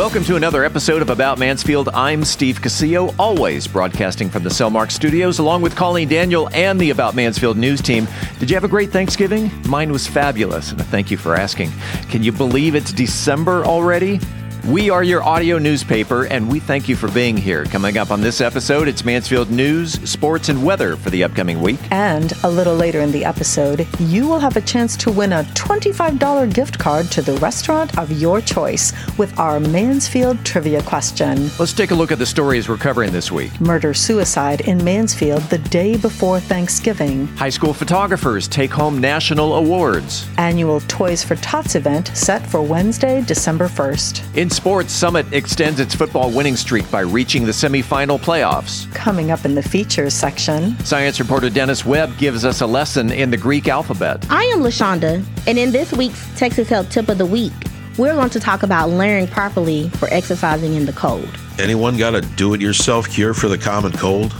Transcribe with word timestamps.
Welcome 0.00 0.24
to 0.24 0.36
another 0.36 0.64
episode 0.64 1.02
of 1.02 1.10
About 1.10 1.38
Mansfield. 1.38 1.90
I'm 1.92 2.24
Steve 2.24 2.62
Casillo, 2.62 3.14
always 3.18 3.68
broadcasting 3.68 4.30
from 4.30 4.42
the 4.42 4.48
Cellmark 4.48 4.90
Studios, 4.90 5.40
along 5.40 5.60
with 5.60 5.76
Colleen 5.76 6.08
Daniel 6.08 6.48
and 6.54 6.80
the 6.80 6.88
About 6.88 7.14
Mansfield 7.14 7.58
news 7.58 7.82
team. 7.82 8.08
Did 8.38 8.48
you 8.48 8.56
have 8.56 8.64
a 8.64 8.68
great 8.68 8.88
Thanksgiving? 8.88 9.50
Mine 9.68 9.92
was 9.92 10.06
fabulous, 10.06 10.72
and 10.72 10.80
thank 10.86 11.10
you 11.10 11.18
for 11.18 11.36
asking. 11.36 11.70
Can 12.08 12.22
you 12.22 12.32
believe 12.32 12.74
it's 12.74 12.94
December 12.94 13.62
already? 13.66 14.20
We 14.68 14.90
are 14.90 15.02
your 15.02 15.22
audio 15.22 15.58
newspaper, 15.58 16.26
and 16.26 16.50
we 16.50 16.60
thank 16.60 16.86
you 16.86 16.94
for 16.94 17.10
being 17.10 17.34
here. 17.34 17.64
Coming 17.64 17.96
up 17.96 18.10
on 18.10 18.20
this 18.20 18.42
episode, 18.42 18.88
it's 18.88 19.06
Mansfield 19.06 19.50
news, 19.50 19.94
sports, 20.08 20.50
and 20.50 20.62
weather 20.62 20.96
for 20.96 21.08
the 21.08 21.24
upcoming 21.24 21.62
week. 21.62 21.80
And 21.90 22.32
a 22.44 22.50
little 22.50 22.76
later 22.76 23.00
in 23.00 23.10
the 23.10 23.24
episode, 23.24 23.88
you 23.98 24.28
will 24.28 24.38
have 24.38 24.58
a 24.58 24.60
chance 24.60 24.98
to 24.98 25.10
win 25.10 25.32
a 25.32 25.44
$25 25.54 26.52
gift 26.52 26.78
card 26.78 27.06
to 27.12 27.22
the 27.22 27.32
restaurant 27.38 27.96
of 27.96 28.12
your 28.12 28.42
choice 28.42 28.92
with 29.16 29.36
our 29.38 29.58
Mansfield 29.60 30.44
trivia 30.44 30.82
question. 30.82 31.48
Let's 31.58 31.72
take 31.72 31.90
a 31.90 31.94
look 31.94 32.12
at 32.12 32.18
the 32.18 32.26
stories 32.26 32.68
we're 32.68 32.76
covering 32.76 33.12
this 33.12 33.32
week. 33.32 33.58
Murder 33.62 33.94
suicide 33.94 34.60
in 34.60 34.84
Mansfield 34.84 35.42
the 35.44 35.58
day 35.58 35.96
before 35.96 36.38
Thanksgiving. 36.38 37.26
High 37.28 37.48
school 37.48 37.72
photographers 37.72 38.46
take 38.46 38.70
home 38.70 38.98
national 38.98 39.54
awards. 39.54 40.28
Annual 40.36 40.80
Toys 40.82 41.24
for 41.24 41.36
Tots 41.36 41.76
event 41.76 42.08
set 42.14 42.46
for 42.46 42.60
Wednesday, 42.60 43.22
December 43.22 43.66
1st. 43.66 44.36
In 44.36 44.50
sports, 44.60 44.92
Summit 44.92 45.32
extends 45.32 45.80
its 45.80 45.94
football 45.94 46.30
winning 46.30 46.54
streak 46.54 46.88
by 46.90 47.00
reaching 47.00 47.46
the 47.46 47.50
semifinal 47.50 48.20
playoffs. 48.20 48.92
Coming 48.92 49.30
up 49.30 49.46
in 49.46 49.54
the 49.54 49.62
features 49.62 50.12
section, 50.12 50.78
Science 50.80 51.18
reporter 51.18 51.48
Dennis 51.48 51.86
Webb 51.86 52.18
gives 52.18 52.44
us 52.44 52.60
a 52.60 52.66
lesson 52.66 53.10
in 53.10 53.30
the 53.30 53.38
Greek 53.38 53.68
alphabet. 53.68 54.26
I 54.28 54.42
am 54.54 54.60
LaShonda, 54.60 55.24
and 55.46 55.58
in 55.58 55.72
this 55.72 55.94
week's 55.94 56.28
Texas 56.38 56.68
Health 56.68 56.90
Tip 56.90 57.08
of 57.08 57.16
the 57.16 57.24
Week, 57.24 57.54
we're 57.96 58.12
going 58.12 58.28
to 58.28 58.38
talk 58.38 58.62
about 58.62 58.90
layering 58.90 59.26
properly 59.28 59.88
for 59.90 60.08
exercising 60.12 60.74
in 60.74 60.84
the 60.84 60.92
cold. 60.92 61.30
Anyone 61.58 61.96
got 61.96 62.14
a 62.14 62.20
do 62.20 62.52
it 62.52 62.60
yourself 62.60 63.08
cure 63.08 63.32
for 63.32 63.48
the 63.48 63.56
common 63.56 63.92
cold? 63.92 64.34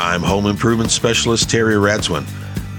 I'm 0.00 0.22
home 0.22 0.46
improvement 0.46 0.90
specialist 0.90 1.48
Terry 1.48 1.74
Radzwin, 1.74 2.26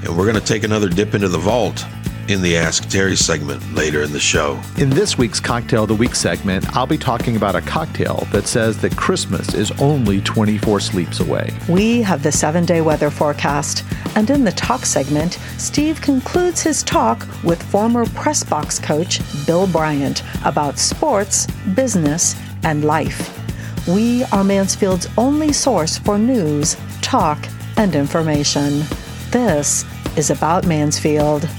and 0.06 0.18
we're 0.18 0.25
going 0.25 0.36
to 0.36 0.46
take 0.46 0.66
another 0.66 0.90
dip 0.90 1.14
into 1.16 1.30
the 1.30 1.38
vault 1.38 1.86
in 2.30 2.42
the 2.42 2.56
Ask 2.58 2.90
Terry 2.90 3.16
segment 3.16 3.74
later 3.74 4.02
in 4.02 4.12
the 4.12 4.20
show. 4.20 4.60
In 4.78 4.90
this 4.90 5.18
week's 5.18 5.40
Cocktail 5.40 5.84
of 5.84 5.90
the 5.90 5.96
Week 5.96 6.16
segment, 6.16 6.66
I'll 6.76 6.88
be 6.88 6.98
talking 6.98 7.36
about 7.36 7.56
a 7.56 7.62
cocktail 7.62 8.28
that 8.32 8.48
says 8.48 8.78
that 8.82 8.96
Christmas 8.96 9.54
is 9.54 9.72
only 9.82 10.22
24 10.22 10.80
sleeps 10.80 11.20
away. 11.20 11.52
we 11.68 12.02
have 12.02 12.24
the 12.24 12.32
seven 12.32 12.66
day 12.66 12.82
weather 12.82 13.10
forecast. 13.10 13.84
And 14.16 14.30
in 14.30 14.44
the 14.44 14.52
talk 14.52 14.86
segment, 14.86 15.40
Steve 15.58 16.00
concludes 16.02 16.62
his 16.62 16.84
talk 16.84 17.28
with 17.44 17.62
former 17.62 18.06
press 18.08 18.44
box 18.44 18.80
coach 18.80 19.20
Bill 19.46 19.68
Bryant 19.68 20.24
about 20.46 20.78
sports, 20.78 21.48
business, 21.76 22.36
and 22.64 22.86
life. 22.86 23.40
We 23.88 24.24
are 24.26 24.44
Mansfield's 24.44 25.08
only 25.18 25.52
source 25.52 25.98
for 25.98 26.18
news, 26.18 26.78
talk, 27.02 27.40
and 27.76 27.96
information. 27.96 28.84
This 29.32 29.84
is 30.16 30.30
About 30.30 30.66
Mansfield. 30.68 31.50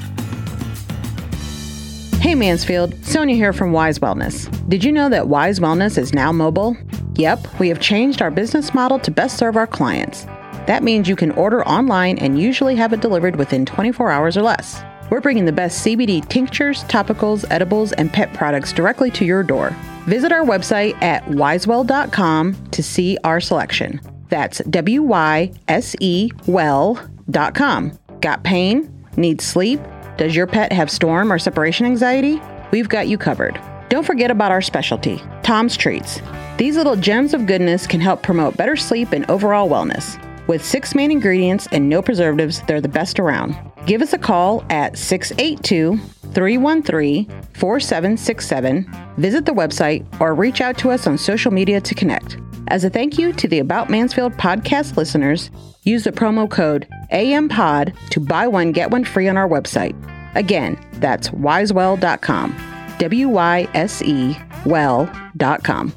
Hey 2.24 2.34
Mansfield, 2.34 3.04
Sonia 3.04 3.34
here 3.34 3.52
from 3.52 3.72
Wyse 3.72 3.98
Wellness. 3.98 4.48
Did 4.66 4.82
you 4.82 4.92
know 4.92 5.10
that 5.10 5.26
Wyse 5.26 5.60
Wellness 5.60 5.98
is 5.98 6.14
now 6.14 6.32
mobile? 6.32 6.74
Yep, 7.16 7.60
we 7.60 7.68
have 7.68 7.80
changed 7.80 8.22
our 8.22 8.30
business 8.30 8.72
model 8.72 8.98
to 9.00 9.10
best 9.10 9.36
serve 9.36 9.58
our 9.58 9.66
clients. 9.66 10.24
That 10.66 10.82
means 10.82 11.06
you 11.06 11.16
can 11.16 11.32
order 11.32 11.62
online 11.68 12.16
and 12.16 12.40
usually 12.40 12.76
have 12.76 12.94
it 12.94 13.02
delivered 13.02 13.36
within 13.36 13.66
24 13.66 14.10
hours 14.10 14.38
or 14.38 14.42
less. 14.42 14.82
We're 15.10 15.20
bringing 15.20 15.44
the 15.44 15.52
best 15.52 15.84
CBD 15.84 16.26
tinctures, 16.26 16.84
topicals, 16.84 17.44
edibles, 17.50 17.92
and 17.92 18.10
pet 18.10 18.32
products 18.32 18.72
directly 18.72 19.10
to 19.10 19.26
your 19.26 19.42
door. 19.42 19.76
Visit 20.06 20.32
our 20.32 20.46
website 20.46 20.94
at 21.02 21.26
wysewell.com 21.26 22.70
to 22.70 22.82
see 22.82 23.18
our 23.22 23.38
selection. 23.38 24.00
That's 24.30 24.60
W 24.70 25.02
Y 25.02 25.52
S 25.68 25.94
E 26.00 26.30
well.com. 26.46 27.98
Got 28.22 28.44
pain? 28.44 29.04
Need 29.18 29.42
sleep? 29.42 29.78
Does 30.16 30.36
your 30.36 30.46
pet 30.46 30.72
have 30.72 30.90
storm 30.90 31.32
or 31.32 31.40
separation 31.40 31.86
anxiety? 31.86 32.40
We've 32.70 32.88
got 32.88 33.08
you 33.08 33.18
covered. 33.18 33.60
Don't 33.88 34.06
forget 34.06 34.30
about 34.30 34.52
our 34.52 34.62
specialty, 34.62 35.20
Tom's 35.42 35.76
Treats. 35.76 36.20
These 36.56 36.76
little 36.76 36.94
gems 36.94 37.34
of 37.34 37.46
goodness 37.46 37.86
can 37.86 38.00
help 38.00 38.22
promote 38.22 38.56
better 38.56 38.76
sleep 38.76 39.12
and 39.12 39.28
overall 39.28 39.68
wellness. 39.68 40.20
With 40.46 40.64
six 40.64 40.94
main 40.94 41.10
ingredients 41.10 41.68
and 41.72 41.88
no 41.88 42.02
preservatives, 42.02 42.62
they're 42.62 42.80
the 42.80 42.88
best 42.88 43.18
around. 43.18 43.56
Give 43.86 44.02
us 44.02 44.12
a 44.12 44.18
call 44.18 44.64
at 44.68 44.98
682 44.98 45.98
313 46.34 47.26
4767, 47.54 49.14
visit 49.16 49.46
the 49.46 49.52
website, 49.52 50.04
or 50.20 50.34
reach 50.34 50.60
out 50.60 50.76
to 50.78 50.90
us 50.90 51.06
on 51.06 51.16
social 51.16 51.50
media 51.50 51.80
to 51.80 51.94
connect. 51.94 52.36
As 52.68 52.84
a 52.84 52.90
thank 52.90 53.18
you 53.18 53.32
to 53.32 53.48
the 53.48 53.58
About 53.58 53.88
Mansfield 53.88 54.32
podcast 54.34 54.96
listeners, 54.96 55.50
use 55.82 56.04
the 56.04 56.12
promo 56.12 56.50
code 56.50 56.88
AMPOD 57.12 57.94
to 58.10 58.20
buy 58.20 58.46
one, 58.46 58.72
get 58.72 58.90
one 58.90 59.04
free 59.04 59.28
on 59.28 59.36
our 59.36 59.48
website. 59.48 59.94
Again, 60.34 60.78
that's 60.94 61.30
wysewell.com. 61.30 62.54
W 62.98 63.28
Y 63.28 63.68
S 63.74 64.02
E 64.02 64.36
well.com. 64.64 65.92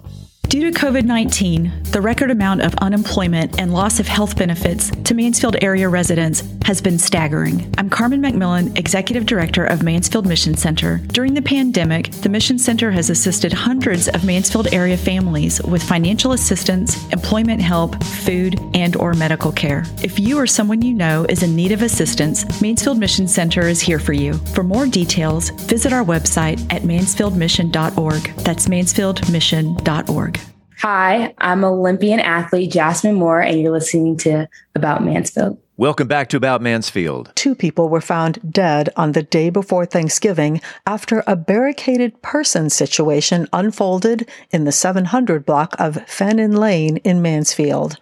Due 0.50 0.72
to 0.72 0.80
COVID 0.80 1.03
19, 1.03 1.84
the 1.91 2.00
record 2.00 2.31
amount 2.31 2.62
of 2.62 2.74
unemployment 2.75 3.59
and 3.59 3.74
loss 3.74 4.00
of 4.00 4.08
health 4.08 4.38
benefits 4.38 4.90
to 5.03 5.13
Mansfield 5.13 5.58
area 5.62 5.90
residents 5.90 6.41
has 6.63 6.80
been 6.80 6.97
staggering. 6.97 7.74
I'm 7.78 7.90
Carmen 7.90 8.22
McMillan, 8.22 8.78
Executive 8.78 9.25
Director 9.25 9.66
of 9.66 9.84
Mansfield 9.84 10.25
Mission 10.25 10.56
Center. 10.56 11.00
During 11.08 11.34
the 11.34 11.41
pandemic, 11.41 12.12
the 12.12 12.30
Mission 12.30 12.58
Center 12.59 12.91
has 12.91 13.09
assisted 13.09 13.52
hundreds 13.52 14.08
of 14.08 14.24
Mansfield 14.24 14.74
area 14.74 14.96
families 14.96 15.62
with 15.63 15.84
financial 15.84 16.31
assistance, 16.31 17.08
employment 17.09 17.62
help, 17.62 18.02
food, 18.03 18.58
and 18.74 18.96
or 18.96 19.14
medical 19.14 19.52
care. 19.52 19.84
If 20.02 20.18
you 20.18 20.38
or 20.40 20.47
someone 20.47 20.81
you 20.81 20.94
know 20.94 21.25
is 21.28 21.44
in 21.44 21.58
need 21.58 21.74
of 21.74 21.81
assistance, 21.81 22.62
Mansfield 22.62 23.00
Mission 23.00 23.28
Center 23.28 23.68
is 23.68 23.81
here 23.81 24.00
for 24.00 24.14
you. 24.14 24.34
For 24.53 24.64
more 24.64 24.88
details, 24.88 25.50
visit 25.50 25.91
our 25.91 26.06
website 26.06 26.62
at 26.72 26.84
mansfieldmission.org. 26.84 28.24
That's 28.38 28.68
mansfieldmission.org. 28.68 30.37
Hi, 30.82 31.34
I'm 31.40 31.64
Olympian 31.64 32.20
athlete 32.20 32.72
Jasmine 32.72 33.16
Moore, 33.16 33.42
and 33.42 33.60
you're 33.60 33.72
listening 33.72 34.16
to 34.18 34.48
About 34.76 35.04
Mansfield. 35.04 35.58
Welcome 35.76 36.08
back 36.08 36.30
to 36.30 36.38
About 36.38 36.62
Mansfield. 36.62 37.32
Two 37.34 37.56
people 37.56 37.90
were 37.90 38.00
found 38.00 38.54
dead 38.54 38.90
on 38.96 39.14
the 39.14 39.24
day 39.24 39.50
before 39.50 39.88
Thanksgiving 39.88 40.62
after 40.86 41.24
a 41.26 41.36
barricaded 41.36 42.22
person 42.22 42.70
situation 42.70 43.48
unfolded 43.52 44.30
in 44.52 44.66
the 44.66 44.72
700 44.72 45.48
block 45.48 45.76
of 45.80 46.08
Fannin 46.08 46.56
Lane 46.56 46.98
in 46.98 47.24
Mansfield. 47.24 47.98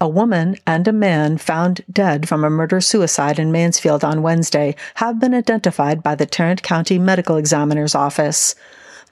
A 0.00 0.08
woman 0.08 0.56
and 0.64 0.86
a 0.86 0.92
man 0.92 1.38
found 1.38 1.84
dead 1.90 2.28
from 2.28 2.44
a 2.44 2.50
murder 2.50 2.80
suicide 2.80 3.40
in 3.40 3.50
Mansfield 3.50 4.04
on 4.04 4.22
Wednesday 4.22 4.76
have 4.94 5.18
been 5.18 5.34
identified 5.34 6.04
by 6.04 6.14
the 6.14 6.26
Tarrant 6.26 6.62
County 6.62 7.00
Medical 7.00 7.36
Examiner's 7.36 7.96
Office. 7.96 8.54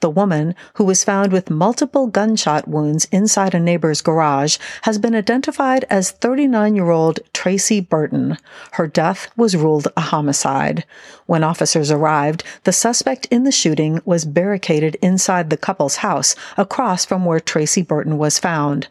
The 0.01 0.09
woman, 0.09 0.55
who 0.73 0.83
was 0.83 1.03
found 1.03 1.31
with 1.31 1.51
multiple 1.51 2.07
gunshot 2.07 2.67
wounds 2.67 3.05
inside 3.11 3.53
a 3.53 3.59
neighbor's 3.59 4.01
garage, 4.01 4.57
has 4.81 4.97
been 4.97 5.13
identified 5.13 5.85
as 5.91 6.09
39 6.09 6.75
year 6.75 6.89
old 6.89 7.19
Tracy 7.33 7.81
Burton. 7.81 8.39
Her 8.71 8.87
death 8.87 9.29
was 9.37 9.55
ruled 9.55 9.87
a 9.95 10.01
homicide. 10.01 10.85
When 11.27 11.43
officers 11.43 11.91
arrived, 11.91 12.43
the 12.63 12.71
suspect 12.71 13.27
in 13.27 13.43
the 13.43 13.51
shooting 13.51 14.01
was 14.03 14.25
barricaded 14.25 14.97
inside 15.03 15.51
the 15.51 15.55
couple's 15.57 15.97
house 15.97 16.35
across 16.57 17.05
from 17.05 17.23
where 17.23 17.39
Tracy 17.39 17.83
Burton 17.83 18.17
was 18.17 18.39
found. 18.39 18.87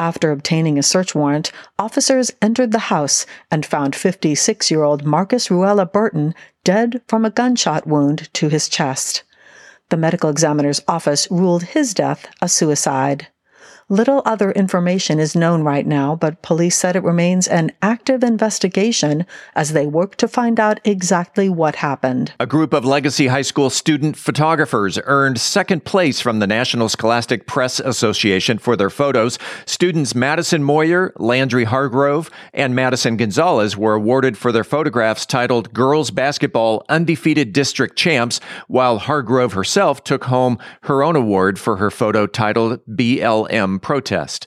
After 0.00 0.32
obtaining 0.32 0.80
a 0.80 0.82
search 0.82 1.14
warrant, 1.14 1.52
officers 1.78 2.32
entered 2.42 2.72
the 2.72 2.90
house 2.90 3.24
and 3.52 3.64
found 3.64 3.94
56 3.94 4.68
year 4.68 4.82
old 4.82 5.04
Marcus 5.04 5.48
Ruella 5.48 5.86
Burton 5.86 6.34
dead 6.64 7.02
from 7.06 7.24
a 7.24 7.30
gunshot 7.30 7.86
wound 7.86 8.28
to 8.34 8.48
his 8.48 8.68
chest. 8.68 9.22
The 9.94 10.00
medical 10.00 10.28
examiner's 10.28 10.82
office 10.88 11.30
ruled 11.30 11.62
his 11.62 11.94
death 11.94 12.26
a 12.42 12.48
suicide. 12.48 13.28
Little 13.90 14.22
other 14.24 14.50
information 14.52 15.20
is 15.20 15.36
known 15.36 15.62
right 15.62 15.86
now, 15.86 16.16
but 16.16 16.40
police 16.40 16.74
said 16.74 16.96
it 16.96 17.02
remains 17.02 17.46
an 17.46 17.70
active 17.82 18.24
investigation 18.24 19.26
as 19.54 19.74
they 19.74 19.86
work 19.86 20.16
to 20.16 20.26
find 20.26 20.58
out 20.58 20.80
exactly 20.84 21.50
what 21.50 21.76
happened. 21.76 22.32
A 22.40 22.46
group 22.46 22.72
of 22.72 22.86
Legacy 22.86 23.26
High 23.26 23.42
School 23.42 23.68
student 23.68 24.16
photographers 24.16 24.98
earned 25.04 25.38
second 25.38 25.84
place 25.84 26.18
from 26.18 26.38
the 26.38 26.46
National 26.46 26.88
Scholastic 26.88 27.46
Press 27.46 27.78
Association 27.78 28.56
for 28.56 28.74
their 28.74 28.88
photos. 28.88 29.38
Students 29.66 30.14
Madison 30.14 30.64
Moyer, 30.64 31.12
Landry 31.16 31.64
Hargrove, 31.64 32.30
and 32.54 32.74
Madison 32.74 33.18
Gonzalez 33.18 33.76
were 33.76 33.94
awarded 33.94 34.38
for 34.38 34.50
their 34.50 34.64
photographs 34.64 35.26
titled 35.26 35.74
Girls 35.74 36.10
Basketball 36.10 36.86
Undefeated 36.88 37.52
District 37.52 37.94
Champs, 37.96 38.40
while 38.66 38.98
Hargrove 38.98 39.52
herself 39.52 40.02
took 40.02 40.24
home 40.24 40.58
her 40.84 41.02
own 41.02 41.16
award 41.16 41.58
for 41.58 41.76
her 41.76 41.90
photo 41.90 42.26
titled 42.26 42.80
BLM 42.86 43.73
Protest. 43.78 44.46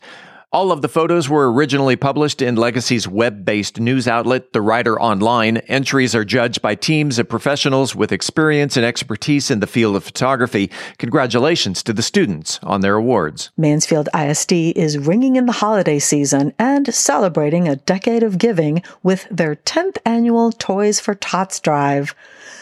All 0.58 0.72
of 0.72 0.82
the 0.82 0.90
photos 0.90 1.30
were 1.30 1.54
originally 1.54 1.96
published 1.96 2.42
in 2.42 2.56
Legacy's 2.56 3.08
web 3.08 3.46
based 3.46 3.80
news 3.80 4.08
outlet, 4.08 4.54
The 4.54 4.62
Rider 4.64 5.00
Online. 5.00 5.58
Entries 5.58 6.16
are 6.16 6.26
judged 6.26 6.64
by 6.64 6.74
teams 6.74 7.20
of 7.20 7.30
professionals 7.30 7.96
with 7.96 8.12
experience 8.12 8.76
and 8.76 8.84
expertise 8.84 9.52
in 9.52 9.60
the 9.60 9.68
field 9.68 9.96
of 9.96 10.04
photography. 10.04 10.72
Congratulations 10.98 11.84
to 11.84 11.94
the 11.94 12.02
students 12.02 12.60
on 12.64 12.82
their 12.82 12.96
awards. 12.96 13.52
Mansfield 13.56 14.10
ISD 14.16 14.52
is 14.76 14.98
ringing 14.98 15.36
in 15.36 15.46
the 15.46 15.52
holiday 15.52 16.00
season 16.00 16.52
and 16.58 16.92
celebrating 16.92 17.68
a 17.68 17.76
decade 17.76 18.24
of 18.24 18.40
giving 18.40 18.82
with 19.04 19.28
their 19.30 19.58
10th 19.58 20.00
annual 20.08 20.52
Toys 20.52 21.00
for 21.00 21.14
Tots 21.14 21.60
drive. 21.60 22.16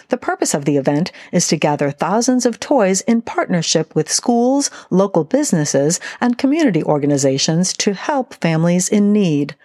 The 0.10 0.18
purpose 0.18 0.54
of 0.54 0.66
the 0.66 0.78
event 0.78 1.12
is 1.32 1.48
to 1.48 1.58
gather 1.58 1.90
thousands 1.90 2.46
of 2.46 2.60
toys 2.60 3.02
in 3.02 3.22
partnership 3.22 3.96
with 3.96 4.12
schools, 4.12 4.70
local 4.92 5.24
businesses, 5.24 6.00
and 6.22 6.38
community 6.38 6.84
organizations 6.84 7.74
to 7.86 7.94
help 7.94 8.34
families 8.42 8.90
in 8.90 9.14
need. 9.14 9.56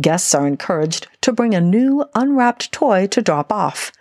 Guests 0.00 0.34
are 0.34 0.46
encouraged 0.46 1.08
to 1.20 1.30
bring 1.30 1.54
a 1.54 1.60
new 1.60 2.06
unwrapped 2.14 2.72
toy 2.72 3.06
to 3.08 3.20
drop 3.20 3.52
off. 3.52 3.92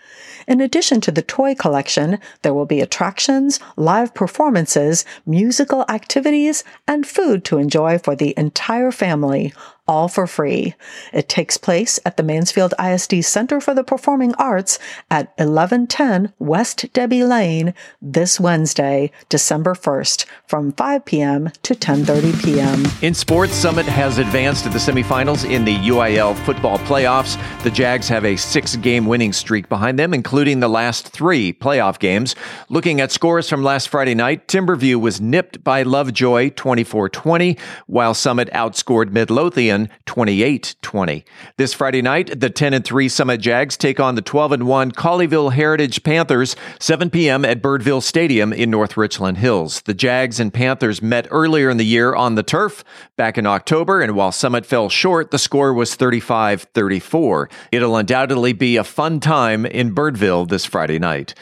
In 0.47 0.61
addition 0.61 1.01
to 1.01 1.11
the 1.11 1.21
toy 1.21 1.55
collection, 1.55 2.19
there 2.41 2.53
will 2.53 2.65
be 2.65 2.79
attractions, 2.79 3.59
live 3.75 4.13
performances, 4.13 5.03
musical 5.25 5.83
activities, 5.89 6.63
and 6.87 7.05
food 7.05 7.43
to 7.43 7.57
enjoy 7.57 7.97
for 7.97 8.15
the 8.15 8.33
entire 8.37 8.93
family, 8.93 9.53
all 9.87 10.07
for 10.07 10.25
free. 10.27 10.75
It 11.13 11.29
takes 11.29 11.57
place 11.57 11.99
at 12.05 12.17
the 12.17 12.23
Mansfield 12.23 12.73
ISD 12.83 13.23
Center 13.23 13.61
for 13.61 13.73
the 13.73 13.83
Performing 13.83 14.33
Arts 14.35 14.79
at 15.11 15.27
1110 15.37 16.33
West 16.39 16.91
Debbie 16.93 17.23
Lane 17.23 17.73
this 18.01 18.39
Wednesday, 18.39 19.11
December 19.29 19.73
1st 19.73 20.25
from 20.47 20.71
5 20.71 21.05
p.m. 21.05 21.49
to 21.63 21.75
10:30 21.75 22.43
p.m. 22.43 22.83
In 23.01 23.13
sports, 23.13 23.53
Summit 23.53 23.85
has 23.85 24.17
advanced 24.17 24.63
to 24.63 24.69
the 24.69 24.79
semifinals 24.79 25.49
in 25.49 25.65
the 25.65 25.75
UIL 25.75 26.35
football 26.45 26.79
playoffs. 26.79 27.37
The 27.63 27.71
Jags 27.71 28.07
have 28.07 28.25
a 28.25 28.35
six-game 28.35 29.05
winning 29.05 29.33
streak 29.33 29.69
behind 29.69 29.99
them, 29.99 30.13
including 30.13 30.59
the 30.59 30.67
last 30.67 31.09
3 31.09 31.53
playoff 31.53 31.99
games. 31.99 32.35
Looking 32.69 33.01
at 33.01 33.11
scores 33.11 33.49
from 33.49 33.63
last 33.63 33.89
Friday 33.89 34.15
night, 34.15 34.47
Timberview 34.47 34.99
was 34.99 35.21
nipped 35.21 35.63
by 35.63 35.83
Lovejoy 35.83 36.51
24-20, 36.51 37.59
while 37.87 38.13
Summit 38.13 38.49
outscored 38.51 39.11
Midlothian 39.11 39.74
28 40.05 40.75
20. 40.81 41.25
This 41.57 41.73
Friday 41.73 42.01
night, 42.01 42.39
the 42.39 42.49
10 42.49 42.73
and 42.73 42.85
3 42.85 43.09
Summit 43.09 43.41
Jags 43.41 43.77
take 43.77 43.99
on 43.99 44.15
the 44.15 44.21
12 44.21 44.51
and 44.53 44.67
1 44.67 44.91
Colleyville 44.91 45.53
Heritage 45.53 46.03
Panthers, 46.03 46.55
7 46.79 47.09
p.m. 47.09 47.45
at 47.45 47.61
Birdville 47.61 48.01
Stadium 48.01 48.53
in 48.53 48.69
North 48.69 48.97
Richland 48.97 49.37
Hills. 49.37 49.81
The 49.81 49.93
Jags 49.93 50.39
and 50.39 50.53
Panthers 50.53 51.01
met 51.01 51.27
earlier 51.31 51.69
in 51.69 51.77
the 51.77 51.85
year 51.85 52.15
on 52.15 52.35
the 52.35 52.43
turf 52.43 52.83
back 53.17 53.37
in 53.37 53.45
October, 53.45 54.01
and 54.01 54.15
while 54.15 54.31
Summit 54.31 54.65
fell 54.65 54.89
short, 54.89 55.31
the 55.31 55.39
score 55.39 55.73
was 55.73 55.95
35 55.95 56.63
34. 56.73 57.49
It'll 57.71 57.95
undoubtedly 57.95 58.53
be 58.53 58.77
a 58.77 58.83
fun 58.83 59.19
time 59.19 59.65
in 59.65 59.93
Birdville 59.93 60.47
this 60.47 60.65
Friday 60.65 60.99
night. 60.99 61.33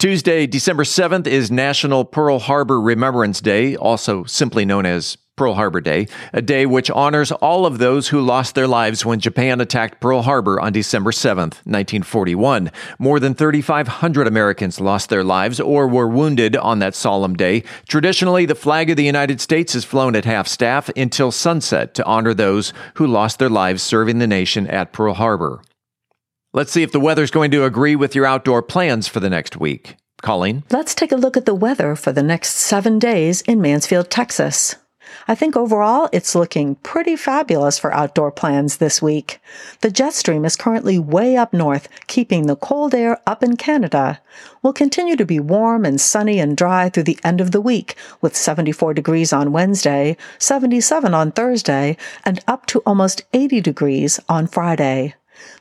Tuesday, 0.00 0.46
December 0.46 0.84
7th 0.84 1.26
is 1.26 1.50
National 1.50 2.06
Pearl 2.06 2.38
Harbor 2.38 2.80
Remembrance 2.80 3.42
Day, 3.42 3.76
also 3.76 4.24
simply 4.24 4.64
known 4.64 4.86
as 4.86 5.18
Pearl 5.40 5.54
Harbor 5.54 5.80
Day, 5.80 6.06
a 6.34 6.42
day 6.42 6.66
which 6.66 6.90
honors 6.90 7.32
all 7.32 7.64
of 7.64 7.78
those 7.78 8.08
who 8.08 8.20
lost 8.20 8.54
their 8.54 8.68
lives 8.68 9.06
when 9.06 9.20
Japan 9.20 9.58
attacked 9.58 9.98
Pearl 9.98 10.20
Harbor 10.20 10.60
on 10.60 10.70
December 10.70 11.12
7, 11.12 11.44
1941. 11.44 12.70
More 12.98 13.18
than 13.18 13.32
3,500 13.32 14.26
Americans 14.26 14.82
lost 14.82 15.08
their 15.08 15.24
lives 15.24 15.58
or 15.58 15.88
were 15.88 16.06
wounded 16.06 16.56
on 16.56 16.80
that 16.80 16.94
solemn 16.94 17.36
day. 17.36 17.62
Traditionally, 17.88 18.44
the 18.44 18.54
flag 18.54 18.90
of 18.90 18.98
the 18.98 19.02
United 19.02 19.40
States 19.40 19.74
is 19.74 19.82
flown 19.82 20.14
at 20.14 20.26
half 20.26 20.46
staff 20.46 20.90
until 20.94 21.32
sunset 21.32 21.94
to 21.94 22.04
honor 22.04 22.34
those 22.34 22.74
who 22.96 23.06
lost 23.06 23.38
their 23.38 23.48
lives 23.48 23.82
serving 23.82 24.18
the 24.18 24.26
nation 24.26 24.66
at 24.66 24.92
Pearl 24.92 25.14
Harbor. 25.14 25.62
Let's 26.52 26.70
see 26.70 26.82
if 26.82 26.92
the 26.92 27.00
weather's 27.00 27.30
going 27.30 27.50
to 27.52 27.64
agree 27.64 27.96
with 27.96 28.14
your 28.14 28.26
outdoor 28.26 28.60
plans 28.60 29.08
for 29.08 29.20
the 29.20 29.30
next 29.30 29.56
week. 29.56 29.96
Colleen? 30.20 30.64
Let's 30.70 30.94
take 30.94 31.12
a 31.12 31.16
look 31.16 31.38
at 31.38 31.46
the 31.46 31.54
weather 31.54 31.96
for 31.96 32.12
the 32.12 32.22
next 32.22 32.56
seven 32.56 32.98
days 32.98 33.40
in 33.40 33.62
Mansfield, 33.62 34.10
Texas. 34.10 34.76
I 35.28 35.34
think 35.34 35.56
overall 35.56 36.08
it's 36.12 36.34
looking 36.34 36.76
pretty 36.76 37.16
fabulous 37.16 37.78
for 37.78 37.92
outdoor 37.92 38.30
plans 38.30 38.76
this 38.76 39.00
week. 39.00 39.40
The 39.80 39.90
jet 39.90 40.14
stream 40.14 40.44
is 40.44 40.56
currently 40.56 40.98
way 40.98 41.36
up 41.36 41.52
north, 41.52 41.88
keeping 42.06 42.46
the 42.46 42.56
cold 42.56 42.94
air 42.94 43.20
up 43.26 43.42
in 43.42 43.56
Canada. 43.56 44.20
We'll 44.62 44.72
continue 44.72 45.16
to 45.16 45.24
be 45.24 45.40
warm 45.40 45.84
and 45.84 46.00
sunny 46.00 46.38
and 46.38 46.56
dry 46.56 46.88
through 46.88 47.04
the 47.04 47.18
end 47.24 47.40
of 47.40 47.50
the 47.50 47.60
week, 47.60 47.94
with 48.20 48.36
74 48.36 48.94
degrees 48.94 49.32
on 49.32 49.52
Wednesday, 49.52 50.16
77 50.38 51.14
on 51.14 51.32
Thursday, 51.32 51.96
and 52.24 52.42
up 52.46 52.66
to 52.66 52.80
almost 52.80 53.22
80 53.32 53.60
degrees 53.60 54.20
on 54.28 54.46
Friday. 54.46 55.14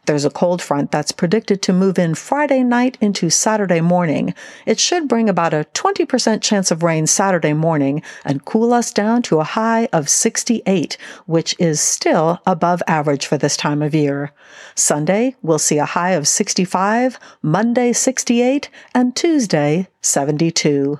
There's 0.05 0.25
a 0.25 0.29
cold 0.29 0.61
front 0.61 0.91
that's 0.91 1.11
predicted 1.11 1.61
to 1.63 1.73
move 1.73 1.99
in 1.99 2.15
Friday 2.15 2.63
night 2.63 2.97
into 2.99 3.29
Saturday 3.29 3.81
morning. 3.81 4.33
It 4.65 4.79
should 4.79 5.07
bring 5.07 5.29
about 5.29 5.53
a 5.53 5.67
20% 5.73 6.41
chance 6.41 6.71
of 6.71 6.83
rain 6.83 7.07
Saturday 7.07 7.53
morning 7.53 8.01
and 8.25 8.45
cool 8.45 8.73
us 8.73 8.91
down 8.91 9.21
to 9.23 9.39
a 9.39 9.43
high 9.43 9.87
of 9.93 10.09
68, 10.09 10.97
which 11.25 11.55
is 11.59 11.79
still 11.79 12.39
above 12.45 12.81
average 12.87 13.25
for 13.25 13.37
this 13.37 13.57
time 13.57 13.81
of 13.81 13.93
year. 13.93 14.31
Sunday, 14.75 15.35
we'll 15.41 15.59
see 15.59 15.77
a 15.77 15.85
high 15.85 16.11
of 16.11 16.27
65, 16.27 17.19
Monday 17.41 17.93
68, 17.93 18.69
and 18.93 19.15
Tuesday 19.15 19.87
72. 20.01 20.99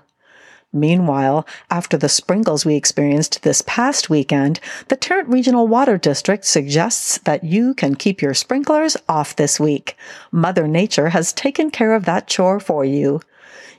Meanwhile, 0.72 1.48
after 1.72 1.98
the 1.98 2.10
sprinkles 2.10 2.64
we 2.64 2.76
experienced 2.76 3.42
this 3.42 3.64
past 3.66 4.08
weekend, 4.10 4.60
the 4.88 4.96
Tarrant 4.96 5.28
Regional 5.28 5.68
Water 5.68 5.98
District 5.98 6.46
suggests 6.46 7.18
that 7.20 7.44
you 7.44 7.74
can 7.74 7.96
keep 7.96 8.22
your 8.22 8.36
sprinklers 8.36 8.96
off 9.08 9.36
this 9.36 9.60
week. 9.60 9.98
Mother 10.32 10.68
Nature 10.68 11.10
has 11.10 11.34
taken 11.34 11.72
care 11.72 11.96
of 11.96 12.06
that 12.06 12.28
chore 12.28 12.60
for 12.60 12.86
you. 12.86 13.20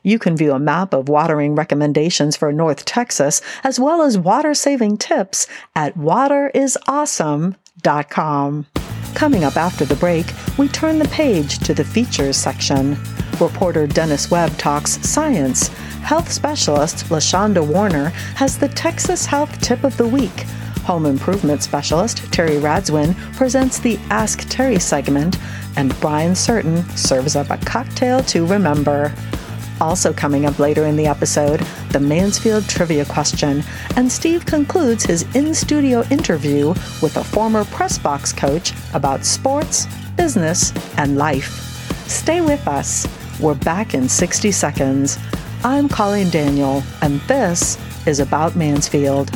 You 0.03 0.19
can 0.19 0.37
view 0.37 0.53
a 0.53 0.59
map 0.59 0.93
of 0.93 1.09
watering 1.09 1.55
recommendations 1.55 2.37
for 2.37 2.53
North 2.53 2.85
Texas 2.85 3.41
as 3.63 3.79
well 3.79 4.03
as 4.03 4.19
water 4.19 4.55
saving 4.55 4.97
tips 4.97 5.47
at 5.77 5.97
waterisawesome.com. 5.97 8.67
Coming 9.15 9.45
up 9.45 9.57
after 9.57 9.85
the 9.85 9.97
break, 9.97 10.27
we 10.59 10.67
turn 10.69 10.99
the 10.99 11.09
page 11.09 11.59
to 11.61 11.75
the 11.75 11.85
features 11.85 12.37
section. 12.37 12.97
Reporter 13.41 13.87
Dennis 13.87 14.31
Webb 14.31 14.57
talks 14.59 15.01
science 15.09 15.69
Health 16.03 16.33
specialist 16.33 17.07
LaShonda 17.07 17.65
Warner 17.65 18.09
has 18.37 18.59
the 18.59 18.69
Texas 18.69 19.27
Health 19.27 19.61
Tip 19.61 19.85
of 19.85 19.97
the 19.97 20.07
Week. 20.07 20.41
Home 20.85 21.07
improvement 21.07 21.63
specialist 21.63 22.33
Terry 22.33 22.57
Radzwin 22.57 23.15
presents 23.37 23.79
the 23.79 23.99
Ask 24.11 24.49
Terry 24.49 24.79
segment, 24.79 25.39
and 25.77 25.99
Brian 26.01 26.35
Certain 26.35 26.83
serves 26.97 27.37
up 27.37 27.51
a 27.51 27.59
cocktail 27.59 28.23
to 28.25 28.47
remember. 28.47 29.15
Also, 29.81 30.13
coming 30.13 30.47
up 30.47 30.59
later 30.59 30.87
in 30.87 30.97
the 30.97 31.07
episode, 31.07 31.61
the 31.91 32.01
Mansfield 32.01 32.69
trivia 32.69 33.05
question, 33.05 33.63
and 33.97 34.11
Steve 34.11 34.45
concludes 34.47 35.05
his 35.05 35.23
in 35.37 35.55
studio 35.55 36.03
interview 36.11 36.69
with 37.03 37.17
a 37.17 37.25
former 37.25 37.65
press 37.67 37.99
box 37.99 38.33
coach 38.33 38.73
about 38.95 39.25
sports, 39.25 39.87
business, 40.17 40.73
and 40.97 41.17
life. 41.17 41.53
Stay 42.09 42.41
with 42.41 42.67
us. 42.67 43.07
We're 43.41 43.55
back 43.55 43.95
in 43.95 44.07
60 44.07 44.53
seconds. 44.53 45.19
I'm 45.65 45.89
Colleen 45.89 46.29
Daniel, 46.29 46.83
and 47.01 47.21
this 47.23 47.79
is 48.07 48.21
About 48.21 48.55
Mansfield. 48.55 49.31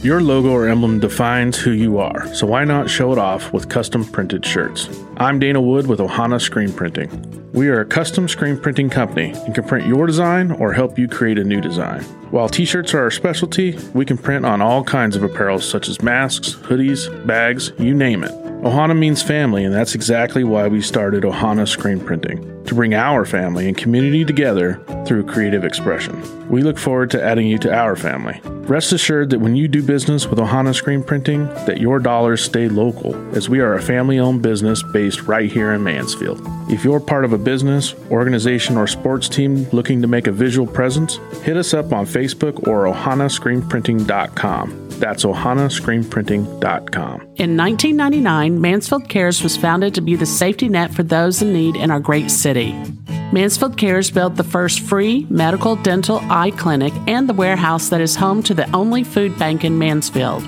Your 0.00 0.20
logo 0.20 0.50
or 0.50 0.68
emblem 0.68 1.00
defines 1.00 1.58
who 1.58 1.72
you 1.72 1.98
are, 1.98 2.32
so 2.32 2.46
why 2.46 2.62
not 2.62 2.88
show 2.88 3.10
it 3.10 3.18
off 3.18 3.52
with 3.52 3.68
custom 3.68 4.04
printed 4.04 4.46
shirts? 4.46 4.88
I'm 5.16 5.40
Dana 5.40 5.60
Wood 5.60 5.88
with 5.88 5.98
Ohana 5.98 6.40
Screen 6.40 6.72
Printing. 6.72 7.10
We 7.52 7.68
are 7.68 7.80
a 7.80 7.84
custom 7.84 8.28
screen 8.28 8.60
printing 8.60 8.90
company 8.90 9.32
and 9.32 9.52
can 9.52 9.64
print 9.64 9.88
your 9.88 10.06
design 10.06 10.52
or 10.52 10.72
help 10.72 11.00
you 11.00 11.08
create 11.08 11.38
a 11.38 11.42
new 11.42 11.60
design. 11.60 12.04
While 12.30 12.48
t 12.48 12.64
shirts 12.64 12.94
are 12.94 13.02
our 13.02 13.10
specialty, 13.10 13.76
we 13.92 14.04
can 14.04 14.18
print 14.18 14.46
on 14.46 14.62
all 14.62 14.84
kinds 14.84 15.16
of 15.16 15.24
apparel 15.24 15.58
such 15.58 15.88
as 15.88 16.00
masks, 16.00 16.54
hoodies, 16.54 17.26
bags, 17.26 17.72
you 17.76 17.92
name 17.92 18.22
it. 18.22 18.30
Ohana 18.68 18.94
means 18.94 19.22
family, 19.22 19.64
and 19.64 19.74
that's 19.74 19.94
exactly 19.94 20.44
why 20.44 20.68
we 20.68 20.82
started 20.82 21.22
Ohana 21.22 21.66
Screen 21.66 21.98
Printing 21.98 22.62
to 22.66 22.74
bring 22.74 22.92
our 22.92 23.24
family 23.24 23.66
and 23.66 23.74
community 23.74 24.26
together 24.26 24.78
through 25.06 25.24
creative 25.24 25.64
expression. 25.64 26.22
We 26.50 26.60
look 26.60 26.76
forward 26.76 27.10
to 27.12 27.22
adding 27.22 27.46
you 27.46 27.56
to 27.60 27.74
our 27.74 27.96
family. 27.96 28.42
Rest 28.44 28.92
assured 28.92 29.30
that 29.30 29.38
when 29.38 29.56
you 29.56 29.68
do 29.68 29.82
business 29.82 30.26
with 30.26 30.38
Ohana 30.38 30.74
Screen 30.74 31.02
Printing, 31.02 31.46
that 31.64 31.80
your 31.80 31.98
dollars 31.98 32.44
stay 32.44 32.68
local, 32.68 33.14
as 33.34 33.48
we 33.48 33.60
are 33.60 33.72
a 33.72 33.80
family-owned 33.80 34.42
business 34.42 34.82
based 34.92 35.22
right 35.22 35.50
here 35.50 35.72
in 35.72 35.82
Mansfield. 35.82 36.42
If 36.68 36.84
you're 36.84 37.00
part 37.00 37.24
of 37.24 37.32
a 37.32 37.38
business, 37.38 37.94
organization, 38.10 38.76
or 38.76 38.86
sports 38.86 39.30
team 39.30 39.66
looking 39.70 40.02
to 40.02 40.08
make 40.08 40.26
a 40.26 40.32
visual 40.32 40.66
presence, 40.66 41.16
hit 41.42 41.56
us 41.56 41.72
up 41.72 41.94
on 41.94 42.04
Facebook 42.04 42.68
or 42.68 42.84
ohanascreenprinting.com. 42.84 44.88
That's 44.98 45.24
ohanascreenprinting.com. 45.24 47.27
In 47.38 47.56
1999, 47.56 48.60
Mansfield 48.60 49.08
Cares 49.08 49.44
was 49.44 49.56
founded 49.56 49.94
to 49.94 50.00
be 50.00 50.16
the 50.16 50.26
safety 50.26 50.68
net 50.68 50.92
for 50.92 51.04
those 51.04 51.40
in 51.40 51.52
need 51.52 51.76
in 51.76 51.88
our 51.88 52.00
great 52.00 52.32
city. 52.32 52.74
Mansfield 53.32 53.76
Cares 53.76 54.10
built 54.10 54.34
the 54.34 54.42
first 54.42 54.80
free 54.80 55.24
medical 55.30 55.76
dental 55.76 56.18
eye 56.24 56.50
clinic 56.50 56.92
and 57.06 57.28
the 57.28 57.34
warehouse 57.34 57.90
that 57.90 58.00
is 58.00 58.16
home 58.16 58.42
to 58.42 58.54
the 58.54 58.68
only 58.74 59.04
food 59.04 59.38
bank 59.38 59.62
in 59.62 59.78
Mansfield. 59.78 60.42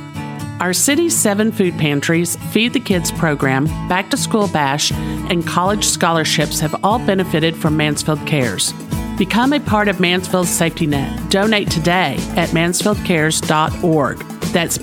Our 0.59 0.73
city's 0.73 1.17
seven 1.17 1.53
food 1.53 1.79
pantries, 1.79 2.35
Feed 2.51 2.73
the 2.73 2.81
Kids 2.81 3.13
program, 3.13 3.67
Back 3.89 4.11
to 4.11 4.17
School 4.17 4.49
Bash, 4.49 4.91
and 4.91 5.47
college 5.47 5.85
scholarships 5.85 6.59
have 6.59 6.85
all 6.85 6.99
benefited 6.99 7.55
from 7.55 7.77
Mansfield 7.77 8.27
Cares. 8.27 8.73
Become 9.17 9.53
a 9.53 9.61
part 9.61 9.87
of 9.87 10.01
Mansfield's 10.01 10.51
safety 10.51 10.89
net. 10.89 11.31
Donate 11.31 11.71
today 11.71 12.17
at 12.37 12.49
mansfieldcares.org. 12.49 14.19
That's 14.53 14.83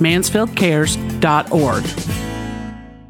mansfieldcares.org. 1.17 1.83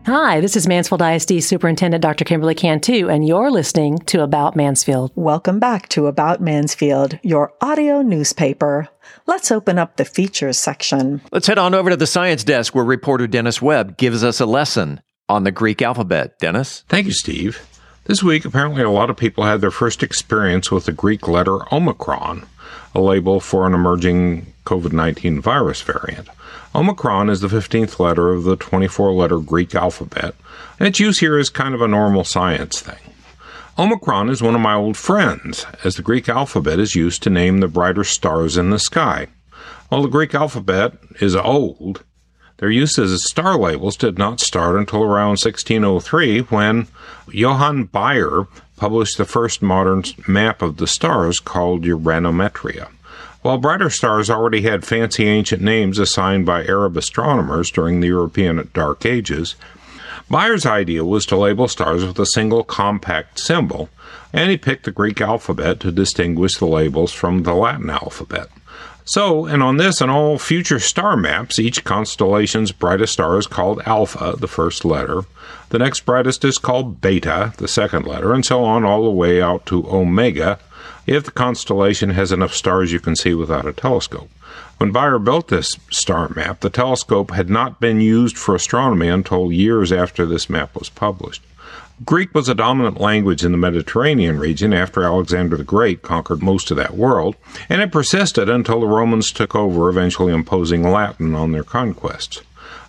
Hi, 0.05 0.39
this 0.39 0.55
is 0.55 0.67
Mansfield 0.67 1.01
ISD 1.01 1.43
Superintendent 1.43 2.01
Dr. 2.01 2.23
Kimberly 2.23 2.55
Cantu, 2.55 3.09
and 3.09 3.27
you're 3.27 3.51
listening 3.51 3.99
to 3.99 4.23
About 4.23 4.55
Mansfield. 4.55 5.11
Welcome 5.15 5.59
back 5.59 5.89
to 5.89 6.07
About 6.07 6.39
Mansfield, 6.39 7.19
your 7.23 7.51
audio 7.59 8.01
newspaper. 8.01 8.87
Let's 9.25 9.51
open 9.51 9.77
up 9.77 9.97
the 9.97 10.05
features 10.05 10.57
section. 10.57 11.19
Let's 11.33 11.47
head 11.47 11.57
on 11.57 11.73
over 11.73 11.89
to 11.89 11.97
the 11.97 12.07
science 12.07 12.45
desk 12.45 12.73
where 12.73 12.85
reporter 12.85 13.27
Dennis 13.27 13.61
Webb 13.61 13.97
gives 13.97 14.23
us 14.23 14.39
a 14.39 14.45
lesson 14.45 15.01
on 15.27 15.43
the 15.43 15.51
Greek 15.51 15.81
alphabet. 15.81 16.39
Dennis? 16.39 16.85
Thank 16.87 17.07
you, 17.07 17.11
Steve. 17.13 17.67
This 18.05 18.23
week, 18.23 18.45
apparently, 18.45 18.83
a 18.83 18.89
lot 18.89 19.09
of 19.09 19.17
people 19.17 19.43
had 19.43 19.59
their 19.59 19.71
first 19.71 20.01
experience 20.01 20.71
with 20.71 20.85
the 20.85 20.93
Greek 20.93 21.27
letter 21.27 21.57
Omicron, 21.73 22.45
a 22.97 22.99
label 22.99 23.39
for 23.39 23.67
an 23.67 23.75
emerging 23.75 24.47
COVID 24.65 24.91
19 24.91 25.39
virus 25.39 25.81
variant. 25.83 26.27
Omicron 26.73 27.29
is 27.29 27.41
the 27.41 27.47
15th 27.47 27.99
letter 27.99 28.33
of 28.33 28.43
the 28.43 28.55
24 28.55 29.13
letter 29.13 29.37
Greek 29.37 29.75
alphabet, 29.75 30.33
and 30.79 30.87
its 30.87 30.99
use 30.99 31.19
here 31.19 31.37
is 31.37 31.49
kind 31.49 31.75
of 31.75 31.81
a 31.81 31.87
normal 31.87 32.23
science 32.23 32.81
thing. 32.81 33.13
Omicron 33.77 34.29
is 34.29 34.41
one 34.41 34.55
of 34.55 34.61
my 34.61 34.73
old 34.73 34.97
friends, 34.97 35.67
as 35.83 35.95
the 35.95 36.01
Greek 36.01 36.27
alphabet 36.27 36.79
is 36.79 36.95
used 36.95 37.21
to 37.21 37.29
name 37.29 37.59
the 37.59 37.67
brighter 37.67 38.03
stars 38.03 38.57
in 38.57 38.71
the 38.71 38.79
sky. 38.79 39.27
While 39.89 40.01
the 40.01 40.09
Greek 40.09 40.33
alphabet 40.33 40.93
is 41.21 41.35
old, 41.35 42.03
their 42.57 42.71
use 42.71 42.97
as 42.97 43.23
star 43.29 43.59
labels 43.59 43.95
did 43.95 44.17
not 44.17 44.39
start 44.39 44.75
until 44.75 45.03
around 45.03 45.37
1603 45.37 46.39
when 46.41 46.87
Johann 47.31 47.83
Bayer 47.83 48.47
published 48.77 49.17
the 49.17 49.25
first 49.25 49.61
modern 49.61 50.03
map 50.27 50.61
of 50.61 50.77
the 50.77 50.87
stars 50.87 51.41
called 51.41 51.83
Uranometria. 51.83 52.87
While 53.41 53.57
brighter 53.57 53.89
stars 53.89 54.29
already 54.29 54.61
had 54.61 54.85
fancy 54.85 55.27
ancient 55.27 55.61
names 55.61 55.99
assigned 55.99 56.45
by 56.45 56.65
Arab 56.65 56.95
astronomers 56.95 57.69
during 57.69 57.99
the 57.99 58.07
European 58.07 58.69
Dark 58.73 59.05
Ages, 59.05 59.55
Bayer's 60.29 60.65
idea 60.65 61.05
was 61.05 61.25
to 61.27 61.37
label 61.37 61.67
stars 61.67 62.03
with 62.03 62.19
a 62.19 62.25
single 62.25 62.63
compact 62.63 63.39
symbol, 63.39 63.89
and 64.33 64.51
he 64.51 64.57
picked 64.57 64.83
the 64.85 64.91
Greek 64.91 65.21
alphabet 65.21 65.79
to 65.79 65.91
distinguish 65.91 66.57
the 66.57 66.67
labels 66.67 67.13
from 67.13 67.43
the 67.43 67.53
Latin 67.53 67.89
alphabet. 67.89 68.49
So, 69.07 69.45
and 69.45 69.63
on 69.63 69.77
this 69.77 70.01
and 70.01 70.11
all 70.11 70.37
future 70.37 70.81
star 70.81 71.15
maps, 71.15 71.59
each 71.59 71.85
constellation's 71.85 72.73
brightest 72.73 73.13
star 73.13 73.37
is 73.37 73.47
called 73.47 73.81
Alpha, 73.85 74.35
the 74.37 74.49
first 74.49 74.83
letter. 74.83 75.21
The 75.69 75.79
next 75.79 76.01
brightest 76.01 76.43
is 76.43 76.57
called 76.57 76.99
Beta, 76.99 77.53
the 77.55 77.69
second 77.69 78.05
letter, 78.05 78.33
and 78.33 78.45
so 78.45 78.65
on 78.65 78.83
all 78.83 79.05
the 79.05 79.09
way 79.09 79.41
out 79.41 79.65
to 79.67 79.89
Omega, 79.89 80.59
if 81.05 81.23
the 81.23 81.31
constellation 81.31 82.09
has 82.09 82.33
enough 82.33 82.53
stars 82.53 82.91
you 82.91 82.99
can 82.99 83.15
see 83.15 83.33
without 83.33 83.65
a 83.65 83.71
telescope. 83.71 84.29
When 84.77 84.91
Bayer 84.91 85.19
built 85.19 85.47
this 85.47 85.77
star 85.89 86.27
map, 86.35 86.59
the 86.59 86.69
telescope 86.69 87.31
had 87.31 87.49
not 87.49 87.79
been 87.79 88.01
used 88.01 88.37
for 88.37 88.55
astronomy 88.55 89.07
until 89.07 89.53
years 89.53 89.93
after 89.93 90.25
this 90.25 90.49
map 90.49 90.75
was 90.75 90.89
published. 90.89 91.41
Greek 92.05 92.31
was 92.35 92.47
a 92.47 92.53
dominant 92.53 93.01
language 93.01 93.43
in 93.43 93.51
the 93.51 93.57
Mediterranean 93.57 94.37
region 94.37 94.71
after 94.71 95.03
Alexander 95.03 95.57
the 95.57 95.63
Great 95.63 96.03
conquered 96.03 96.43
most 96.43 96.69
of 96.69 96.77
that 96.77 96.95
world, 96.95 97.35
and 97.69 97.81
it 97.81 97.91
persisted 97.91 98.47
until 98.47 98.79
the 98.79 98.85
Romans 98.85 99.31
took 99.31 99.55
over, 99.55 99.89
eventually 99.89 100.31
imposing 100.31 100.83
Latin 100.83 101.33
on 101.33 101.53
their 101.53 101.63
conquests. 101.63 102.41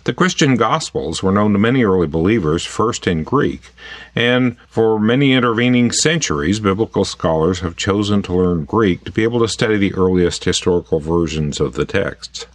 The 0.03 0.13
Christian 0.13 0.57
Gospels 0.57 1.23
were 1.23 1.31
known 1.31 1.53
to 1.53 1.59
many 1.59 1.83
early 1.83 2.05
believers 2.05 2.65
first 2.65 3.07
in 3.07 3.23
Greek, 3.23 3.71
and 4.13 4.57
for 4.67 4.99
many 4.99 5.33
intervening 5.33 5.91
centuries, 5.91 6.59
biblical 6.59 7.03
scholars 7.03 7.61
have 7.61 7.75
chosen 7.75 8.21
to 8.23 8.33
learn 8.35 8.65
Greek 8.65 9.05
to 9.05 9.11
be 9.11 9.23
able 9.23 9.39
to 9.39 9.47
study 9.47 9.77
the 9.77 9.95
earliest 9.95 10.43
historical 10.43 10.99
versions 10.99 11.59
of 11.59 11.73
the 11.73 11.85
texts. 11.85 12.45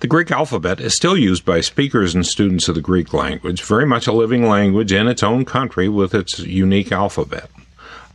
The 0.00 0.06
Greek 0.06 0.30
alphabet 0.30 0.80
is 0.80 0.96
still 0.96 1.14
used 1.14 1.44
by 1.44 1.60
speakers 1.60 2.14
and 2.14 2.26
students 2.26 2.68
of 2.68 2.74
the 2.74 2.80
Greek 2.80 3.12
language, 3.12 3.62
very 3.62 3.84
much 3.84 4.06
a 4.06 4.12
living 4.12 4.48
language 4.48 4.94
in 4.94 5.06
its 5.06 5.22
own 5.22 5.44
country 5.44 5.90
with 5.90 6.14
its 6.14 6.38
unique 6.38 6.90
alphabet. 6.90 7.50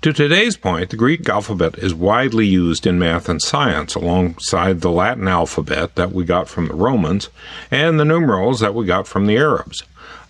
To 0.01 0.11
today's 0.11 0.57
point, 0.57 0.89
the 0.89 0.97
Greek 0.97 1.29
alphabet 1.29 1.77
is 1.77 1.93
widely 1.93 2.47
used 2.47 2.87
in 2.87 2.97
math 2.97 3.29
and 3.29 3.39
science 3.39 3.93
alongside 3.93 4.81
the 4.81 4.89
Latin 4.89 5.27
alphabet 5.27 5.93
that 5.93 6.11
we 6.11 6.25
got 6.25 6.49
from 6.49 6.69
the 6.69 6.73
Romans 6.73 7.29
and 7.69 7.99
the 7.99 8.05
numerals 8.05 8.61
that 8.61 8.73
we 8.73 8.87
got 8.87 9.07
from 9.07 9.27
the 9.27 9.37
Arabs. 9.37 9.83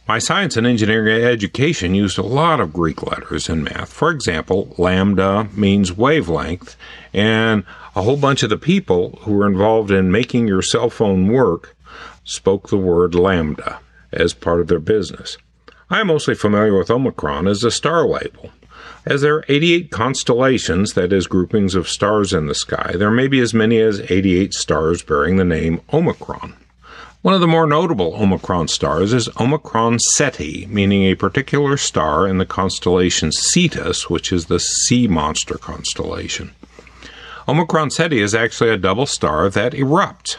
My 0.10 0.20
science 0.20 0.58
and 0.58 0.68
engineering 0.68 1.24
education 1.24 1.96
used 1.96 2.18
a 2.18 2.22
lot 2.22 2.60
of 2.60 2.74
Greek 2.74 3.02
letters 3.02 3.48
in 3.48 3.64
math. 3.64 3.92
For 3.92 4.12
example, 4.12 4.76
lambda 4.78 5.48
means 5.56 5.94
wavelength, 5.94 6.76
and 7.14 7.64
a 7.96 8.02
whole 8.02 8.18
bunch 8.18 8.44
of 8.44 8.50
the 8.50 8.58
people 8.58 9.18
who 9.22 9.32
were 9.32 9.48
involved 9.48 9.90
in 9.90 10.12
making 10.12 10.48
your 10.48 10.62
cell 10.62 10.90
phone 10.90 11.30
work 11.30 11.76
spoke 12.26 12.68
the 12.68 12.78
word 12.78 13.16
lambda 13.16 13.80
as 14.12 14.34
part 14.34 14.60
of 14.60 14.68
their 14.68 14.80
business. 14.80 15.38
I 15.90 16.02
am 16.02 16.08
mostly 16.08 16.36
familiar 16.36 16.78
with 16.78 16.92
Omicron 16.92 17.48
as 17.48 17.64
a 17.64 17.72
star 17.72 18.06
label. 18.06 18.50
As 19.06 19.22
there 19.22 19.36
are 19.36 19.46
88 19.48 19.92
constellations, 19.92 20.94
that 20.94 21.14
is, 21.14 21.28
groupings 21.28 21.76
of 21.76 21.88
stars 21.88 22.34
in 22.34 22.48
the 22.48 22.56
sky, 22.56 22.96
there 22.98 23.12
may 23.12 23.28
be 23.28 23.40
as 23.40 23.54
many 23.54 23.80
as 23.80 24.02
88 24.12 24.54
stars 24.54 25.04
bearing 25.04 25.38
the 25.38 25.46
name 25.46 25.80
Omicron. 25.94 26.56
One 27.22 27.34
of 27.34 27.42
the 27.42 27.48
more 27.48 27.68
notable 27.68 28.16
Omicron 28.16 28.68
stars 28.68 29.14
is 29.14 29.30
Omicron 29.40 30.00
Ceti, 30.00 30.68
meaning 30.68 31.04
a 31.04 31.16
particular 31.16 31.78
star 31.78 32.28
in 32.28 32.40
the 32.40 32.46
constellation 32.46 33.32
Cetus, 33.32 34.10
which 34.10 34.32
is 34.32 34.46
the 34.46 34.60
sea 34.60 35.08
monster 35.08 35.56
constellation. 35.56 36.52
Omicron 37.48 37.92
Ceti 37.92 38.22
is 38.22 38.34
actually 38.34 38.72
a 38.72 38.78
double 38.78 39.06
star 39.06 39.50
that 39.50 39.74
erupts. 39.74 40.38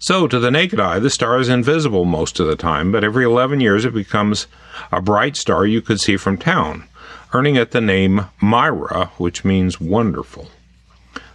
So, 0.00 0.26
to 0.26 0.40
the 0.40 0.50
naked 0.50 0.80
eye, 0.80 0.98
the 0.98 1.08
star 1.08 1.38
is 1.38 1.48
invisible 1.48 2.04
most 2.04 2.40
of 2.40 2.48
the 2.48 2.56
time, 2.56 2.90
but 2.90 3.04
every 3.04 3.24
11 3.24 3.60
years 3.60 3.84
it 3.84 3.94
becomes 3.94 4.48
a 4.90 5.00
bright 5.00 5.36
star 5.36 5.64
you 5.64 5.80
could 5.80 6.00
see 6.00 6.16
from 6.16 6.36
town, 6.36 6.88
earning 7.32 7.54
it 7.54 7.70
the 7.70 7.80
name 7.80 8.26
Mira, 8.40 9.12
which 9.18 9.44
means 9.44 9.80
wonderful. 9.80 10.48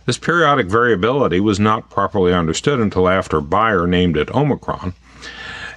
This 0.06 0.18
periodic 0.18 0.68
variability 0.68 1.40
was 1.40 1.58
not 1.58 1.90
properly 1.90 2.34
understood 2.34 2.82
until 2.82 3.08
after 3.08 3.40
Bayer 3.40 3.88
named 3.88 4.18
it 4.18 4.30
Omicron, 4.36 4.94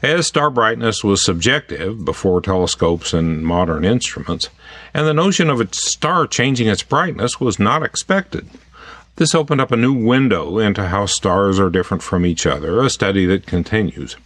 as 0.02 0.26
star 0.26 0.50
brightness 0.50 1.04
was 1.04 1.24
subjective 1.24 2.04
before 2.04 2.40
telescopes 2.40 3.12
and 3.12 3.46
modern 3.46 3.84
instruments, 3.84 4.48
and 4.92 5.06
the 5.06 5.14
notion 5.14 5.48
of 5.48 5.60
a 5.60 5.72
star 5.72 6.26
changing 6.26 6.66
its 6.66 6.82
brightness 6.82 7.38
was 7.38 7.60
not 7.60 7.84
expected. 7.84 8.48
This 9.20 9.34
opened 9.34 9.60
up 9.60 9.70
a 9.70 9.76
new 9.76 9.92
window 9.92 10.56
into 10.56 10.88
how 10.88 11.04
stars 11.04 11.60
are 11.60 11.68
different 11.68 12.02
from 12.02 12.24
each 12.24 12.46
other, 12.46 12.80
a 12.80 12.88
study 12.88 13.26
that 13.26 13.44
continues. 13.44 14.16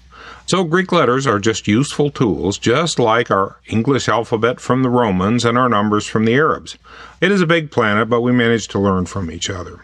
So, 0.46 0.62
Greek 0.62 0.92
letters 0.92 1.26
are 1.26 1.40
just 1.40 1.66
useful 1.66 2.12
tools, 2.12 2.58
just 2.58 3.00
like 3.00 3.28
our 3.28 3.56
English 3.66 4.08
alphabet 4.08 4.60
from 4.60 4.84
the 4.84 4.88
Romans 4.88 5.44
and 5.44 5.58
our 5.58 5.68
numbers 5.68 6.06
from 6.06 6.26
the 6.26 6.36
Arabs. 6.36 6.78
It 7.20 7.32
is 7.32 7.40
a 7.40 7.46
big 7.46 7.72
planet, 7.72 8.08
but 8.08 8.20
we 8.20 8.30
manage 8.30 8.68
to 8.68 8.78
learn 8.78 9.06
from 9.06 9.32
each 9.32 9.50
other. 9.50 9.80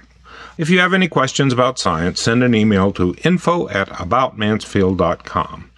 If 0.56 0.70
you 0.70 0.78
have 0.78 0.94
any 0.94 1.08
questions 1.08 1.52
about 1.52 1.80
science, 1.80 2.22
send 2.22 2.44
an 2.44 2.54
email 2.54 2.92
to 2.92 3.16
info 3.24 3.68
at 3.68 3.88
aboutmansfield.com. 3.88 5.69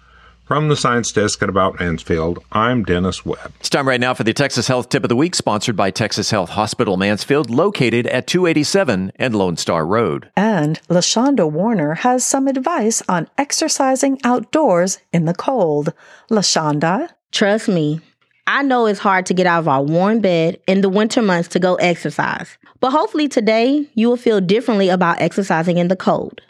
From 0.45 0.67
the 0.67 0.75
Science 0.75 1.09
Desk 1.13 1.41
at 1.41 1.47
About 1.47 1.79
Mansfield, 1.79 2.43
I'm 2.51 2.83
Dennis 2.83 3.25
Webb. 3.25 3.53
It's 3.61 3.69
time 3.69 3.87
right 3.87 3.99
now 3.99 4.13
for 4.13 4.25
the 4.25 4.33
Texas 4.33 4.67
Health 4.67 4.89
Tip 4.89 5.03
of 5.03 5.07
the 5.07 5.15
Week, 5.15 5.35
sponsored 5.35 5.77
by 5.77 5.89
Texas 5.89 6.31
Health 6.31 6.49
Hospital 6.49 6.97
Mansfield, 6.97 7.49
located 7.49 8.07
at 8.07 8.27
287 8.27 9.13
and 9.15 9.35
Lone 9.37 9.55
Star 9.55 9.85
Road. 9.85 10.29
And 10.35 10.81
LaShonda 10.89 11.49
Warner 11.49 11.93
has 11.93 12.25
some 12.25 12.49
advice 12.49 13.01
on 13.07 13.29
exercising 13.37 14.19
outdoors 14.25 14.99
in 15.13 15.23
the 15.23 15.33
cold. 15.33 15.93
LaShonda? 16.29 17.09
Trust 17.31 17.69
me, 17.69 18.01
I 18.45 18.63
know 18.63 18.85
it's 18.85 18.99
hard 18.99 19.25
to 19.27 19.33
get 19.33 19.47
out 19.47 19.59
of 19.59 19.69
our 19.69 19.81
warm 19.81 20.19
bed 20.19 20.59
in 20.67 20.81
the 20.81 20.89
winter 20.89 21.21
months 21.21 21.47
to 21.49 21.59
go 21.59 21.75
exercise. 21.75 22.57
But 22.81 22.91
hopefully 22.91 23.29
today 23.29 23.87
you 23.93 24.09
will 24.09 24.17
feel 24.17 24.41
differently 24.41 24.89
about 24.89 25.21
exercising 25.21 25.77
in 25.77 25.87
the 25.87 25.95
cold. 25.95 26.41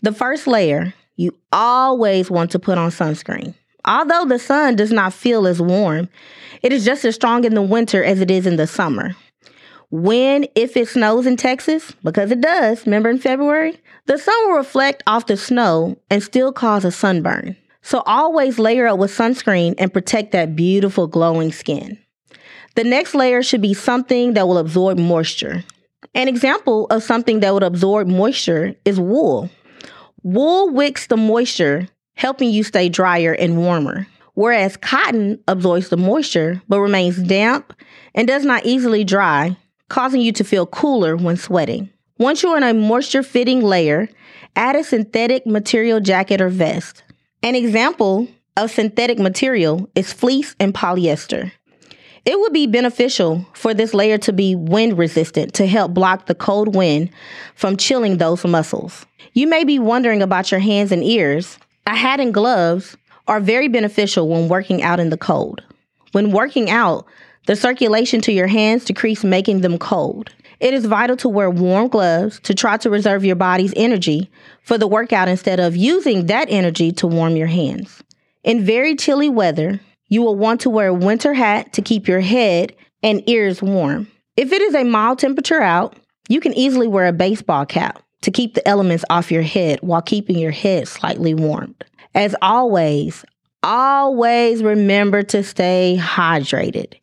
The 0.00 0.12
first 0.12 0.46
layer, 0.46 0.94
you 1.20 1.36
always 1.52 2.30
want 2.30 2.50
to 2.52 2.58
put 2.58 2.78
on 2.78 2.90
sunscreen. 2.90 3.52
Although 3.84 4.24
the 4.24 4.38
sun 4.38 4.76
does 4.76 4.90
not 4.90 5.12
feel 5.12 5.46
as 5.46 5.60
warm, 5.60 6.08
it 6.62 6.72
is 6.72 6.82
just 6.82 7.04
as 7.04 7.14
strong 7.14 7.44
in 7.44 7.54
the 7.54 7.60
winter 7.60 8.02
as 8.02 8.22
it 8.22 8.30
is 8.30 8.46
in 8.46 8.56
the 8.56 8.66
summer. 8.66 9.14
When, 9.90 10.46
if 10.54 10.78
it 10.78 10.88
snows 10.88 11.26
in 11.26 11.36
Texas, 11.36 11.92
because 12.02 12.30
it 12.30 12.40
does, 12.40 12.86
remember 12.86 13.10
in 13.10 13.18
February, 13.18 13.78
the 14.06 14.16
sun 14.16 14.34
will 14.46 14.56
reflect 14.56 15.02
off 15.06 15.26
the 15.26 15.36
snow 15.36 15.98
and 16.08 16.22
still 16.22 16.52
cause 16.52 16.86
a 16.86 16.90
sunburn. 16.90 17.54
So 17.82 18.02
always 18.06 18.58
layer 18.58 18.86
up 18.86 18.98
with 18.98 19.10
sunscreen 19.10 19.74
and 19.76 19.92
protect 19.92 20.32
that 20.32 20.56
beautiful 20.56 21.06
glowing 21.06 21.52
skin. 21.52 21.98
The 22.76 22.84
next 22.84 23.14
layer 23.14 23.42
should 23.42 23.60
be 23.60 23.74
something 23.74 24.32
that 24.34 24.48
will 24.48 24.58
absorb 24.58 24.96
moisture. 24.96 25.64
An 26.14 26.28
example 26.28 26.86
of 26.86 27.02
something 27.02 27.40
that 27.40 27.52
would 27.52 27.62
absorb 27.62 28.08
moisture 28.08 28.74
is 28.86 28.98
wool. 28.98 29.50
Wool 30.22 30.68
wicks 30.70 31.06
the 31.06 31.16
moisture, 31.16 31.88
helping 32.14 32.50
you 32.50 32.62
stay 32.62 32.90
drier 32.90 33.32
and 33.32 33.56
warmer, 33.56 34.06
whereas 34.34 34.76
cotton 34.76 35.42
absorbs 35.48 35.88
the 35.88 35.96
moisture 35.96 36.60
but 36.68 36.80
remains 36.80 37.16
damp 37.16 37.72
and 38.14 38.28
does 38.28 38.44
not 38.44 38.66
easily 38.66 39.02
dry, 39.02 39.56
causing 39.88 40.20
you 40.20 40.32
to 40.32 40.44
feel 40.44 40.66
cooler 40.66 41.16
when 41.16 41.38
sweating. 41.38 41.88
Once 42.18 42.42
you're 42.42 42.58
in 42.58 42.62
a 42.62 42.74
moisture 42.74 43.22
fitting 43.22 43.62
layer, 43.62 44.10
add 44.56 44.76
a 44.76 44.84
synthetic 44.84 45.46
material 45.46 46.00
jacket 46.00 46.42
or 46.42 46.50
vest. 46.50 47.02
An 47.42 47.54
example 47.54 48.28
of 48.58 48.70
synthetic 48.70 49.18
material 49.18 49.88
is 49.94 50.12
fleece 50.12 50.54
and 50.60 50.74
polyester. 50.74 51.50
It 52.26 52.38
would 52.38 52.52
be 52.52 52.66
beneficial 52.66 53.46
for 53.54 53.72
this 53.72 53.94
layer 53.94 54.18
to 54.18 54.34
be 54.34 54.54
wind 54.54 54.98
resistant 54.98 55.54
to 55.54 55.66
help 55.66 55.94
block 55.94 56.26
the 56.26 56.34
cold 56.34 56.74
wind 56.76 57.08
from 57.54 57.78
chilling 57.78 58.18
those 58.18 58.44
muscles. 58.44 59.06
You 59.32 59.46
may 59.46 59.62
be 59.62 59.78
wondering 59.78 60.22
about 60.22 60.50
your 60.50 60.58
hands 60.58 60.90
and 60.90 61.04
ears. 61.04 61.56
A 61.86 61.94
hat 61.94 62.18
and 62.18 62.34
gloves 62.34 62.96
are 63.28 63.38
very 63.38 63.68
beneficial 63.68 64.28
when 64.28 64.48
working 64.48 64.82
out 64.82 64.98
in 64.98 65.10
the 65.10 65.16
cold. 65.16 65.62
When 66.10 66.32
working 66.32 66.68
out, 66.68 67.06
the 67.46 67.54
circulation 67.54 68.20
to 68.22 68.32
your 68.32 68.48
hands 68.48 68.84
decreases, 68.84 69.24
making 69.24 69.60
them 69.60 69.78
cold. 69.78 70.30
It 70.58 70.74
is 70.74 70.84
vital 70.84 71.16
to 71.18 71.28
wear 71.28 71.48
warm 71.48 71.86
gloves 71.88 72.40
to 72.40 72.54
try 72.54 72.76
to 72.78 72.90
reserve 72.90 73.24
your 73.24 73.36
body's 73.36 73.72
energy 73.76 74.28
for 74.64 74.76
the 74.76 74.88
workout 74.88 75.28
instead 75.28 75.60
of 75.60 75.76
using 75.76 76.26
that 76.26 76.48
energy 76.50 76.90
to 76.92 77.06
warm 77.06 77.36
your 77.36 77.46
hands. 77.46 78.02
In 78.42 78.64
very 78.64 78.96
chilly 78.96 79.28
weather, 79.28 79.80
you 80.08 80.22
will 80.22 80.36
want 80.36 80.60
to 80.62 80.70
wear 80.70 80.88
a 80.88 80.94
winter 80.94 81.34
hat 81.34 81.72
to 81.74 81.82
keep 81.82 82.08
your 82.08 82.20
head 82.20 82.74
and 83.00 83.26
ears 83.28 83.62
warm. 83.62 84.08
If 84.36 84.50
it 84.50 84.60
is 84.60 84.74
a 84.74 84.82
mild 84.82 85.20
temperature 85.20 85.62
out, 85.62 85.96
you 86.28 86.40
can 86.40 86.52
easily 86.54 86.88
wear 86.88 87.06
a 87.06 87.12
baseball 87.12 87.64
cap 87.64 88.02
to 88.22 88.30
keep 88.30 88.54
the 88.54 88.66
elements 88.68 89.04
off 89.10 89.30
your 89.30 89.42
head 89.42 89.78
while 89.82 90.02
keeping 90.02 90.38
your 90.38 90.50
head 90.50 90.88
slightly 90.88 91.34
warmed. 91.34 91.84
As 92.14 92.34
always, 92.42 93.24
always 93.62 94.62
remember 94.62 95.22
to 95.24 95.42
stay 95.42 95.98
hydrated. 96.00 96.94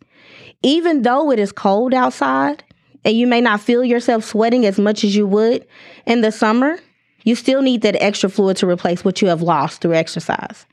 Even 0.63 1.03
though 1.03 1.31
it 1.31 1.39
is 1.39 1.51
cold 1.51 1.93
outside 1.93 2.63
and 3.05 3.15
you 3.15 3.27
may 3.27 3.41
not 3.41 3.61
feel 3.61 3.83
yourself 3.83 4.23
sweating 4.23 4.65
as 4.65 4.77
much 4.77 5.03
as 5.03 5.15
you 5.15 5.25
would 5.27 5.65
in 6.05 6.21
the 6.21 6.31
summer, 6.31 6.77
you 7.23 7.35
still 7.35 7.61
need 7.61 7.81
that 7.81 8.01
extra 8.01 8.29
fluid 8.29 8.57
to 8.57 8.67
replace 8.67 9.03
what 9.03 9.21
you 9.21 9.27
have 9.27 9.41
lost 9.41 9.81
through 9.81 9.93
exercise. 9.93 10.65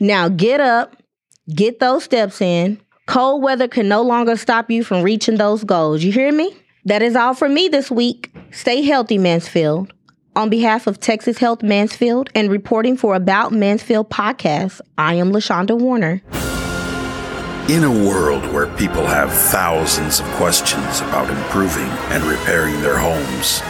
Now 0.00 0.28
get 0.28 0.60
up, 0.60 0.96
get 1.54 1.80
those 1.80 2.04
steps 2.04 2.40
in. 2.40 2.80
Cold 3.06 3.42
weather 3.42 3.68
can 3.68 3.86
no 3.86 4.02
longer 4.02 4.36
stop 4.36 4.70
you 4.70 4.82
from 4.82 5.02
reaching 5.02 5.36
those 5.36 5.62
goals. 5.62 6.02
You 6.02 6.10
hear 6.10 6.32
me? 6.32 6.56
That 6.86 7.00
is 7.00 7.16
all 7.16 7.32
for 7.32 7.48
me 7.48 7.68
this 7.68 7.90
week. 7.90 8.34
Stay 8.50 8.82
healthy, 8.82 9.16
Mansfield. 9.16 9.92
On 10.36 10.50
behalf 10.50 10.86
of 10.86 11.00
Texas 11.00 11.38
Health 11.38 11.62
Mansfield 11.62 12.28
and 12.34 12.50
reporting 12.50 12.96
for 12.96 13.14
About 13.14 13.52
Mansfield 13.52 14.10
podcast, 14.10 14.82
I 14.98 15.14
am 15.14 15.32
LaShonda 15.32 15.78
Warner. 15.78 16.20
In 17.70 17.84
a 17.84 18.06
world 18.06 18.44
where 18.52 18.66
people 18.76 19.06
have 19.06 19.32
thousands 19.32 20.20
of 20.20 20.26
questions 20.32 21.00
about 21.00 21.30
improving 21.30 21.88
and 22.12 22.22
repairing 22.24 22.78
their 22.82 22.98
homes, 22.98 23.60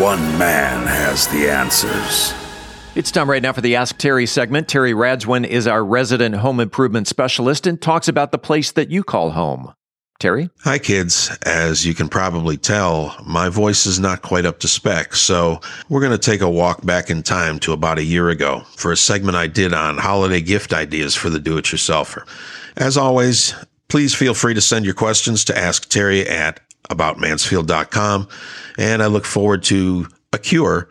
one 0.00 0.20
man 0.36 0.84
has 0.88 1.28
the 1.28 1.48
answers. 1.48 2.34
It's 2.96 3.12
time 3.12 3.30
right 3.30 3.42
now 3.42 3.52
for 3.52 3.60
the 3.60 3.76
Ask 3.76 3.96
Terry 3.98 4.26
segment. 4.26 4.66
Terry 4.66 4.92
Radzwin 4.92 5.46
is 5.46 5.68
our 5.68 5.84
resident 5.84 6.34
home 6.36 6.58
improvement 6.58 7.06
specialist 7.06 7.68
and 7.68 7.80
talks 7.80 8.08
about 8.08 8.32
the 8.32 8.38
place 8.38 8.72
that 8.72 8.90
you 8.90 9.04
call 9.04 9.30
home. 9.30 9.72
Terry? 10.18 10.48
Hi, 10.64 10.78
kids. 10.78 11.30
As 11.44 11.84
you 11.84 11.94
can 11.94 12.08
probably 12.08 12.56
tell, 12.56 13.14
my 13.24 13.48
voice 13.48 13.86
is 13.86 14.00
not 14.00 14.22
quite 14.22 14.46
up 14.46 14.58
to 14.60 14.68
spec, 14.68 15.14
so 15.14 15.60
we're 15.88 16.00
going 16.00 16.12
to 16.12 16.18
take 16.18 16.40
a 16.40 16.50
walk 16.50 16.84
back 16.84 17.10
in 17.10 17.22
time 17.22 17.58
to 17.60 17.72
about 17.72 17.98
a 17.98 18.04
year 18.04 18.30
ago 18.30 18.60
for 18.76 18.92
a 18.92 18.96
segment 18.96 19.36
I 19.36 19.46
did 19.46 19.74
on 19.74 19.98
holiday 19.98 20.40
gift 20.40 20.72
ideas 20.72 21.14
for 21.14 21.28
the 21.28 21.38
do 21.38 21.58
it 21.58 21.66
yourselfer. 21.66 22.26
As 22.76 22.96
always, 22.96 23.54
please 23.88 24.14
feel 24.14 24.34
free 24.34 24.54
to 24.54 24.60
send 24.60 24.84
your 24.84 24.94
questions 24.94 25.44
to 25.46 25.58
Ask 25.58 25.88
Terry 25.88 26.26
at 26.26 26.60
aboutmansfield.com, 26.88 28.28
and 28.78 29.02
I 29.02 29.06
look 29.06 29.26
forward 29.26 29.62
to 29.64 30.08
a 30.32 30.38
cure 30.38 30.88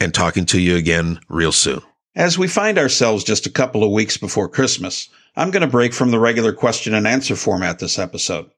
and 0.00 0.12
talking 0.12 0.44
to 0.46 0.60
you 0.60 0.76
again 0.76 1.20
real 1.28 1.52
soon. 1.52 1.80
As 2.14 2.38
we 2.38 2.48
find 2.48 2.78
ourselves 2.78 3.24
just 3.24 3.46
a 3.46 3.50
couple 3.50 3.84
of 3.84 3.90
weeks 3.90 4.16
before 4.16 4.48
Christmas, 4.48 5.08
I'm 5.36 5.50
going 5.50 5.62
to 5.62 5.66
break 5.66 5.92
from 5.92 6.10
the 6.10 6.18
regular 6.18 6.52
question 6.52 6.94
and 6.94 7.06
answer 7.06 7.36
format 7.36 7.78
this 7.78 7.98
episode. 7.98 8.50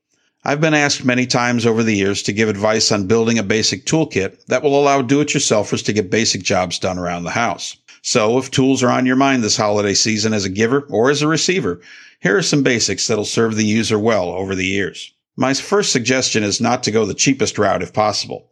I've 0.44 0.60
been 0.60 0.74
asked 0.74 1.04
many 1.04 1.26
times 1.26 1.66
over 1.66 1.82
the 1.82 1.96
years 1.96 2.22
to 2.22 2.32
give 2.32 2.48
advice 2.48 2.92
on 2.92 3.08
building 3.08 3.38
a 3.38 3.42
basic 3.42 3.84
toolkit 3.84 4.44
that 4.46 4.62
will 4.62 4.80
allow 4.80 5.02
do-it-yourselfers 5.02 5.84
to 5.84 5.92
get 5.92 6.10
basic 6.10 6.42
jobs 6.42 6.78
done 6.78 6.96
around 6.96 7.24
the 7.24 7.30
house. 7.30 7.76
So 8.02 8.38
if 8.38 8.50
tools 8.50 8.82
are 8.82 8.90
on 8.90 9.04
your 9.04 9.16
mind 9.16 9.42
this 9.42 9.56
holiday 9.56 9.94
season 9.94 10.32
as 10.32 10.44
a 10.44 10.50
giver 10.50 10.82
or 10.90 11.10
as 11.10 11.22
a 11.22 11.28
receiver, 11.28 11.80
here 12.20 12.36
are 12.36 12.42
some 12.42 12.62
basics 12.62 13.06
that'll 13.06 13.24
serve 13.24 13.56
the 13.56 13.64
user 13.64 13.98
well 13.98 14.30
over 14.30 14.54
the 14.54 14.66
years. 14.66 15.12
My 15.36 15.54
first 15.54 15.90
suggestion 15.92 16.44
is 16.44 16.60
not 16.60 16.82
to 16.84 16.92
go 16.92 17.04
the 17.04 17.14
cheapest 17.14 17.58
route 17.58 17.82
if 17.82 17.92
possible. 17.92 18.48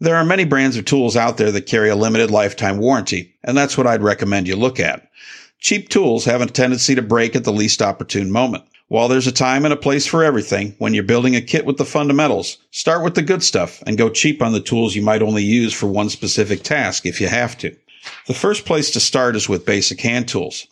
There 0.00 0.16
are 0.16 0.24
many 0.24 0.44
brands 0.44 0.76
of 0.76 0.86
tools 0.86 1.16
out 1.16 1.36
there 1.36 1.52
that 1.52 1.66
carry 1.66 1.90
a 1.90 1.96
limited 1.96 2.30
lifetime 2.30 2.78
warranty, 2.78 3.34
and 3.44 3.56
that's 3.56 3.76
what 3.76 3.86
I'd 3.86 4.02
recommend 4.02 4.48
you 4.48 4.56
look 4.56 4.80
at. 4.80 5.08
Cheap 5.60 5.88
tools 5.88 6.24
have 6.24 6.40
a 6.40 6.46
tendency 6.46 6.94
to 6.94 7.02
break 7.02 7.36
at 7.36 7.44
the 7.44 7.52
least 7.52 7.82
opportune 7.82 8.30
moment. 8.30 8.64
While 8.90 9.08
there's 9.08 9.26
a 9.26 9.32
time 9.32 9.66
and 9.66 9.74
a 9.74 9.76
place 9.76 10.06
for 10.06 10.24
everything, 10.24 10.74
when 10.78 10.94
you're 10.94 11.02
building 11.02 11.36
a 11.36 11.42
kit 11.42 11.66
with 11.66 11.76
the 11.76 11.84
fundamentals, 11.84 12.56
start 12.70 13.04
with 13.04 13.14
the 13.14 13.22
good 13.22 13.42
stuff 13.42 13.82
and 13.86 13.98
go 13.98 14.08
cheap 14.08 14.40
on 14.40 14.52
the 14.52 14.62
tools 14.62 14.96
you 14.96 15.02
might 15.02 15.20
only 15.20 15.42
use 15.44 15.74
for 15.74 15.86
one 15.86 16.08
specific 16.08 16.62
task 16.62 17.04
if 17.04 17.20
you 17.20 17.28
have 17.28 17.58
to. 17.58 17.76
The 18.26 18.32
first 18.32 18.64
place 18.64 18.90
to 18.92 19.00
start 19.00 19.36
is 19.36 19.46
with 19.46 19.66
basic 19.66 20.00
hand 20.00 20.26
tools. 20.26 20.66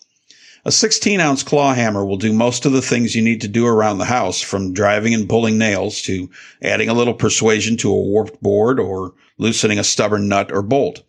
A 0.65 0.73
16 0.73 1.21
ounce 1.21 1.43
claw 1.43 1.75
hammer 1.75 2.07
will 2.07 2.17
do 2.17 2.33
most 2.33 2.65
of 2.65 2.73
the 2.73 2.81
things 2.81 3.15
you 3.15 3.21
need 3.21 3.43
to 3.43 3.49
do 3.49 3.67
around 3.67 3.99
the 3.99 4.07
house, 4.07 4.41
from 4.41 4.73
driving 4.73 5.13
and 5.13 5.29
pulling 5.29 5.59
nails 5.59 6.01
to 6.03 6.31
adding 6.63 6.89
a 6.89 6.95
little 6.95 7.13
persuasion 7.13 7.77
to 7.77 7.93
a 7.93 8.01
warped 8.01 8.43
board 8.43 8.81
or 8.81 9.13
loosening 9.37 9.79
a 9.79 9.85
stubborn 9.85 10.27
nut 10.27 10.51
or 10.51 10.63
bolt. 10.63 11.03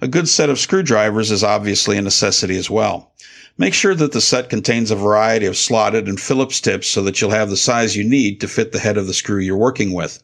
A 0.00 0.06
good 0.06 0.28
set 0.28 0.50
of 0.50 0.60
screwdrivers 0.60 1.32
is 1.32 1.42
obviously 1.42 1.98
a 1.98 2.02
necessity 2.02 2.56
as 2.56 2.70
well. 2.70 3.12
Make 3.56 3.72
sure 3.72 3.94
that 3.94 4.10
the 4.10 4.20
set 4.20 4.50
contains 4.50 4.90
a 4.90 4.96
variety 4.96 5.46
of 5.46 5.56
slotted 5.56 6.08
and 6.08 6.18
Phillips 6.18 6.60
tips 6.60 6.88
so 6.88 7.02
that 7.04 7.20
you'll 7.20 7.30
have 7.30 7.50
the 7.50 7.56
size 7.56 7.94
you 7.94 8.02
need 8.02 8.40
to 8.40 8.48
fit 8.48 8.72
the 8.72 8.80
head 8.80 8.96
of 8.96 9.06
the 9.06 9.14
screw 9.14 9.38
you're 9.38 9.56
working 9.56 9.92
with. 9.92 10.20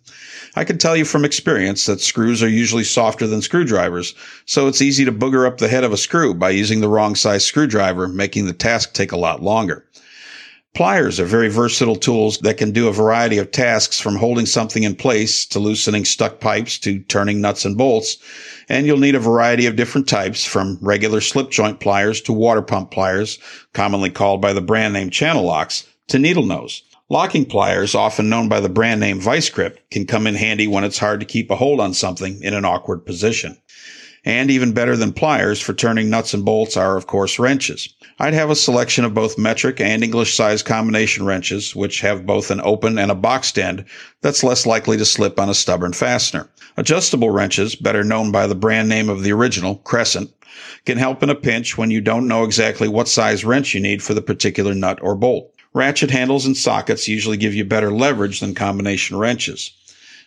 I 0.57 0.65
can 0.65 0.79
tell 0.79 0.97
you 0.97 1.05
from 1.05 1.25
experience 1.25 1.87
that 1.87 2.01
screws 2.01 2.43
are 2.43 2.49
usually 2.49 2.83
softer 2.83 3.29
than 3.29 3.41
screwdrivers, 3.41 4.17
so 4.47 4.67
it's 4.67 4.83
easy 4.83 5.05
to 5.05 5.13
booger 5.13 5.47
up 5.47 5.59
the 5.59 5.69
head 5.69 5.85
of 5.85 5.93
a 5.93 5.97
screw 5.97 6.35
by 6.35 6.51
using 6.51 6.81
the 6.81 6.89
wrong 6.89 7.15
size 7.15 7.45
screwdriver, 7.45 8.09
making 8.09 8.47
the 8.47 8.53
task 8.53 8.95
take 8.95 9.13
a 9.13 9.17
lot 9.17 9.41
longer. 9.41 9.85
Pliers 10.73 11.19
are 11.19 11.25
very 11.25 11.49
versatile 11.49 11.97
tools 11.97 12.39
that 12.39 12.57
can 12.57 12.71
do 12.71 12.87
a 12.87 12.93
variety 12.93 13.39
of 13.39 13.51
tasks 13.51 13.99
from 13.99 14.17
holding 14.17 14.47
something 14.47 14.85
in 14.85 14.95
place 14.95 15.45
to 15.47 15.59
loosening 15.59 16.05
stuck 16.05 16.39
pipes 16.39 16.79
to 16.79 17.01
turning 17.01 17.41
nuts 17.41 17.65
and 17.65 17.77
bolts. 17.77 18.19
And 18.69 18.87
you'll 18.87 18.99
need 18.99 19.17
a 19.17 19.21
variety 19.21 19.67
of 19.67 19.75
different 19.75 20.09
types 20.09 20.45
from 20.45 20.79
regular 20.81 21.21
slip 21.21 21.51
joint 21.51 21.81
pliers 21.81 22.21
to 22.23 22.33
water 22.33 22.63
pump 22.63 22.93
pliers, 22.93 23.39
commonly 23.73 24.11
called 24.11 24.41
by 24.41 24.53
the 24.53 24.61
brand 24.61 24.95
name 24.95 25.11
channel 25.11 25.43
locks, 25.43 25.87
to 26.07 26.21
needle 26.21 26.47
nose. 26.47 26.83
Locking 27.09 27.45
pliers, 27.45 27.97
often 27.97 28.29
known 28.29 28.49
by 28.49 28.61
the 28.61 28.69
brand 28.69 29.01
name 29.01 29.19
Vise-Grip, 29.19 29.91
can 29.91 30.07
come 30.07 30.29
in 30.29 30.37
handy 30.37 30.69
when 30.69 30.85
it's 30.85 30.99
hard 30.99 31.19
to 31.19 31.27
keep 31.27 31.51
a 31.51 31.57
hold 31.57 31.81
on 31.81 31.93
something 31.93 32.41
in 32.45 32.55
an 32.55 32.65
awkward 32.65 33.05
position. 33.05 33.61
And 34.25 34.51
even 34.51 34.73
better 34.73 34.97
than 34.97 35.13
pliers 35.13 35.61
for 35.61 35.73
turning 35.73 36.11
nuts 36.11 36.35
and 36.35 36.45
bolts 36.45 36.77
are, 36.77 36.97
of 36.97 37.07
course, 37.07 37.39
wrenches. 37.39 37.89
I'd 38.19 38.35
have 38.35 38.51
a 38.51 38.57
selection 38.57 39.07
of 39.07 39.15
both 39.15 39.39
metric 39.39 39.81
and 39.81 40.05
English 40.05 40.35
size 40.35 40.63
combination 40.63 41.25
wrenches, 41.25 41.75
which 41.75 42.03
have 42.03 42.27
both 42.27 42.51
an 42.51 42.61
open 42.63 42.99
and 42.99 43.11
a 43.11 43.15
boxed 43.15 43.59
end 43.59 43.87
that's 44.21 44.45
less 44.45 44.67
likely 44.67 44.99
to 44.99 45.07
slip 45.07 45.41
on 45.41 45.49
a 45.49 45.55
stubborn 45.55 45.95
fastener. 45.95 46.51
Adjustable 46.77 47.31
wrenches, 47.31 47.75
better 47.75 48.05
known 48.05 48.31
by 48.31 48.47
the 48.47 48.55
brand 48.55 48.91
name 48.91 49.09
of 49.09 49.23
the 49.23 49.33
original, 49.33 49.77
Crescent, 49.77 50.31
can 50.85 50.99
help 50.99 51.23
in 51.23 51.31
a 51.31 51.35
pinch 51.35 51.79
when 51.79 51.91
you 51.91 52.03
don't 52.03 52.29
know 52.29 52.45
exactly 52.45 52.89
what 52.89 53.09
size 53.09 53.45
wrench 53.45 53.73
you 53.73 53.81
need 53.81 54.03
for 54.03 54.13
the 54.13 54.21
particular 54.21 54.75
nut 54.75 54.99
or 55.01 55.15
bolt. 55.15 55.51
Ratchet 55.73 56.11
handles 56.11 56.45
and 56.45 56.57
sockets 56.57 57.09
usually 57.09 57.37
give 57.37 57.55
you 57.55 57.65
better 57.65 57.93
leverage 57.93 58.41
than 58.41 58.55
combination 58.55 59.17
wrenches. 59.17 59.73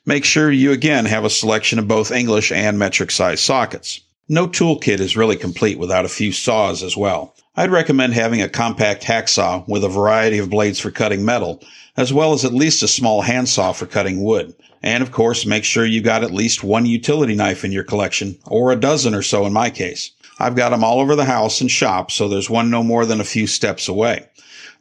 Make 0.05 0.25
sure 0.25 0.51
you 0.51 0.73
again 0.73 1.05
have 1.05 1.23
a 1.23 1.29
selection 1.29 1.79
of 1.79 1.87
both 1.87 2.11
English 2.11 2.51
and 2.51 2.77
metric 2.77 3.09
size 3.09 3.39
sockets. 3.39 4.01
No 4.27 4.49
toolkit 4.49 4.99
is 4.99 5.15
really 5.15 5.37
complete 5.37 5.79
without 5.79 6.03
a 6.03 6.09
few 6.09 6.33
saws 6.33 6.83
as 6.83 6.97
well. 6.97 7.33
I'd 7.55 7.71
recommend 7.71 8.13
having 8.13 8.41
a 8.41 8.49
compact 8.49 9.03
hacksaw 9.03 9.65
with 9.65 9.81
a 9.85 9.87
variety 9.89 10.39
of 10.39 10.49
blades 10.49 10.77
for 10.77 10.91
cutting 10.91 11.23
metal, 11.23 11.63
as 11.95 12.11
well 12.11 12.33
as 12.33 12.43
at 12.43 12.53
least 12.53 12.83
a 12.83 12.87
small 12.89 13.21
handsaw 13.21 13.71
for 13.71 13.85
cutting 13.85 14.21
wood. 14.21 14.53
And 14.81 15.01
of 15.01 15.13
course, 15.13 15.45
make 15.45 15.63
sure 15.63 15.85
you 15.85 16.01
got 16.01 16.21
at 16.21 16.31
least 16.31 16.65
one 16.65 16.85
utility 16.85 17.33
knife 17.33 17.63
in 17.63 17.71
your 17.71 17.85
collection, 17.85 18.37
or 18.45 18.73
a 18.73 18.75
dozen 18.75 19.15
or 19.15 19.21
so 19.21 19.45
in 19.45 19.53
my 19.53 19.69
case. 19.69 20.11
I've 20.37 20.57
got 20.57 20.71
them 20.71 20.83
all 20.83 20.99
over 20.99 21.15
the 21.15 21.23
house 21.23 21.61
and 21.61 21.71
shop, 21.71 22.11
so 22.11 22.27
there's 22.27 22.49
one 22.49 22.69
no 22.69 22.83
more 22.83 23.05
than 23.05 23.21
a 23.21 23.23
few 23.23 23.47
steps 23.47 23.87
away. 23.87 24.27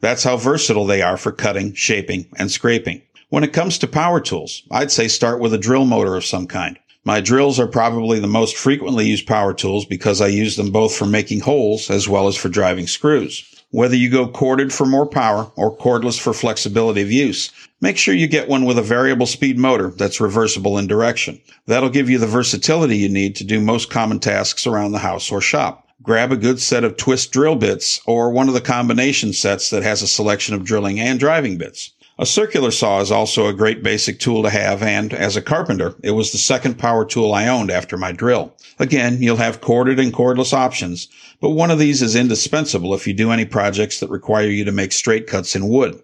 That's 0.01 0.25
how 0.25 0.35
versatile 0.35 0.85
they 0.85 1.01
are 1.01 1.15
for 1.15 1.31
cutting, 1.31 1.73
shaping, 1.75 2.25
and 2.35 2.51
scraping. 2.51 3.03
When 3.33 3.43
it 3.43 3.51
comes 3.51 3.79
to 3.79 3.87
power 3.87 4.19
tools, 4.19 4.61
I'd 4.69 4.91
say 4.91 5.07
start 5.07 5.39
with 5.39 5.55
a 5.55 5.57
drill 5.57 5.85
motor 5.85 6.15
of 6.15 6.23
some 6.23 6.45
kind. 6.45 6.77
My 7.03 7.19
drills 7.19 7.59
are 7.59 7.65
probably 7.65 8.19
the 8.19 8.27
most 8.27 8.55
frequently 8.55 9.07
used 9.07 9.25
power 9.25 9.55
tools 9.55 9.85
because 9.85 10.21
I 10.21 10.27
use 10.27 10.55
them 10.55 10.69
both 10.69 10.95
for 10.95 11.07
making 11.07 11.39
holes 11.39 11.89
as 11.89 12.07
well 12.07 12.27
as 12.27 12.35
for 12.35 12.47
driving 12.47 12.85
screws. 12.85 13.43
Whether 13.71 13.95
you 13.95 14.11
go 14.11 14.27
corded 14.27 14.71
for 14.71 14.85
more 14.85 15.07
power 15.07 15.51
or 15.55 15.75
cordless 15.75 16.19
for 16.19 16.31
flexibility 16.31 17.01
of 17.01 17.11
use, 17.11 17.49
make 17.81 17.97
sure 17.97 18.13
you 18.13 18.27
get 18.27 18.49
one 18.49 18.65
with 18.65 18.77
a 18.77 18.83
variable 18.83 19.25
speed 19.25 19.57
motor 19.57 19.89
that's 19.89 20.21
reversible 20.21 20.77
in 20.77 20.85
direction. 20.85 21.41
That'll 21.65 21.89
give 21.89 22.11
you 22.11 22.19
the 22.19 22.27
versatility 22.27 22.97
you 22.97 23.09
need 23.09 23.35
to 23.37 23.43
do 23.43 23.59
most 23.59 23.89
common 23.89 24.19
tasks 24.19 24.67
around 24.67 24.91
the 24.91 24.99
house 24.99 25.31
or 25.31 25.41
shop. 25.41 25.87
Grab 26.03 26.31
a 26.31 26.37
good 26.37 26.59
set 26.59 26.83
of 26.83 26.97
twist 26.97 27.31
drill 27.31 27.55
bits 27.55 27.99
or 28.05 28.29
one 28.29 28.47
of 28.47 28.53
the 28.53 28.61
combination 28.61 29.33
sets 29.33 29.71
that 29.71 29.81
has 29.81 30.03
a 30.03 30.07
selection 30.07 30.53
of 30.53 30.63
drilling 30.63 30.99
and 30.99 31.19
driving 31.19 31.57
bits. 31.57 31.92
A 32.19 32.27
circular 32.27 32.69
saw 32.69 32.99
is 32.99 33.11
also 33.11 33.47
a 33.47 33.53
great 33.53 33.81
basic 33.81 34.19
tool 34.19 34.43
to 34.43 34.51
have, 34.51 34.83
and 34.83 35.11
as 35.15 35.35
a 35.35 35.41
carpenter, 35.41 35.95
it 36.03 36.11
was 36.11 36.31
the 36.31 36.37
second 36.37 36.77
power 36.77 37.05
tool 37.05 37.33
I 37.33 37.47
owned 37.47 37.71
after 37.71 37.97
my 37.97 38.11
drill. 38.11 38.55
Again, 38.77 39.17
you'll 39.19 39.37
have 39.37 39.61
corded 39.61 39.99
and 39.99 40.13
cordless 40.13 40.53
options, 40.53 41.07
but 41.41 41.51
one 41.51 41.71
of 41.71 41.79
these 41.79 42.03
is 42.03 42.15
indispensable 42.15 42.93
if 42.93 43.07
you 43.07 43.15
do 43.15 43.31
any 43.31 43.45
projects 43.45 43.99
that 43.99 44.11
require 44.11 44.47
you 44.47 44.63
to 44.63 44.71
make 44.71 44.91
straight 44.91 45.25
cuts 45.25 45.55
in 45.55 45.67
wood. 45.67 46.03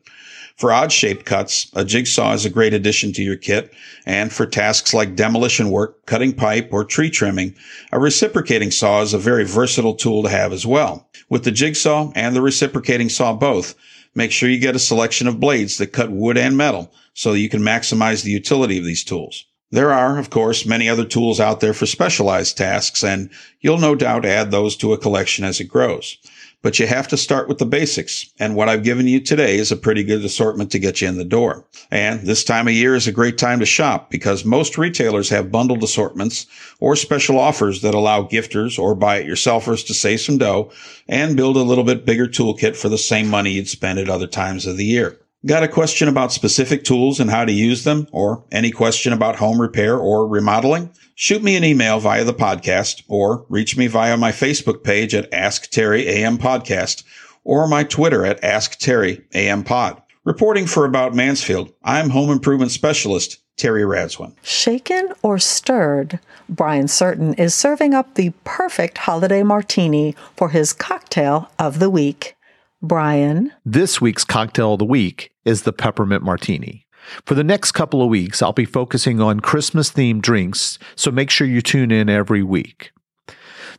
For 0.56 0.74
odd 0.74 0.92
shaped 0.92 1.26
cuts, 1.26 1.70
a 1.76 1.86
jigsaw 1.86 2.34
is 2.34 2.44
a 2.44 2.50
great 2.50 2.74
addition 2.74 3.14
to 3.14 3.22
your 3.22 3.38
kit, 3.38 3.72
and 4.04 4.34
for 4.34 4.48
tasks 4.48 4.96
like 4.96 5.16
demolition 5.16 5.70
work, 5.70 6.08
cutting 6.08 6.34
pipe, 6.34 6.70
or 6.72 6.84
tree 6.84 7.12
trimming, 7.12 7.54
a 7.92 8.00
reciprocating 8.00 8.72
saw 8.72 9.04
is 9.04 9.14
a 9.14 9.20
very 9.20 9.46
versatile 9.46 9.96
tool 9.96 10.24
to 10.24 10.30
have 10.30 10.54
as 10.54 10.66
well. 10.66 11.08
With 11.30 11.44
the 11.44 11.52
jigsaw 11.52 12.12
and 12.16 12.36
the 12.36 12.42
reciprocating 12.42 13.10
saw 13.10 13.32
both, 13.32 13.76
Make 14.16 14.32
sure 14.32 14.50
you 14.50 14.60
get 14.60 14.76
a 14.76 14.80
selection 14.80 15.28
of 15.28 15.40
blades 15.40 15.78
that 15.78 15.94
cut 15.94 16.12
wood 16.12 16.38
and 16.38 16.58
metal 16.58 16.92
so 17.14 17.34
you 17.34 17.50
can 17.50 17.62
maximize 17.62 18.24
the 18.24 18.32
utility 18.32 18.78
of 18.78 18.86
these 18.86 19.04
tools. 19.04 19.46
There 19.72 19.94
are, 19.94 20.18
of 20.18 20.32
course, 20.32 20.66
many 20.66 20.90
other 20.90 21.06
tools 21.06 21.40
out 21.40 21.60
there 21.60 21.76
for 21.76 21.86
specialized 21.86 22.58
tasks, 22.58 23.04
and 23.04 23.30
you'll 23.62 23.78
no 23.78 23.94
doubt 23.94 24.26
add 24.26 24.50
those 24.50 24.76
to 24.78 24.94
a 24.94 24.98
collection 24.98 25.46
as 25.46 25.60
it 25.60 25.66
grows. 25.66 26.18
But 26.62 26.78
you 26.78 26.88
have 26.88 27.08
to 27.08 27.18
start 27.18 27.48
with 27.48 27.58
the 27.58 27.66
basics. 27.66 28.26
And 28.38 28.56
what 28.56 28.68
I've 28.68 28.84
given 28.84 29.08
you 29.08 29.22
today 29.22 29.58
is 29.58 29.72
a 29.72 29.78
pretty 29.78 30.04
good 30.04 30.26
assortment 30.26 30.72
to 30.72 30.80
get 30.80 31.02
you 31.02 31.08
in 31.08 31.18
the 31.18 31.24
door. 31.24 31.66
And 31.90 32.22
this 32.22 32.44
time 32.44 32.68
of 32.68 32.74
year 32.74 32.96
is 32.96 33.08
a 33.08 33.14
great 33.14 33.38
time 33.38 33.60
to 33.60 33.66
shop 33.66 34.10
because 34.10 34.44
most 34.44 34.78
retailers 34.78 35.30
have 35.30 35.52
bundled 35.52 35.84
assortments 35.84 36.48
or 36.80 36.98
special 36.98 37.40
offers 37.40 37.82
that 37.82 37.96
allow 37.96 38.24
gifters 38.24 38.78
or 38.78 38.94
buy 38.94 39.18
it 39.18 39.28
yourselfers 39.28 39.88
to 39.88 39.94
save 39.94 40.20
some 40.20 40.38
dough 40.38 40.72
and 41.08 41.38
build 41.38 41.56
a 41.56 41.64
little 41.64 41.86
bit 41.86 42.06
bigger 42.06 42.28
toolkit 42.28 42.76
for 42.76 42.90
the 42.90 42.98
same 42.98 43.30
money 43.30 43.52
you'd 43.52 43.70
spend 43.70 43.98
at 43.98 44.10
other 44.10 44.28
times 44.28 44.66
of 44.66 44.76
the 44.76 44.86
year. 44.86 45.18
Got 45.46 45.64
a 45.64 45.70
question 45.70 46.10
about 46.10 46.34
specific 46.34 46.84
tools 46.84 47.22
and 47.22 47.32
how 47.32 47.46
to 47.46 47.52
use 47.54 47.86
them, 47.86 48.08
or 48.12 48.44
any 48.52 48.72
question 48.72 49.14
about 49.14 49.38
home 49.38 49.62
repair 49.62 49.98
or 49.98 50.28
remodeling? 50.28 50.92
Shoot 51.16 51.42
me 51.42 51.56
an 51.56 51.64
email 51.64 52.02
via 52.02 52.26
the 52.26 52.34
podcast, 52.34 53.04
or 53.08 53.46
reach 53.48 53.78
me 53.78 53.88
via 53.88 54.18
my 54.18 54.34
Facebook 54.34 54.84
page 54.84 55.16
at 55.16 55.34
Ask 55.34 55.70
Terry 55.70 56.06
AM 56.10 56.38
Podcast, 56.38 57.04
or 57.46 57.70
my 57.70 57.86
Twitter 57.86 58.26
at 58.26 58.44
Ask 58.44 58.80
Terry 58.80 59.24
AM 59.34 59.64
Pod. 59.64 60.02
Reporting 60.26 60.68
for 60.68 60.84
About 60.84 61.16
Mansfield, 61.16 61.72
I'm 61.84 62.10
home 62.10 62.32
improvement 62.32 62.72
specialist 62.72 63.38
Terry 63.56 63.84
Radzwin. 63.84 64.36
Shaken 64.42 65.14
or 65.24 65.40
stirred, 65.40 66.20
Brian 66.50 66.90
Certain 66.90 67.34
is 67.36 67.56
serving 67.56 67.94
up 67.94 68.16
the 68.16 68.32
perfect 68.44 68.98
holiday 68.98 69.44
martini 69.44 70.16
for 70.36 70.50
his 70.50 70.74
cocktail 70.74 71.50
of 71.58 71.80
the 71.80 71.90
week. 71.90 72.36
Brian. 72.82 73.52
This 73.66 74.00
week's 74.00 74.24
cocktail 74.24 74.74
of 74.74 74.80
the 74.80 74.86
week 74.86 75.34
is 75.44 75.64
the 75.64 75.74
peppermint 75.74 76.24
martini. 76.24 76.86
For 77.26 77.34
the 77.34 77.44
next 77.44 77.74
couple 77.74 78.02
of 78.02 78.08
weeks, 78.08 78.42
I'll 78.42 78.54
be 78.54 78.64
focusing 78.64 79.20
on 79.20 79.42
Christmas 79.42 79.92
themed 79.92 80.22
drinks, 80.22 80.80
so 80.96 81.12
make 81.12 81.30
sure 81.30 81.46
you 81.46 81.62
tune 81.62 81.92
in 81.92 82.08
every 82.08 82.42
week. 82.42 82.92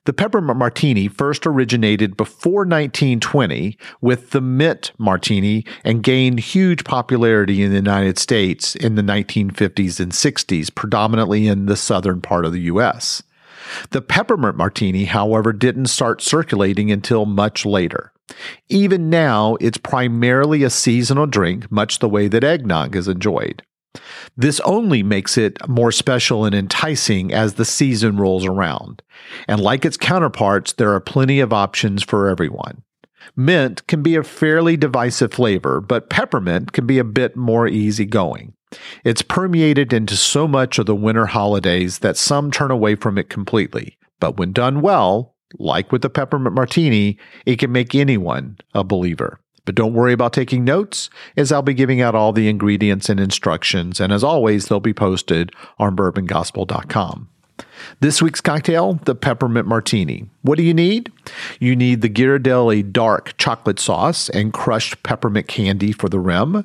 The 0.05 0.13
peppermint 0.13 0.59
martini 0.59 1.09
first 1.09 1.47
originated 1.47 2.15
before 2.15 2.67
1920 2.67 3.79
with 4.03 4.31
the 4.31 4.43
mint 4.43 4.93
martini 4.99 5.65
and 5.83 6.03
gained 6.03 6.41
huge 6.41 6.85
popularity 6.85 7.63
in 7.63 7.71
the 7.71 7.77
United 7.77 8.19
States 8.19 8.77
in 8.77 8.97
the 8.97 9.03
1950s 9.03 9.99
and 9.99 10.13
60s, 10.13 10.75
predominantly 10.75 11.47
in 11.47 11.67
the 11.67 11.77
southern 11.77 12.21
part 12.21 12.45
of 12.45 12.53
the 12.53 12.63
U.S. 12.63 13.23
The 13.91 14.03
peppermint 14.03 14.57
martini, 14.57 15.05
however, 15.07 15.55
didn't 15.55 15.87
start 15.87 16.21
circulating 16.21 16.91
until 16.91 17.25
much 17.25 17.65
later. 17.65 18.13
Even 18.69 19.11
now, 19.11 19.57
it's 19.61 19.79
primarily 19.79 20.63
a 20.63 20.71
seasonal 20.71 21.27
drink, 21.27 21.71
much 21.71 21.99
the 21.99 22.09
way 22.09 22.29
that 22.29 22.45
eggnog 22.45 22.95
is 22.97 23.09
enjoyed. 23.09 23.63
This 24.37 24.61
only 24.61 25.03
makes 25.03 25.37
it 25.37 25.67
more 25.69 25.93
special 25.93 26.45
and 26.45 26.55
enticing 26.55 27.33
as 27.33 27.55
the 27.55 27.65
season 27.65 28.17
rolls 28.17 28.45
around. 28.45 29.03
And 29.49 29.61
like 29.61 29.85
its 29.85 29.97
counterparts, 29.97 30.73
there 30.75 30.93
are 30.95 31.01
plenty 31.01 31.41
of 31.41 31.53
options 31.53 32.03
for 32.03 32.29
everyone. 32.29 32.83
Mint 33.37 33.87
can 33.87 34.03
be 34.03 34.17
a 34.17 34.23
fairly 34.23 34.77
divisive 34.77 35.33
flavor, 35.33 35.81
but 35.81 36.11
peppermint 36.11 36.73
can 36.73 36.87
be 36.87 36.99
a 36.99 37.05
bit 37.05 37.37
more 37.37 37.67
easygoing. 37.67 38.55
It's 39.05 39.23
permeated 39.23 39.93
into 39.93 40.17
so 40.17 40.47
much 40.47 40.79
of 40.79 40.87
the 40.87 40.95
winter 40.95 41.27
holidays 41.27 41.99
that 41.99 42.17
some 42.17 42.51
turn 42.51 42.71
away 42.71 42.95
from 42.95 43.19
it 43.19 43.29
completely. 43.29 43.99
But 44.21 44.37
when 44.37 44.53
done 44.53 44.81
well, 44.81 45.35
like 45.59 45.93
with 45.93 46.03
the 46.03 46.11
peppermint 46.11 46.55
martini, 46.55 47.19
it 47.47 47.59
can 47.59 47.73
make 47.73 47.95
anyone 47.95 48.59
a 48.75 48.85
believer. 48.85 49.41
But 49.65 49.75
don't 49.75 49.95
worry 49.95 50.13
about 50.13 50.33
taking 50.33 50.65
notes, 50.65 51.11
as 51.37 51.53
I'll 51.53 51.63
be 51.63 51.75
giving 51.75 52.01
out 52.01 52.15
all 52.15 52.33
the 52.33 52.49
ingredients 52.49 53.09
and 53.09 53.21
instructions, 53.21 54.01
and 54.01 54.13
as 54.13 54.25
always, 54.25 54.67
they'll 54.67 54.81
be 54.81 54.95
posted 54.95 55.53
on 55.79 55.95
bourbongospel.com. 55.97 57.29
This 58.01 58.23
week's 58.23 58.41
cocktail, 58.41 58.95
the 59.05 59.15
peppermint 59.15 59.67
martini. 59.67 60.29
What 60.43 60.57
do 60.57 60.63
you 60.63 60.75
need? 60.75 61.13
You 61.59 61.77
need 61.77 62.01
the 62.01 62.09
Ghirardelli 62.09 62.91
dark 62.91 63.37
chocolate 63.37 63.79
sauce 63.79 64.29
and 64.31 64.53
crushed 64.53 65.03
peppermint 65.03 65.47
candy 65.47 65.93
for 65.93 66.09
the 66.09 66.21
rim. 66.21 66.65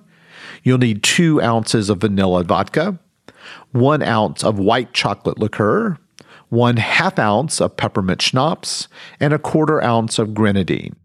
You'll 0.64 0.78
need 0.78 1.04
two 1.04 1.42
ounces 1.42 1.90
of 1.90 2.00
vanilla 2.00 2.44
vodka, 2.44 2.98
one 3.72 4.02
ounce 4.02 4.44
of 4.44 4.58
white 4.58 4.94
chocolate 4.94 5.38
liqueur, 5.38 5.98
one 6.56 6.78
half 6.78 7.20
ounce 7.20 7.62
of 7.62 7.78
peppermint 7.78 8.22
schnapps, 8.22 8.88
and 9.20 9.34
a 9.34 9.40
quarter 9.40 9.84
ounce 9.84 10.18
of 10.18 10.34
grenadine. 10.34 10.96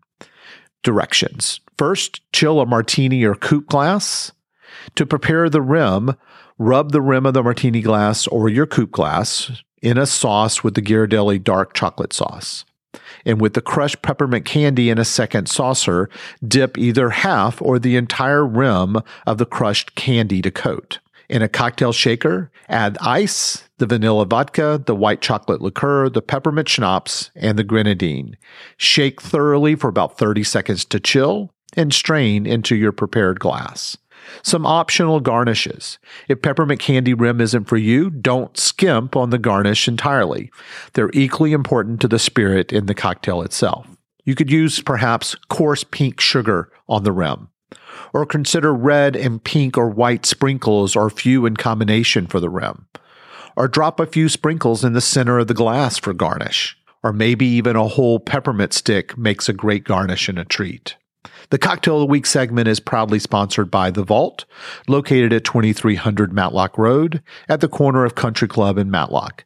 Directions. 0.83 1.61
First, 1.77 2.23
chill 2.33 2.61
a 2.61 2.67
martini 2.67 3.25
or 3.25 3.35
coupe 3.35 3.67
glass. 3.67 4.33
To 4.95 5.05
prepare 5.05 5.51
the 5.51 5.61
rim, 5.61 6.15
rub 6.59 6.93
the 6.93 7.03
rim 7.03 7.27
of 7.27 7.35
the 7.35 7.43
martini 7.43 7.83
glass 7.83 8.27
or 8.27 8.49
your 8.49 8.67
coupe 8.67 8.93
glass 8.93 9.63
in 9.83 9.99
a 9.99 10.07
sauce 10.07 10.63
with 10.63 10.75
the 10.75 10.83
Ghirardelli 10.83 11.43
dark 11.43 11.75
chocolate 11.75 12.13
sauce. 12.13 12.65
And 13.27 13.41
with 13.41 13.55
the 13.55 13.61
crushed 13.61 14.03
peppermint 14.03 14.45
candy 14.45 14.91
in 14.91 14.99
a 14.99 15.05
second 15.05 15.49
saucer, 15.49 16.09
dip 16.47 16.79
either 16.79 17.11
half 17.11 17.61
or 17.61 17.79
the 17.79 17.97
entire 17.97 18.47
rim 18.47 18.99
of 19.27 19.39
the 19.39 19.47
crushed 19.47 19.95
candy 19.95 20.41
to 20.43 20.51
coat. 20.51 20.99
In 21.31 21.43
a 21.43 21.49
cocktail 21.49 21.93
shaker, 21.93 22.51
add 22.69 22.99
ice, 23.01 23.63
the 23.79 23.87
vanilla 23.87 24.27
vodka, 24.27 24.83
the 24.85 24.97
white 24.97 25.21
chocolate 25.21 25.63
liqueur, 25.63 26.09
the 26.09 26.21
peppermint 26.21 26.69
schnapps, 26.69 27.31
and 27.37 27.57
the 27.57 27.63
grenadine. 27.63 28.37
Shake 28.77 29.23
thoroughly 29.23 29.77
for 29.77 29.87
about 29.87 30.19
30 30.19 30.43
seconds 30.43 30.85
to 30.87 30.99
chill 30.99 31.55
and 31.77 31.95
strain 31.95 32.47
into 32.47 32.75
your 32.75 32.91
prepared 32.91 33.39
glass. 33.39 33.97
Some 34.43 34.67
optional 34.67 35.21
garnishes. 35.21 36.01
If 36.27 36.43
peppermint 36.43 36.81
candy 36.81 37.15
rim 37.15 37.41
isn't 37.41 37.67
for 37.67 37.77
you, 37.77 38.11
don't 38.11 38.57
skimp 38.57 39.15
on 39.15 39.31
the 39.31 39.39
garnish 39.39 39.87
entirely. 39.87 40.51
They're 40.95 41.13
equally 41.15 41.53
important 41.53 42.01
to 42.01 42.09
the 42.09 42.19
spirit 42.19 42.73
in 42.73 42.87
the 42.87 42.95
cocktail 42.95 43.43
itself. 43.43 43.87
You 44.25 44.35
could 44.35 44.51
use 44.51 44.83
perhaps 44.83 45.37
coarse 45.49 45.85
pink 45.85 46.21
sugar 46.21 46.73
on 46.89 47.05
the 47.05 47.13
rim 47.13 47.50
or 48.13 48.27
consider 48.27 48.75
red 48.75 49.17
and 49.17 49.43
pink 49.43 49.77
or 49.79 49.89
white 49.89 50.27
sprinkles 50.27 50.97
or 50.97 51.11
few 51.11 51.47
in 51.47 51.57
combination 51.57 52.27
for 52.27 52.41
the 52.41 52.51
rim. 52.51 52.87
Or 53.57 53.69
drop 53.69 54.01
a 54.01 54.07
few 54.07 54.29
sprinkles 54.29 54.85
in 54.85 54.93
the 54.93 55.01
center 55.01 55.39
of 55.39 55.49
the 55.49 55.55
glass 55.55 55.99
for 55.99 56.13
garnish. 56.13 56.77
Or 57.03 57.13
maybe 57.13 57.47
even 57.47 57.77
a 57.77 57.89
whole 57.89 58.21
peppermint 58.21 58.73
stick 58.73 59.17
makes 59.17 59.49
a 59.49 59.55
great 59.55 59.85
garnish 59.85 60.29
and 60.29 60.39
a 60.39 60.45
treat. 60.45 60.97
The 61.51 61.59
Cocktail 61.59 61.97
of 61.97 62.01
the 62.01 62.07
Week 62.07 62.27
segment 62.27 62.69
is 62.69 62.79
proudly 62.79 63.19
sponsored 63.19 63.71
by 63.71 63.91
The 63.91 64.05
Vault, 64.05 64.45
located 64.87 65.33
at 65.33 65.45
2300 65.45 66.33
Matlock 66.33 66.79
Road 66.79 67.23
at 67.49 67.61
the 67.61 67.69
corner 67.69 68.05
of 68.05 68.15
Country 68.15 68.47
Club 68.47 68.79
and 68.79 68.91
Matlock. 68.91 69.45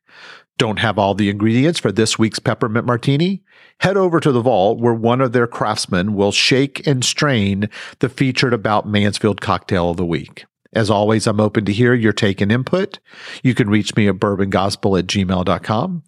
Don't 0.59 0.79
have 0.79 0.99
all 0.99 1.15
the 1.15 1.31
ingredients 1.31 1.81
for 1.81 1.91
this 1.91 2.19
week's 2.19 2.39
peppermint 2.39 2.87
martini? 2.87 3.43
Head 3.81 3.97
over 3.97 4.21
to 4.21 4.33
the 4.33 4.41
vault 4.41 4.79
where 4.81 4.95
one 4.95 5.21
of 5.21 5.33
their 5.33 5.47
craftsmen 5.47 6.15
will 6.15 6.33
shake 6.33 6.87
and 6.87 7.05
strain 7.05 7.69
the 7.99 8.09
featured 8.09 8.55
About 8.55 8.89
Mansfield 8.89 9.41
cocktail 9.41 9.91
of 9.91 9.97
the 9.97 10.07
week. 10.07 10.47
As 10.73 10.91
always, 10.91 11.27
I'm 11.27 11.41
open 11.41 11.65
to 11.67 11.73
hear 11.73 11.95
your 11.95 12.13
take 12.13 12.41
and 12.41 12.51
input. 12.51 12.99
You 13.43 13.55
can 13.55 13.71
reach 13.71 13.95
me 13.95 14.09
at 14.09 14.17
bourbongospel 14.17 14.99
at 14.99 15.07
gmail.com. 15.07 16.03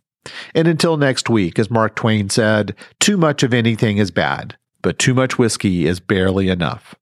And 0.55 0.69
until 0.69 0.97
next 0.97 1.31
week, 1.31 1.59
as 1.59 1.71
Mark 1.71 1.95
Twain 1.95 2.29
said, 2.29 2.75
too 2.99 3.17
much 3.17 3.43
of 3.43 3.55
anything 3.55 3.99
is 3.99 4.11
bad, 4.11 4.57
but 4.83 4.99
too 4.99 5.15
much 5.15 5.39
whiskey 5.39 5.87
is 5.87 6.01
barely 6.01 6.49
enough. 6.49 6.97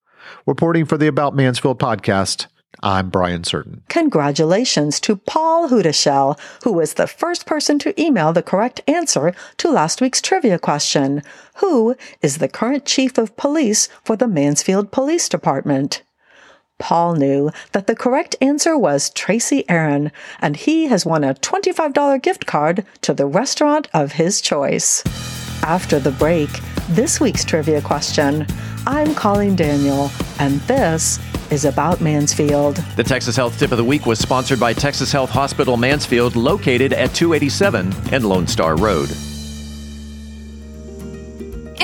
Reporting 0.46 0.84
for 0.84 0.98
the 0.98 1.06
About 1.06 1.34
Mansfield 1.34 1.78
podcast, 1.78 2.48
I'm 2.82 3.10
Brian 3.10 3.44
Certain. 3.44 3.82
Congratulations 3.88 5.00
to 5.00 5.16
Paul 5.16 5.68
Hudashell, 5.68 6.38
who 6.64 6.72
was 6.72 6.94
the 6.94 7.06
first 7.06 7.46
person 7.46 7.78
to 7.80 8.00
email 8.00 8.32
the 8.32 8.42
correct 8.42 8.80
answer 8.86 9.32
to 9.58 9.70
last 9.70 10.00
week's 10.00 10.20
trivia 10.20 10.58
question. 10.58 11.22
Who 11.56 11.96
is 12.22 12.38
the 12.38 12.48
current 12.48 12.84
chief 12.84 13.16
of 13.18 13.36
police 13.36 13.88
for 14.04 14.16
the 14.16 14.28
Mansfield 14.28 14.90
Police 14.90 15.28
Department? 15.28 16.02
Paul 16.78 17.14
knew 17.14 17.50
that 17.72 17.86
the 17.86 17.94
correct 17.94 18.34
answer 18.40 18.76
was 18.76 19.10
Tracy 19.10 19.64
Aaron, 19.70 20.10
and 20.40 20.56
he 20.56 20.86
has 20.88 21.06
won 21.06 21.22
a 21.22 21.34
$25 21.34 22.20
gift 22.20 22.46
card 22.46 22.84
to 23.02 23.14
the 23.14 23.26
restaurant 23.26 23.88
of 23.94 24.12
his 24.12 24.40
choice. 24.40 25.02
After 25.62 25.98
the 25.98 26.10
break, 26.10 26.50
this 26.90 27.20
week's 27.20 27.44
trivia 27.44 27.80
question. 27.80 28.46
I'm 28.86 29.14
Colleen 29.14 29.56
Daniel, 29.56 30.10
and 30.38 30.60
this 30.62 31.18
is 31.54 31.64
about 31.64 32.00
Mansfield. 32.00 32.76
The 32.96 33.04
Texas 33.04 33.36
Health 33.36 33.58
Tip 33.58 33.70
of 33.70 33.78
the 33.78 33.84
Week 33.84 34.06
was 34.06 34.18
sponsored 34.18 34.58
by 34.58 34.72
Texas 34.72 35.12
Health 35.12 35.30
Hospital 35.30 35.76
Mansfield, 35.76 36.34
located 36.34 36.92
at 36.92 37.14
287 37.14 37.92
and 38.12 38.24
Lone 38.24 38.48
Star 38.48 38.76
Road. 38.76 39.08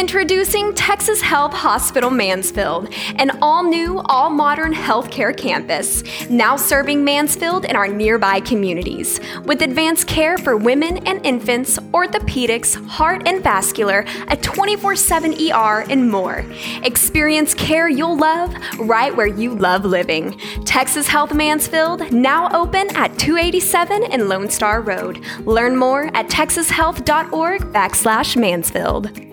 Introducing 0.01 0.75
Texas 0.75 1.21
Health 1.21 1.53
Hospital 1.53 2.09
Mansfield, 2.09 2.89
an 3.17 3.33
all 3.43 3.63
new, 3.63 3.99
all 4.07 4.31
modern 4.31 4.73
healthcare 4.73 5.37
campus, 5.37 6.03
now 6.31 6.57
serving 6.57 7.05
Mansfield 7.05 7.67
and 7.67 7.77
our 7.77 7.87
nearby 7.87 8.41
communities. 8.41 9.21
With 9.45 9.61
advanced 9.61 10.07
care 10.07 10.39
for 10.39 10.57
women 10.57 11.07
and 11.07 11.25
infants, 11.27 11.79
orthopedics, 11.93 12.83
heart 12.89 13.29
and 13.29 13.43
vascular, 13.43 14.07
a 14.29 14.39
24 14.39 14.97
7 14.97 15.35
ER, 15.35 15.85
and 15.91 16.11
more. 16.11 16.47
Experience 16.83 17.53
care 17.53 17.91
you'll 17.91 18.17
love 18.17 18.55
right 18.79 19.15
where 19.15 19.27
you 19.27 19.55
love 19.55 19.85
living. 19.85 20.39
Texas 20.65 21.09
Health 21.09 21.35
Mansfield, 21.35 22.11
now 22.11 22.49
open 22.59 22.89
at 22.97 23.19
287 23.19 24.05
and 24.05 24.31
Lone 24.31 24.49
Star 24.49 24.81
Road. 24.81 25.23
Learn 25.45 25.77
more 25.77 26.05
at 26.17 26.31
texashealth.org 26.31 27.61
backslash 27.75 28.35
Mansfield. 28.35 29.30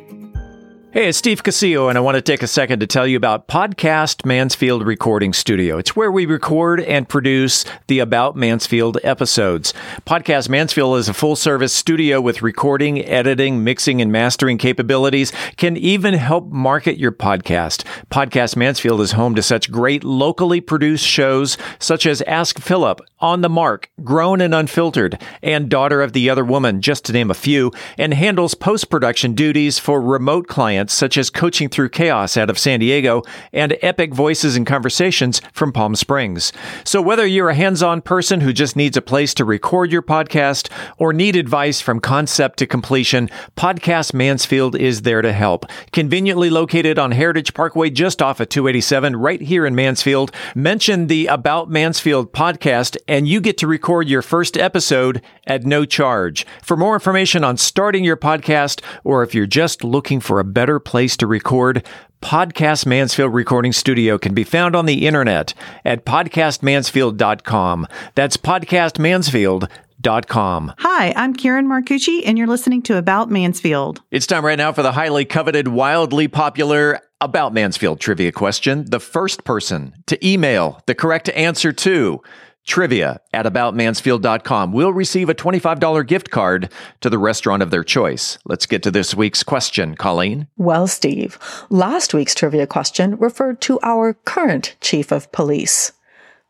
Hey, 0.90 1.10
it's 1.10 1.18
Steve 1.18 1.44
Casillo, 1.44 1.90
and 1.90 1.98
I 1.98 2.02
want 2.02 2.16
to 2.16 2.22
take 2.22 2.42
a 2.42 2.48
second 2.48 2.80
to 2.80 2.88
tell 2.88 3.06
you 3.06 3.18
about 3.18 3.50
Podcast 3.50 4.26
Mansfield 4.26 4.88
Recording 4.88 5.34
Studio. 5.34 5.78
It's 5.78 5.98
where 5.98 6.10
we 6.10 6.26
record 6.26 6.80
and 6.80 7.10
produce 7.10 7.66
the 7.88 8.00
About 8.00 8.38
Mansfield 8.38 8.98
episodes. 9.04 9.74
Podcast 10.06 10.48
Mansfield 10.48 10.98
is 10.98 11.10
a 11.10 11.14
full 11.14 11.36
service 11.36 11.74
studio 11.74 12.22
with 12.22 12.42
recording, 12.42 13.04
editing, 13.04 13.66
mixing, 13.66 14.02
and 14.02 14.14
mastering 14.14 14.58
capabilities, 14.58 15.34
can 15.58 15.76
even 15.76 16.14
help 16.14 16.50
market 16.52 16.98
your 16.98 17.12
podcast. 17.12 17.84
Podcast 18.10 18.56
Mansfield 18.56 19.02
is 19.02 19.12
home 19.12 19.36
to 19.36 19.44
such 19.44 19.70
great 19.70 20.06
locally 20.06 20.62
produced 20.62 21.06
shows 21.06 21.58
such 21.80 22.06
as 22.06 22.22
Ask 22.22 22.60
Philip, 22.62 23.02
On 23.20 23.42
the 23.42 23.50
Mark, 23.50 23.92
Grown 24.06 24.40
and 24.40 24.56
Unfiltered, 24.56 25.22
and 25.44 25.68
Daughter 25.68 26.02
of 26.02 26.14
the 26.14 26.30
Other 26.30 26.46
Woman, 26.46 26.82
just 26.82 27.04
to 27.06 27.12
name 27.12 27.30
a 27.30 27.34
few, 27.34 27.74
and 27.98 28.14
handles 28.14 28.54
post 28.54 28.90
production 28.90 29.34
duties 29.34 29.80
for 29.80 30.02
remote 30.02 30.48
clients 30.48 30.77
such 30.86 31.18
as 31.18 31.30
Coaching 31.30 31.70
Through 31.70 31.90
Chaos 31.90 32.38
out 32.38 32.50
of 32.50 32.60
San 32.60 32.80
Diego 32.80 33.24
and 33.52 33.78
Epic 33.82 34.14
Voices 34.14 34.56
and 34.56 34.66
Conversations 34.66 35.42
from 35.54 35.72
Palm 35.72 35.96
Springs. 35.96 36.54
So 36.84 37.02
whether 37.02 37.26
you're 37.26 37.50
a 37.50 37.56
hands-on 37.56 38.02
person 38.02 38.42
who 38.42 38.54
just 38.54 38.76
needs 38.76 38.98
a 38.98 39.02
place 39.02 39.34
to 39.36 39.46
record 39.46 39.92
your 39.92 40.02
podcast 40.02 40.72
or 40.98 41.14
need 41.14 41.36
advice 41.36 41.82
from 41.82 42.00
concept 42.00 42.60
to 42.60 42.68
completion, 42.68 43.30
Podcast 43.56 44.14
Mansfield 44.14 44.76
is 44.76 45.02
there 45.02 45.22
to 45.22 45.34
help. 45.34 45.66
Conveniently 45.92 46.50
located 46.50 47.00
on 47.00 47.12
Heritage 47.12 47.54
Parkway 47.54 47.90
just 47.90 48.22
off 48.22 48.40
of 48.40 48.50
287 48.50 49.16
right 49.16 49.42
here 49.42 49.66
in 49.66 49.76
Mansfield, 49.76 50.32
mention 50.56 51.08
the 51.08 51.28
About 51.28 51.70
Mansfield 51.70 52.34
podcast 52.34 52.98
and 53.08 53.28
you 53.28 53.42
get 53.42 53.58
to 53.58 53.68
record 53.68 54.08
your 54.08 54.22
first 54.22 54.58
episode 54.58 55.22
at 55.46 55.66
no 55.66 55.86
charge. 55.86 56.46
For 56.62 56.78
more 56.78 56.94
information 56.94 57.44
on 57.44 57.58
starting 57.58 58.04
your 58.04 58.18
podcast 58.18 58.82
or 59.04 59.24
if 59.24 59.34
you're 59.34 59.46
just 59.46 59.84
looking 59.84 60.20
for 60.20 60.40
a 60.40 60.44
better 60.44 60.67
better 60.68 60.80
place 60.82 61.16
to 61.16 61.26
record, 61.26 61.88
Podcast 62.22 62.86
Mansfield 62.86 63.34
Recording 63.34 63.72
Studio 63.72 64.18
can 64.18 64.34
be 64.34 64.44
found 64.44 64.76
on 64.76 64.86
the 64.86 65.08
internet 65.08 65.54
at 65.86 66.06
podcastmansfield.com. 66.06 67.88
That's 68.16 68.36
podcastmansfield.com. 68.36 70.74
Hi, 70.80 71.14
I'm 71.16 71.34
Karen 71.34 71.70
Marcucci, 71.70 72.24
and 72.26 72.38
you're 72.38 72.48
listening 72.48 72.82
to 72.82 72.98
About 72.98 73.32
Mansfield. 73.32 74.02
It's 74.12 74.28
time 74.28 74.46
right 74.46 74.58
now 74.58 74.74
for 74.74 74.84
the 74.84 74.92
highly 74.92 75.24
coveted, 75.24 75.70
wildly 75.70 76.28
popular 76.28 77.00
About 77.22 77.54
Mansfield 77.54 78.02
trivia 78.02 78.34
question. 78.34 78.84
The 78.90 79.00
first 79.00 79.46
person 79.46 79.94
to 80.08 80.28
email 80.28 80.82
the 80.86 80.96
correct 80.96 81.30
answer 81.30 81.72
to 81.72 82.22
trivia 82.68 83.20
at 83.34 83.46
aboutmansfield.com 83.46 84.72
will 84.72 84.94
receive 84.94 85.30
a 85.30 85.34
$25 85.34 86.06
gift 86.06 86.30
card 86.30 86.72
to 87.02 87.10
the 87.10 87.18
restaurant 87.18 87.64
of 87.64 87.72
their 87.72 87.84
choice. 87.84 88.38
Let's 88.46 88.68
get 88.68 88.84
to 88.84 88.92
this 88.92 89.16
week's 89.16 89.42
question, 89.42 89.96
Colleen. 89.96 90.48
Well, 90.58 90.86
Steve, 90.86 91.40
last 91.72 92.14
week's 92.14 92.36
trivia 92.36 92.68
question 92.68 93.16
referred 93.16 93.62
to 93.62 93.80
our 93.82 94.14
current 94.14 94.76
chief 94.82 95.12
of 95.12 95.32
police. 95.32 95.94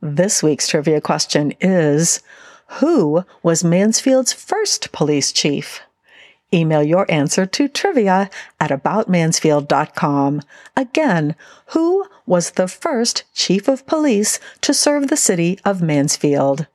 This 0.01 0.43
week's 0.43 0.67
trivia 0.67 0.99
question 0.99 1.53
is 1.61 2.21
Who 2.79 3.23
was 3.41 3.63
Mansfield's 3.63 4.33
first 4.33 4.91
police 4.91 5.31
chief? 5.31 5.81
Email 6.53 6.81
your 6.81 7.05
answer 7.11 7.45
to 7.45 7.67
trivia 7.67 8.29
at 8.59 8.71
aboutmansfield.com. 8.71 10.41
Again, 10.77 11.35
who 11.67 12.05
was 12.25 12.51
the 12.51 12.69
first 12.69 13.23
chief 13.33 13.67
of 13.67 13.85
police 13.85 14.39
to 14.61 14.73
serve 14.73 15.09
the 15.09 15.17
city 15.17 15.59
of 15.65 15.81
Mansfield? 15.81 16.67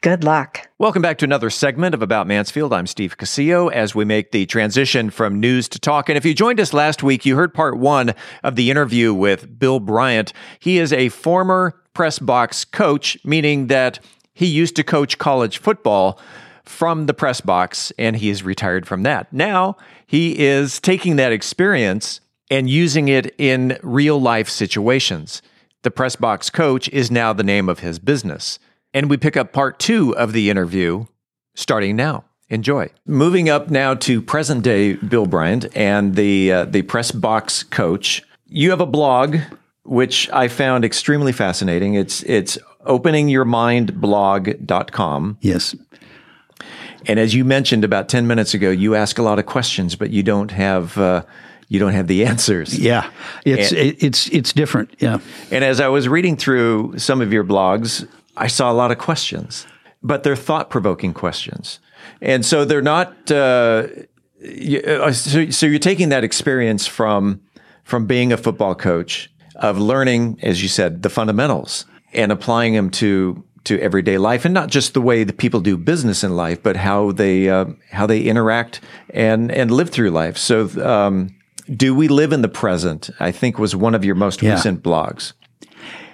Good 0.00 0.22
luck. 0.22 0.68
Welcome 0.78 1.02
back 1.02 1.18
to 1.18 1.24
another 1.24 1.50
segment 1.50 1.92
of 1.92 2.02
About 2.02 2.28
Mansfield. 2.28 2.72
I'm 2.72 2.86
Steve 2.86 3.16
Casillo 3.16 3.72
as 3.72 3.96
we 3.96 4.04
make 4.04 4.30
the 4.30 4.46
transition 4.46 5.10
from 5.10 5.40
news 5.40 5.68
to 5.70 5.80
talk. 5.80 6.08
And 6.08 6.16
if 6.16 6.24
you 6.24 6.32
joined 6.32 6.60
us 6.60 6.72
last 6.72 7.02
week, 7.02 7.26
you 7.26 7.34
heard 7.34 7.52
part 7.52 7.76
one 7.76 8.14
of 8.44 8.54
the 8.54 8.70
interview 8.70 9.12
with 9.12 9.58
Bill 9.58 9.80
Bryant. 9.80 10.32
He 10.60 10.78
is 10.78 10.92
a 10.92 11.08
former 11.08 11.82
press 11.94 12.20
box 12.20 12.64
coach, 12.64 13.18
meaning 13.24 13.66
that 13.66 13.98
he 14.34 14.46
used 14.46 14.76
to 14.76 14.84
coach 14.84 15.18
college 15.18 15.58
football 15.58 16.20
from 16.66 17.06
the 17.06 17.14
press 17.14 17.40
box 17.40 17.92
and 17.98 18.16
he 18.16 18.28
is 18.28 18.42
retired 18.42 18.86
from 18.86 19.02
that. 19.04 19.32
Now 19.32 19.76
he 20.06 20.38
is 20.38 20.80
taking 20.80 21.16
that 21.16 21.32
experience 21.32 22.20
and 22.50 22.70
using 22.70 23.08
it 23.08 23.34
in 23.38 23.78
real 23.82 24.20
life 24.20 24.48
situations. 24.48 25.42
The 25.82 25.90
press 25.90 26.16
box 26.16 26.50
coach 26.50 26.88
is 26.90 27.10
now 27.10 27.32
the 27.32 27.42
name 27.42 27.68
of 27.68 27.80
his 27.80 27.98
business. 27.98 28.58
And 28.92 29.10
we 29.10 29.16
pick 29.16 29.36
up 29.36 29.52
part 29.52 29.78
two 29.78 30.16
of 30.16 30.32
the 30.32 30.50
interview 30.50 31.06
starting 31.54 31.96
now. 31.96 32.24
Enjoy. 32.48 32.90
Moving 33.06 33.48
up 33.48 33.70
now 33.70 33.94
to 33.94 34.22
present 34.22 34.62
day 34.62 34.92
Bill 34.94 35.26
Bryant 35.26 35.66
and 35.76 36.14
the 36.14 36.52
uh, 36.52 36.64
the 36.64 36.82
press 36.82 37.10
box 37.10 37.64
coach. 37.64 38.22
You 38.46 38.70
have 38.70 38.80
a 38.80 38.86
blog 38.86 39.38
which 39.82 40.30
I 40.30 40.46
found 40.46 40.84
extremely 40.84 41.32
fascinating. 41.32 41.94
It's 41.94 42.22
it's 42.22 42.56
openingyourmindblog.com. 42.86 45.38
Yes. 45.40 45.74
And 47.06 47.18
as 47.18 47.34
you 47.34 47.44
mentioned 47.44 47.84
about 47.84 48.08
10 48.08 48.26
minutes 48.26 48.54
ago, 48.54 48.70
you 48.70 48.94
ask 48.94 49.18
a 49.18 49.22
lot 49.22 49.38
of 49.38 49.46
questions, 49.46 49.96
but 49.96 50.10
you 50.10 50.22
don't 50.22 50.50
have 50.50 50.98
uh, 50.98 51.22
you 51.68 51.78
don't 51.78 51.92
have 51.92 52.06
the 52.06 52.24
answers. 52.24 52.78
Yeah, 52.78 53.10
it's 53.44 53.72
and, 53.72 53.96
it's 53.98 54.28
it's 54.28 54.52
different. 54.52 54.94
Yeah. 54.98 55.18
And 55.50 55.64
as 55.64 55.80
I 55.80 55.88
was 55.88 56.08
reading 56.08 56.36
through 56.36 56.98
some 56.98 57.20
of 57.20 57.32
your 57.32 57.44
blogs, 57.44 58.08
I 58.36 58.46
saw 58.46 58.70
a 58.70 58.74
lot 58.74 58.90
of 58.90 58.98
questions, 58.98 59.66
but 60.02 60.22
they're 60.22 60.36
thought 60.36 60.70
provoking 60.70 61.12
questions, 61.12 61.80
and 62.20 62.44
so 62.44 62.64
they're 62.64 62.82
not. 62.82 63.30
Uh, 63.30 63.88
uh, 64.44 65.12
so, 65.12 65.50
so 65.50 65.66
you're 65.66 65.78
taking 65.78 66.10
that 66.10 66.22
experience 66.22 66.86
from 66.86 67.40
from 67.84 68.06
being 68.06 68.32
a 68.32 68.36
football 68.36 68.74
coach 68.74 69.30
of 69.56 69.78
learning, 69.78 70.38
as 70.42 70.62
you 70.62 70.68
said, 70.68 71.02
the 71.02 71.08
fundamentals 71.08 71.86
and 72.12 72.32
applying 72.32 72.74
them 72.74 72.90
to 72.90 73.44
to 73.66 73.80
everyday 73.80 74.18
life, 74.18 74.44
and 74.44 74.54
not 74.54 74.68
just 74.68 74.94
the 74.94 75.00
way 75.00 75.24
that 75.24 75.36
people 75.36 75.60
do 75.60 75.76
business 75.76 76.24
in 76.24 76.34
life, 76.34 76.62
but 76.62 76.76
how 76.76 77.12
they 77.12 77.48
uh, 77.48 77.66
how 77.90 78.06
they 78.06 78.22
interact 78.22 78.80
and 79.10 79.50
and 79.52 79.70
live 79.70 79.90
through 79.90 80.10
life. 80.10 80.36
So, 80.36 80.68
um, 80.84 81.34
do 81.74 81.94
we 81.94 82.08
live 82.08 82.32
in 82.32 82.42
the 82.42 82.48
present? 82.48 83.10
I 83.20 83.32
think 83.32 83.58
was 83.58 83.76
one 83.76 83.94
of 83.94 84.04
your 84.04 84.14
most 84.14 84.42
yeah. 84.42 84.52
recent 84.52 84.82
blogs. 84.82 85.32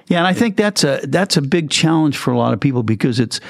Yeah, 0.08 0.18
and 0.18 0.26
I 0.26 0.32
think 0.32 0.56
that's 0.56 0.84
a 0.84 1.00
that's 1.04 1.36
a 1.36 1.42
big 1.42 1.70
challenge 1.70 2.16
for 2.16 2.32
a 2.32 2.38
lot 2.38 2.52
of 2.52 2.60
people 2.60 2.82
because 2.82 3.20
it's 3.20 3.40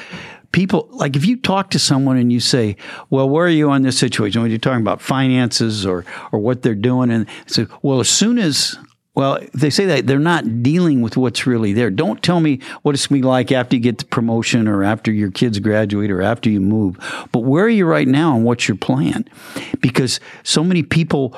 people 0.53 0.89
like 0.93 1.17
if 1.17 1.25
you 1.25 1.37
talk 1.37 1.71
to 1.71 1.79
someone 1.79 2.17
and 2.17 2.33
you 2.33 2.41
say, 2.41 2.77
"Well, 3.11 3.29
where 3.29 3.47
are 3.47 3.51
you 3.51 3.71
on 3.71 3.83
this 3.83 3.99
situation?" 3.99 4.43
When 4.43 4.51
you're 4.51 4.59
talking 4.59 4.83
about 4.83 5.01
finances 5.01 5.87
or 5.87 6.05
or 6.31 6.39
what 6.39 6.63
they're 6.63 6.75
doing, 6.75 7.11
and 7.11 7.27
say, 7.47 7.67
"Well, 7.83 8.01
as 8.01 8.09
soon 8.09 8.39
as 8.39 8.79
well, 9.15 9.39
they 9.53 9.69
say 9.71 9.85
that 9.87 10.07
they're 10.07 10.19
not 10.19 10.63
dealing 10.63 11.03
with 11.03 11.17
what's 11.19 11.47
really 11.47 11.73
there. 11.75 11.91
Don't 11.91 12.23
tell 12.23 12.41
me 12.41 12.61
what 12.83 12.95
it's 12.95 13.07
going 13.07 13.21
to 13.21 13.27
be 13.27 13.29
like 13.29 13.53
after 13.53 13.77
you 13.77 13.83
get 13.83 13.99
the 13.99 14.07
promotion 14.07 14.67
or 14.67 14.83
after 14.83 15.13
your 15.13 15.31
kids 15.31 15.59
graduate 15.59 16.11
or 16.11 16.23
after 16.23 16.49
you 16.49 16.61
move. 16.61 16.97
But 17.31 17.41
where 17.41 17.65
are 17.65 17.69
you 17.69 17.85
right 17.85 18.09
now 18.09 18.35
and 18.35 18.45
what's 18.45 18.69
your 18.69 18.77
plan? 18.79 19.27
Because 19.81 20.19
so 20.45 20.65
many 20.65 20.83
people 20.83 21.37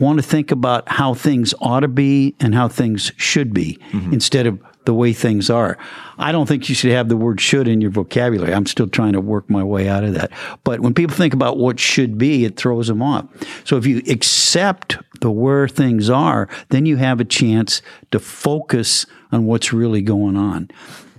want 0.00 0.18
to 0.18 0.22
think 0.24 0.50
about 0.50 0.88
how 0.88 1.14
things 1.14 1.54
ought 1.60 1.80
to 1.80 1.88
be 1.88 2.34
and 2.40 2.52
how 2.54 2.66
things 2.66 3.12
should 3.16 3.54
be 3.54 3.78
Mm-hmm. 3.92 4.12
instead 4.12 4.46
of 4.48 4.58
the 4.86 4.94
way 4.94 5.12
things 5.12 5.50
are. 5.50 5.76
I 6.18 6.32
don't 6.32 6.46
think 6.46 6.68
you 6.68 6.74
should 6.74 6.90
have 6.90 7.08
the 7.08 7.16
word 7.16 7.40
should 7.40 7.68
in 7.68 7.80
your 7.82 7.90
vocabulary. 7.90 8.52
I'm 8.54 8.64
still 8.66 8.88
trying 8.88 9.12
to 9.12 9.20
work 9.20 9.48
my 9.50 9.62
way 9.62 9.88
out 9.88 10.04
of 10.04 10.14
that. 10.14 10.32
But 10.64 10.80
when 10.80 10.94
people 10.94 11.14
think 11.14 11.34
about 11.34 11.58
what 11.58 11.78
should 11.78 12.16
be, 12.18 12.44
it 12.46 12.56
throws 12.56 12.88
them 12.88 13.02
off. 13.02 13.26
So 13.64 13.76
if 13.76 13.84
you 13.86 13.98
accept 14.08 14.96
the 15.20 15.30
where 15.30 15.68
things 15.68 16.10
are, 16.10 16.48
then 16.68 16.86
you 16.86 16.96
have 16.96 17.20
a 17.20 17.24
chance 17.24 17.82
to 18.10 18.18
focus 18.18 19.06
on 19.32 19.46
what's 19.46 19.72
really 19.72 20.02
going 20.02 20.36
on. 20.36 20.70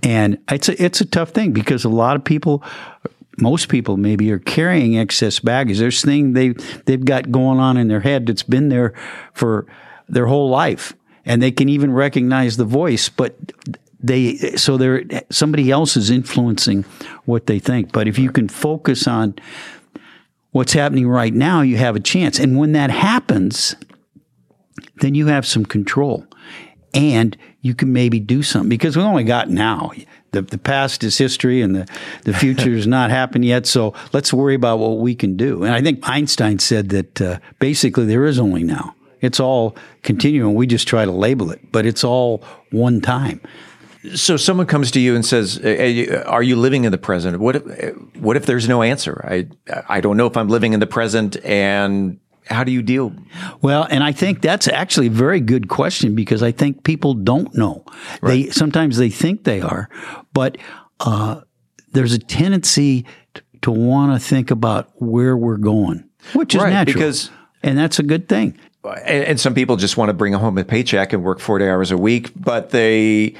And 0.02 0.38
it's 0.50 0.68
a, 0.68 0.82
it's 0.82 1.00
a 1.00 1.04
tough 1.04 1.30
thing 1.30 1.52
because 1.52 1.84
a 1.84 1.88
lot 1.88 2.16
of 2.16 2.24
people 2.24 2.64
most 3.38 3.68
people 3.68 3.96
maybe 3.96 4.30
are 4.30 4.38
carrying 4.38 4.98
excess 4.98 5.40
baggage. 5.40 5.78
There's 5.78 6.02
things 6.02 6.34
they 6.34 6.50
they've 6.84 7.04
got 7.04 7.30
going 7.30 7.58
on 7.58 7.76
in 7.76 7.88
their 7.88 8.00
head 8.00 8.26
that's 8.26 8.42
been 8.42 8.68
there 8.68 8.92
for 9.32 9.66
their 10.08 10.26
whole 10.26 10.50
life, 10.50 10.92
and 11.24 11.42
they 11.42 11.50
can 11.50 11.68
even 11.68 11.92
recognize 11.92 12.56
the 12.56 12.64
voice, 12.64 13.08
but 13.08 13.36
they 14.00 14.36
so 14.56 14.76
they're 14.76 15.04
somebody 15.30 15.70
else 15.70 15.96
is 15.96 16.10
influencing 16.10 16.84
what 17.24 17.46
they 17.46 17.58
think. 17.58 17.92
But 17.92 18.08
if 18.08 18.18
you 18.18 18.30
can 18.30 18.48
focus 18.48 19.06
on 19.06 19.34
what's 20.50 20.72
happening 20.74 21.08
right 21.08 21.32
now, 21.32 21.62
you 21.62 21.76
have 21.78 21.96
a 21.96 22.00
chance. 22.00 22.38
And 22.38 22.58
when 22.58 22.72
that 22.72 22.90
happens, 22.90 23.74
then 24.96 25.14
you 25.14 25.26
have 25.26 25.46
some 25.46 25.64
control 25.64 26.26
and 26.94 27.36
you 27.60 27.74
can 27.74 27.92
maybe 27.92 28.20
do 28.20 28.42
something 28.42 28.68
because 28.68 28.96
we 28.96 29.02
only 29.02 29.24
got 29.24 29.48
now. 29.48 29.92
The, 30.32 30.42
the 30.42 30.58
past 30.58 31.04
is 31.04 31.18
history 31.18 31.60
and 31.60 31.76
the, 31.76 31.88
the 32.24 32.32
future 32.32 32.70
is 32.70 32.86
not 32.86 33.10
happened 33.10 33.44
yet. 33.44 33.66
So 33.66 33.94
let's 34.12 34.32
worry 34.32 34.54
about 34.54 34.78
what 34.78 34.98
we 34.98 35.14
can 35.14 35.36
do. 35.36 35.62
And 35.64 35.74
I 35.74 35.82
think 35.82 36.08
Einstein 36.08 36.58
said 36.58 36.88
that 36.90 37.20
uh, 37.20 37.38
basically 37.58 38.06
there 38.06 38.24
is 38.24 38.38
only 38.38 38.62
now. 38.62 38.94
It's 39.20 39.38
all 39.38 39.76
continuing. 40.02 40.54
We 40.54 40.66
just 40.66 40.88
try 40.88 41.04
to 41.04 41.12
label 41.12 41.50
it, 41.50 41.70
but 41.70 41.86
it's 41.86 42.02
all 42.02 42.42
one 42.70 43.00
time. 43.00 43.40
So 44.16 44.36
someone 44.36 44.66
comes 44.66 44.90
to 44.92 45.00
you 45.00 45.14
and 45.14 45.24
says, 45.24 45.60
"Are 46.26 46.42
you 46.42 46.56
living 46.56 46.82
in 46.82 46.90
the 46.90 46.98
present?" 46.98 47.38
What 47.38 47.54
if 47.54 47.96
what 48.16 48.36
if 48.36 48.46
there's 48.46 48.68
no 48.68 48.82
answer? 48.82 49.24
I 49.24 49.46
I 49.88 50.00
don't 50.00 50.16
know 50.16 50.26
if 50.26 50.36
I'm 50.36 50.48
living 50.48 50.72
in 50.72 50.80
the 50.80 50.88
present, 50.88 51.36
and 51.44 52.18
how 52.46 52.64
do 52.64 52.72
you 52.72 52.82
deal? 52.82 53.12
Well, 53.60 53.86
and 53.90 54.02
I 54.02 54.12
think 54.12 54.42
that's 54.42 54.68
actually 54.68 55.06
a 55.08 55.10
very 55.10 55.40
good 55.40 55.68
question 55.68 56.14
because 56.14 56.42
I 56.42 56.52
think 56.52 56.84
people 56.84 57.14
don't 57.14 57.54
know. 57.54 57.84
They 58.22 58.50
sometimes 58.50 58.96
they 58.96 59.10
think 59.10 59.44
they 59.44 59.60
are, 59.60 59.88
but 60.32 60.58
uh, 61.00 61.42
there's 61.92 62.12
a 62.12 62.18
tendency 62.18 63.06
t- 63.34 63.42
to 63.62 63.70
want 63.70 64.12
to 64.20 64.26
think 64.28 64.50
about 64.50 64.90
where 64.96 65.36
we're 65.36 65.56
going, 65.56 66.04
which 66.34 66.54
is 66.54 66.62
Right, 66.62 66.70
natural, 66.70 66.94
because- 66.94 67.30
and 67.62 67.78
that's 67.78 67.98
a 67.98 68.02
good 68.02 68.28
thing. 68.28 68.58
And, 68.84 69.24
and 69.24 69.40
some 69.40 69.54
people 69.54 69.76
just 69.76 69.96
want 69.96 70.08
to 70.08 70.12
bring 70.12 70.32
home 70.32 70.58
a 70.58 70.64
paycheck 70.64 71.12
and 71.12 71.22
work 71.22 71.38
40 71.38 71.68
hours 71.68 71.90
a 71.92 71.96
week, 71.96 72.32
but 72.34 72.70
they 72.70 73.34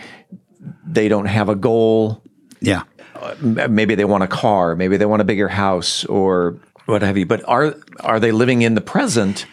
they 0.87 1.09
don't 1.09 1.27
have 1.27 1.49
a 1.49 1.57
goal. 1.57 2.23
Yeah. 2.61 2.83
Uh, 3.21 3.35
maybe 3.69 3.95
they 3.97 4.05
want 4.05 4.23
a 4.23 4.29
car, 4.29 4.77
maybe 4.77 4.97
they 4.97 5.07
want 5.07 5.21
a 5.23 5.25
bigger 5.25 5.49
house 5.49 6.05
or 6.05 6.57
what 6.87 7.03
have 7.03 7.17
you. 7.17 7.27
But 7.27 7.47
are 7.49 7.75
are 8.01 8.21
they 8.21 8.33
living 8.33 8.63
in 8.63 8.75
the 8.75 8.81
present 8.81 9.47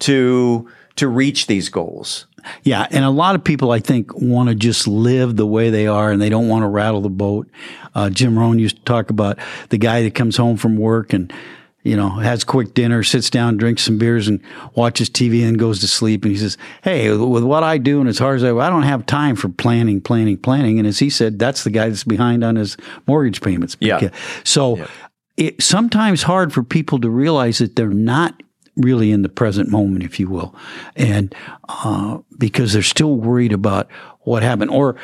to 0.00 0.68
to 0.96 1.08
reach 1.08 1.46
these 1.46 1.68
goals? 1.68 2.26
Yeah, 2.62 2.86
and 2.90 3.04
a 3.04 3.10
lot 3.10 3.34
of 3.34 3.44
people, 3.44 3.70
I 3.70 3.80
think, 3.80 4.14
want 4.14 4.48
to 4.48 4.54
just 4.54 4.88
live 4.88 5.36
the 5.36 5.46
way 5.46 5.70
they 5.70 5.86
are, 5.86 6.10
and 6.10 6.20
they 6.20 6.30
don't 6.30 6.48
want 6.48 6.62
to 6.62 6.68
rattle 6.68 7.00
the 7.02 7.10
boat. 7.10 7.48
Uh, 7.94 8.08
Jim 8.10 8.38
Rohn 8.38 8.58
used 8.58 8.76
to 8.76 8.82
talk 8.82 9.10
about 9.10 9.38
the 9.68 9.78
guy 9.78 10.02
that 10.02 10.14
comes 10.14 10.36
home 10.36 10.56
from 10.56 10.76
work 10.76 11.12
and 11.12 11.32
you 11.82 11.96
know 11.96 12.10
has 12.10 12.44
quick 12.44 12.74
dinner, 12.74 13.02
sits 13.02 13.30
down, 13.30 13.56
drinks 13.56 13.82
some 13.82 13.98
beers, 13.98 14.28
and 14.28 14.40
watches 14.74 15.10
TV, 15.10 15.46
and 15.46 15.58
goes 15.58 15.80
to 15.80 15.88
sleep. 15.88 16.24
And 16.24 16.32
he 16.32 16.38
says, 16.38 16.56
"Hey, 16.82 17.14
with 17.14 17.44
what 17.44 17.62
I 17.62 17.78
do 17.78 18.00
and 18.00 18.08
as 18.08 18.18
hard 18.18 18.36
as 18.36 18.44
I, 18.44 18.54
I 18.56 18.70
don't 18.70 18.84
have 18.84 19.06
time 19.06 19.36
for 19.36 19.48
planning, 19.48 20.00
planning, 20.00 20.36
planning." 20.36 20.78
And 20.78 20.86
as 20.86 20.98
he 20.98 21.10
said, 21.10 21.38
that's 21.38 21.64
the 21.64 21.70
guy 21.70 21.88
that's 21.88 22.04
behind 22.04 22.44
on 22.44 22.56
his 22.56 22.76
mortgage 23.06 23.40
payments. 23.40 23.76
Yeah. 23.80 24.10
So 24.44 24.86
it's 25.40 25.64
sometimes 25.64 26.22
hard 26.22 26.52
for 26.52 26.62
people 26.62 27.00
to 27.00 27.08
realize 27.08 27.58
that 27.58 27.74
they're 27.74 27.88
not 27.88 28.42
really 28.76 29.10
in 29.10 29.22
the 29.22 29.28
present 29.28 29.70
moment, 29.70 30.04
if 30.04 30.20
you 30.20 30.28
will, 30.28 30.54
and 30.96 31.34
uh, 31.68 32.18
because 32.38 32.74
they're 32.74 32.82
still 32.82 33.16
worried 33.16 33.52
about 33.52 33.90
what 34.20 34.42
happened. 34.42 34.70
Or 34.70 34.96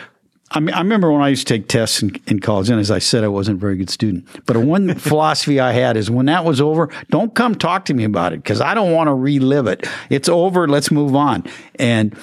I, 0.51 0.61
mean, 0.61 0.75
I 0.75 0.79
remember 0.79 1.11
when 1.11 1.23
I 1.23 1.31
used 1.31 1.49
to 1.49 1.55
take 1.55 1.69
tests 1.69 2.03
in, 2.03 2.21
in 2.27 2.41
college, 2.41 2.69
and 2.69 2.79
as 2.79 2.91
I 2.91 2.99
said, 2.99 3.25
I 3.25 3.29
wasn't 3.29 3.57
a 3.57 3.61
very 3.61 3.79
good 3.79 3.89
student. 3.89 4.27
But 4.45 4.59
one 4.59 4.95
philosophy 4.99 5.59
I 5.59 5.73
had 5.73 5.97
is 5.97 6.11
when 6.11 6.27
that 6.27 6.45
was 6.45 6.61
over, 6.61 6.91
don't 7.09 7.35
come 7.35 7.55
talk 7.55 7.87
to 7.87 7.95
me 7.95 8.05
about 8.05 8.35
it 8.35 8.43
because 8.43 8.61
I 8.61 8.75
don't 8.75 8.93
want 8.93 9.09
to 9.09 9.15
relive 9.15 9.67
it. 9.67 9.89
It's 10.11 10.29
over. 10.29 10.69
Let's 10.69 10.91
move 10.91 11.17
on. 11.17 11.45
And 11.77 12.15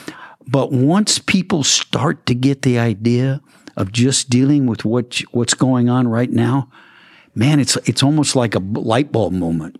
but 0.48 0.72
once 0.72 1.18
people 1.18 1.64
start 1.64 2.28
to 2.28 2.36
get 2.36 2.62
the 2.62 2.78
idea 2.78 3.42
of 3.76 3.92
just 3.92 4.30
dealing 4.30 4.68
with 4.68 4.86
what 4.86 5.20
what's 5.32 5.56
going 5.56 5.90
on 5.90 6.08
right 6.08 6.30
now, 6.30 6.70
man, 7.36 7.60
it's 7.60 7.76
it's 7.86 8.04
almost 8.04 8.36
like 8.36 8.56
a 8.56 8.60
light 8.60 9.12
bulb 9.12 9.34
moment. 9.34 9.80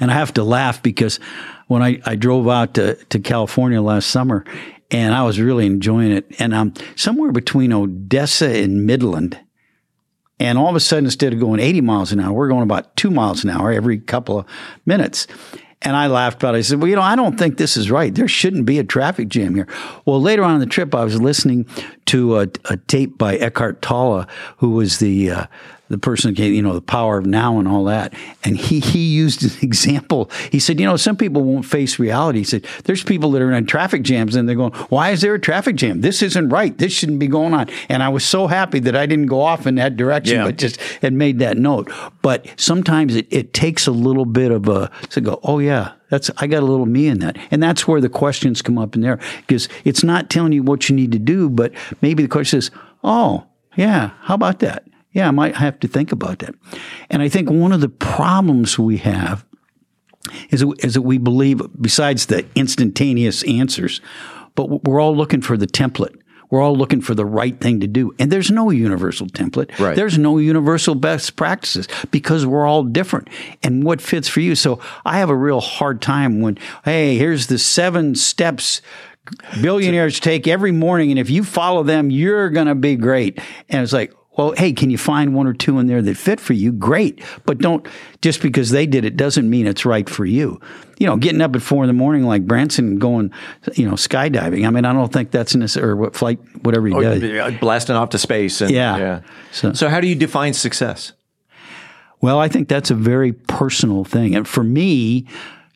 And 0.00 0.10
I 0.10 0.14
have 0.14 0.34
to 0.34 0.44
laugh 0.44 0.82
because 0.82 1.20
when 1.68 1.82
I, 1.82 2.00
I 2.04 2.16
drove 2.16 2.48
out 2.48 2.74
to, 2.74 2.96
to 2.96 3.18
California 3.20 3.80
last 3.80 4.10
summer 4.10 4.44
and 4.90 5.14
I 5.14 5.22
was 5.22 5.40
really 5.40 5.66
enjoying 5.66 6.10
it. 6.10 6.26
And 6.38 6.54
I'm 6.54 6.74
somewhere 6.96 7.32
between 7.32 7.72
Odessa 7.72 8.50
and 8.50 8.86
Midland. 8.86 9.38
And 10.40 10.58
all 10.58 10.68
of 10.68 10.74
a 10.74 10.80
sudden, 10.80 11.04
instead 11.04 11.32
of 11.32 11.38
going 11.38 11.60
80 11.60 11.82
miles 11.82 12.12
an 12.12 12.20
hour, 12.20 12.32
we're 12.32 12.48
going 12.48 12.62
about 12.62 12.96
two 12.96 13.10
miles 13.10 13.44
an 13.44 13.50
hour 13.50 13.70
every 13.70 13.98
couple 13.98 14.40
of 14.40 14.46
minutes. 14.86 15.26
And 15.82 15.96
I 15.96 16.08
laughed 16.08 16.42
about 16.42 16.54
it. 16.54 16.58
I 16.58 16.60
said, 16.62 16.80
Well, 16.80 16.88
you 16.88 16.96
know, 16.96 17.02
I 17.02 17.16
don't 17.16 17.38
think 17.38 17.56
this 17.56 17.76
is 17.76 17.90
right. 17.90 18.14
There 18.14 18.28
shouldn't 18.28 18.66
be 18.66 18.78
a 18.78 18.84
traffic 18.84 19.28
jam 19.28 19.54
here. 19.54 19.68
Well, 20.04 20.20
later 20.20 20.42
on 20.42 20.54
in 20.54 20.60
the 20.60 20.66
trip, 20.66 20.94
I 20.94 21.04
was 21.04 21.20
listening 21.20 21.66
to 22.06 22.38
a, 22.38 22.48
a 22.66 22.76
tape 22.76 23.16
by 23.16 23.36
Eckhart 23.36 23.80
Tolle, 23.80 24.26
who 24.58 24.70
was 24.70 24.98
the 24.98 25.30
uh, 25.30 25.46
the 25.90 25.98
person 25.98 26.32
gave, 26.32 26.54
you 26.54 26.62
know, 26.62 26.72
the 26.72 26.80
power 26.80 27.18
of 27.18 27.26
now 27.26 27.58
and 27.58 27.68
all 27.68 27.84
that. 27.84 28.14
And 28.44 28.56
he 28.56 28.80
he 28.80 29.00
used 29.12 29.42
an 29.42 29.50
example. 29.62 30.30
He 30.50 30.58
said, 30.58 30.80
you 30.80 30.86
know, 30.86 30.96
some 30.96 31.16
people 31.16 31.42
won't 31.42 31.66
face 31.66 31.98
reality. 31.98 32.38
He 32.38 32.44
said, 32.44 32.64
there's 32.84 33.02
people 33.04 33.32
that 33.32 33.42
are 33.42 33.52
in 33.52 33.66
traffic 33.66 34.02
jams 34.02 34.36
and 34.36 34.48
they're 34.48 34.56
going, 34.56 34.72
why 34.88 35.10
is 35.10 35.20
there 35.20 35.34
a 35.34 35.40
traffic 35.40 35.76
jam? 35.76 36.00
This 36.00 36.22
isn't 36.22 36.48
right. 36.48 36.76
This 36.78 36.92
shouldn't 36.92 37.18
be 37.18 37.26
going 37.26 37.52
on. 37.54 37.68
And 37.88 38.02
I 38.02 38.08
was 38.08 38.24
so 38.24 38.46
happy 38.46 38.78
that 38.80 38.96
I 38.96 39.06
didn't 39.06 39.26
go 39.26 39.40
off 39.40 39.66
in 39.66 39.74
that 39.74 39.96
direction, 39.96 40.36
Yeah. 40.36 40.44
but 40.46 40.56
just 40.56 40.80
had 41.02 41.12
made 41.12 41.40
that 41.40 41.58
note. 41.58 41.92
But 42.22 42.46
sometimes 42.56 43.16
it, 43.16 43.26
it 43.30 43.52
takes 43.52 43.86
a 43.86 43.92
little 43.92 44.24
bit 44.24 44.50
of 44.52 44.68
a 44.68 44.90
to 45.10 45.20
go, 45.20 45.40
oh 45.42 45.58
yeah, 45.58 45.92
that's 46.08 46.30
I 46.38 46.46
got 46.46 46.62
a 46.62 46.66
little 46.66 46.86
me 46.86 47.08
in 47.08 47.18
that. 47.20 47.36
And 47.50 47.62
that's 47.62 47.86
where 47.88 48.00
the 48.00 48.08
questions 48.08 48.62
come 48.62 48.78
up 48.78 48.94
in 48.94 49.00
there. 49.00 49.18
Because 49.38 49.68
it's 49.84 50.02
not 50.04 50.30
telling 50.30 50.52
you 50.52 50.62
what 50.62 50.88
you 50.88 50.94
need 50.96 51.12
to 51.12 51.18
do, 51.18 51.48
but 51.50 51.72
maybe 52.00 52.22
the 52.22 52.28
question 52.28 52.58
is, 52.58 52.70
oh, 53.02 53.44
yeah, 53.76 54.10
how 54.22 54.34
about 54.34 54.58
that? 54.60 54.84
Yeah, 55.12 55.28
I 55.28 55.30
might 55.32 55.56
have 55.56 55.80
to 55.80 55.88
think 55.88 56.12
about 56.12 56.38
that. 56.40 56.54
And 57.08 57.20
I 57.22 57.28
think 57.28 57.50
one 57.50 57.72
of 57.72 57.80
the 57.80 57.88
problems 57.88 58.78
we 58.78 58.98
have 58.98 59.44
is, 60.50 60.60
that- 60.60 60.84
is 60.84 60.94
that 60.94 61.02
we 61.02 61.18
believe, 61.18 61.60
besides 61.80 62.26
the 62.26 62.44
instantaneous 62.54 63.42
answers, 63.44 64.00
but 64.54 64.84
we're 64.84 65.00
all 65.00 65.16
looking 65.16 65.40
for 65.42 65.56
the 65.56 65.66
template. 65.66 66.14
We're 66.50 66.60
all 66.60 66.74
looking 66.76 67.00
for 67.00 67.14
the 67.14 67.24
right 67.24 67.58
thing 67.60 67.78
to 67.78 67.86
do. 67.86 68.12
And 68.18 68.30
there's 68.32 68.50
no 68.50 68.70
universal 68.70 69.28
template. 69.28 69.76
Right. 69.78 69.94
There's 69.94 70.18
no 70.18 70.38
universal 70.38 70.96
best 70.96 71.36
practices 71.36 71.86
because 72.10 72.44
we're 72.44 72.66
all 72.66 72.82
different 72.82 73.28
and 73.62 73.84
what 73.84 74.00
fits 74.00 74.26
for 74.26 74.40
you. 74.40 74.56
So 74.56 74.80
I 75.04 75.18
have 75.18 75.30
a 75.30 75.36
real 75.36 75.60
hard 75.60 76.02
time 76.02 76.40
when, 76.40 76.58
hey, 76.84 77.16
here's 77.16 77.46
the 77.46 77.56
seven 77.58 78.16
steps 78.16 78.82
billionaires 79.62 80.18
take 80.18 80.48
every 80.48 80.72
morning. 80.72 81.10
And 81.10 81.18
if 81.20 81.30
you 81.30 81.44
follow 81.44 81.84
them, 81.84 82.10
you're 82.10 82.50
going 82.50 82.66
to 82.66 82.74
be 82.74 82.96
great. 82.96 83.38
And 83.68 83.82
it's 83.84 83.92
like, 83.92 84.12
well, 84.36 84.52
hey, 84.52 84.72
can 84.72 84.90
you 84.90 84.98
find 84.98 85.34
one 85.34 85.46
or 85.46 85.52
two 85.52 85.78
in 85.80 85.86
there 85.86 86.00
that 86.00 86.16
fit 86.16 86.38
for 86.38 86.52
you? 86.52 86.72
Great. 86.72 87.22
But 87.46 87.58
don't, 87.58 87.86
just 88.22 88.40
because 88.40 88.70
they 88.70 88.86
did 88.86 89.04
it 89.04 89.16
doesn't 89.16 89.50
mean 89.50 89.66
it's 89.66 89.84
right 89.84 90.08
for 90.08 90.24
you. 90.24 90.60
You 90.98 91.06
know, 91.06 91.16
getting 91.16 91.40
up 91.40 91.54
at 91.56 91.62
four 91.62 91.82
in 91.82 91.88
the 91.88 91.94
morning 91.94 92.24
like 92.24 92.46
Branson 92.46 92.98
going, 92.98 93.32
you 93.74 93.86
know, 93.86 93.94
skydiving. 93.94 94.66
I 94.66 94.70
mean, 94.70 94.84
I 94.84 94.92
don't 94.92 95.12
think 95.12 95.32
that's 95.32 95.54
necessary, 95.54 95.90
or 95.90 95.96
what 95.96 96.14
flight, 96.14 96.38
whatever 96.62 96.86
he 96.86 96.94
oh, 96.94 96.98
Or 96.98 97.02
does. 97.02 97.22
Uh, 97.22 97.58
blasting 97.60 97.96
off 97.96 98.10
to 98.10 98.18
space. 98.18 98.60
And, 98.60 98.70
Yeah. 98.98 99.20
So, 99.50 99.72
so 99.72 99.88
how 99.88 100.00
do 100.00 100.06
you 100.06 100.14
define 100.14 100.54
success? 100.54 101.12
Well, 102.20 102.38
I 102.38 102.48
think 102.48 102.68
that's 102.68 102.90
a 102.90 102.94
very 102.94 103.32
personal 103.32 104.04
thing. 104.04 104.36
And 104.36 104.46
for 104.46 104.62
me, 104.62 105.26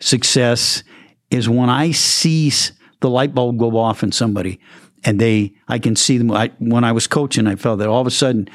success 0.01 0.85
is 1.31 1.49
when 1.49 1.71
I 1.71 1.91
see 1.91 2.53
the 3.01 3.11
light 3.11 3.35
bulb 3.35 3.59
go 3.59 3.77
off 3.79 4.03
in 4.03 4.13
somebody 4.13 4.61
and 5.05 5.21
they, 5.21 5.53
I 5.69 5.79
can 5.79 5.97
see 5.97 6.19
them. 6.19 6.31
I, 6.31 6.51
when 6.59 6.85
I 6.85 6.93
was 6.93 7.07
coaching, 7.07 7.47
I 7.47 7.57
felt 7.57 7.79
that 7.79 7.89
all 7.89 8.01
of 8.01 8.07
a 8.07 8.11
sudden 8.11 8.49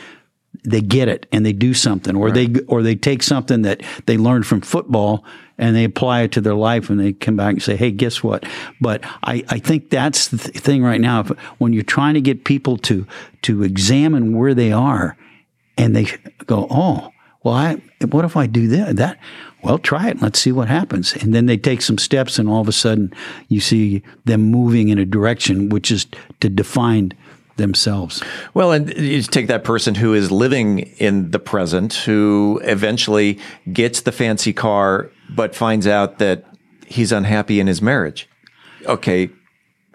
they 0.63 0.81
get 0.81 1.07
it 1.07 1.27
and 1.31 1.45
they 1.45 1.53
do 1.53 1.73
something 1.73 2.15
or 2.15 2.31
they, 2.31 2.49
or 2.67 2.81
they 2.81 2.95
take 2.95 3.23
something 3.23 3.61
that 3.61 3.81
they 4.07 4.17
learned 4.17 4.47
from 4.47 4.61
football 4.61 5.23
and 5.57 5.75
they 5.75 5.83
apply 5.83 6.21
it 6.21 6.31
to 6.33 6.41
their 6.41 6.55
life 6.55 6.89
and 6.89 6.99
they 6.99 7.13
come 7.13 7.35
back 7.35 7.53
and 7.53 7.61
say, 7.61 7.75
Hey, 7.75 7.91
guess 7.91 8.23
what? 8.23 8.45
But 8.81 9.03
I, 9.23 9.43
I 9.49 9.59
think 9.59 9.89
that's 9.89 10.29
the 10.29 10.37
th- 10.37 10.57
thing 10.57 10.83
right 10.83 10.99
now. 10.99 11.21
If, 11.21 11.29
when 11.59 11.73
you're 11.73 11.83
trying 11.83 12.15
to 12.15 12.21
get 12.21 12.45
people 12.45 12.77
to, 12.77 13.05
to 13.43 13.63
examine 13.63 14.35
where 14.37 14.53
they 14.53 14.71
are 14.71 15.17
and 15.77 15.95
they 15.95 16.05
go, 16.45 16.67
oh, 16.69 17.11
well, 17.43 17.53
I, 17.53 17.81
what 18.09 18.25
if 18.25 18.35
I 18.35 18.47
do 18.47 18.67
that? 18.67 18.97
That, 18.97 19.17
well, 19.63 19.77
try 19.77 20.07
it. 20.07 20.11
And 20.11 20.21
Let's 20.21 20.39
see 20.39 20.51
what 20.51 20.67
happens. 20.67 21.15
And 21.15 21.33
then 21.33 21.45
they 21.45 21.57
take 21.57 21.81
some 21.81 21.97
steps, 21.97 22.37
and 22.37 22.49
all 22.49 22.61
of 22.61 22.67
a 22.67 22.73
sudden, 22.73 23.13
you 23.47 23.59
see 23.61 24.03
them 24.25 24.41
moving 24.41 24.89
in 24.89 24.97
a 24.97 25.05
direction 25.05 25.69
which 25.69 25.91
is 25.91 26.05
to 26.41 26.49
define 26.49 27.13
themselves. 27.55 28.23
Well, 28.53 28.71
and 28.71 28.91
you 28.97 29.21
take 29.21 29.47
that 29.47 29.63
person 29.63 29.95
who 29.95 30.13
is 30.13 30.31
living 30.31 30.79
in 30.97 31.31
the 31.31 31.39
present, 31.39 31.93
who 31.93 32.59
eventually 32.63 33.39
gets 33.71 34.01
the 34.01 34.11
fancy 34.11 34.53
car, 34.53 35.11
but 35.29 35.55
finds 35.55 35.85
out 35.85 36.17
that 36.17 36.45
he's 36.87 37.11
unhappy 37.11 37.59
in 37.59 37.67
his 37.67 37.81
marriage. 37.81 38.27
Okay, 38.85 39.29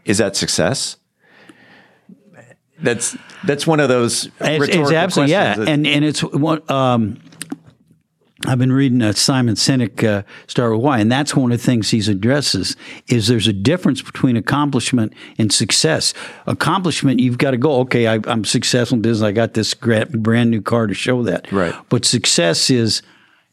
is 0.05 0.19
that 0.19 0.37
success? 0.37 0.97
That's 2.81 3.17
that's 3.45 3.67
one 3.67 3.81
of 3.81 3.89
those. 3.89 4.27
It's, 4.41 4.69
it's 4.69 4.93
absolutely 4.93 5.33
yeah, 5.33 5.57
and 5.59 5.87
and 5.87 6.05
it's 6.05 6.23
what 6.23 6.71
um, 6.71 7.21
I've 8.47 8.59
been 8.59 8.73
reading 8.73 9.01
uh, 9.01 9.13
Simon 9.13 9.55
Sinek 9.55 10.03
uh, 10.03 10.25
Start 10.49 10.73
with 10.73 10.81
Why, 10.81 10.99
and 10.99 11.11
that's 11.11 11.37
one 11.37 11.53
of 11.53 11.59
the 11.59 11.65
things 11.65 11.91
he 11.91 12.01
addresses 12.11 12.77
is 13.07 13.29
there's 13.29 13.47
a 13.47 13.53
difference 13.53 14.03
between 14.03 14.37
accomplishment 14.37 15.15
and 15.39 15.53
success. 15.53 16.15
Accomplishment, 16.47 17.21
you've 17.21 17.39
got 17.39 17.53
to 17.53 17.57
go, 17.57 17.81
okay, 17.81 18.09
I, 18.09 18.19
am 18.27 18.45
successful 18.45 18.97
in 18.97 19.03
business. 19.03 19.25
I 19.25 19.31
got 19.31 19.55
this 19.55 19.73
brand 19.75 20.51
new 20.51 20.61
car 20.61 20.89
to 20.89 20.95
show 20.95 21.23
that. 21.23 21.51
Right. 21.53 21.75
But 21.89 22.05
success 22.05 22.71
is, 22.71 23.03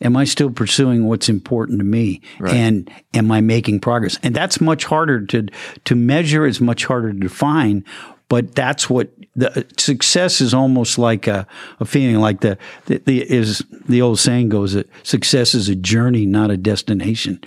am 0.02 0.18
I 0.18 0.24
still 0.24 0.50
pursuing 0.50 1.08
what's 1.08 1.30
important 1.30 1.78
to 1.80 1.86
me? 1.86 2.22
Right. 2.40 2.56
And 2.56 2.92
am 3.14 3.32
I 3.32 3.40
making 3.40 3.82
progress? 3.82 4.18
And 4.24 4.36
that's 4.36 4.60
much 4.60 4.86
harder 4.86 5.26
to 5.28 5.48
to 5.86 5.96
measure. 5.96 6.48
It's 6.48 6.60
much 6.60 6.86
harder 6.86 7.14
to 7.14 7.20
define 7.20 7.86
but 8.32 8.56
that's 8.56 8.90
what 8.90 9.10
the 9.36 9.66
success 9.78 10.40
is 10.40 10.54
almost 10.54 10.98
like 10.98 11.28
a, 11.28 11.46
a 11.82 11.86
feeling 11.86 12.22
like 12.22 12.40
the, 12.40 12.58
the, 12.86 13.00
the 13.00 13.30
is 13.30 13.62
the 13.90 14.02
old 14.02 14.20
saying 14.20 14.48
goes 14.48 14.72
that 14.72 14.90
success 15.04 15.54
is 15.54 15.68
a 15.68 15.76
journey 15.76 16.26
not 16.26 16.50
a 16.50 16.56
destination. 16.56 17.42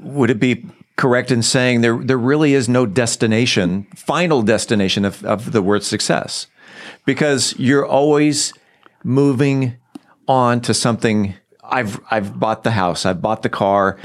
Would 0.00 0.30
it 0.30 0.40
be 0.40 0.66
correct 0.96 1.30
in 1.30 1.40
saying 1.40 1.82
there 1.82 1.96
there 2.02 2.18
really 2.18 2.54
is 2.54 2.68
no 2.68 2.84
destination 2.84 3.86
final 3.94 4.42
destination 4.42 5.04
of, 5.04 5.24
of 5.24 5.52
the 5.52 5.62
word 5.62 5.84
success? 5.84 6.48
Because 7.06 7.56
you're 7.56 7.86
always 7.86 8.52
moving 9.04 9.76
on 10.26 10.60
to 10.62 10.74
something. 10.74 11.34
I've 11.62 12.00
I've 12.10 12.40
bought 12.40 12.64
the 12.64 12.72
house 12.72 13.06
I've 13.06 13.22
bought 13.22 13.44
the 13.44 13.48
car. 13.48 13.96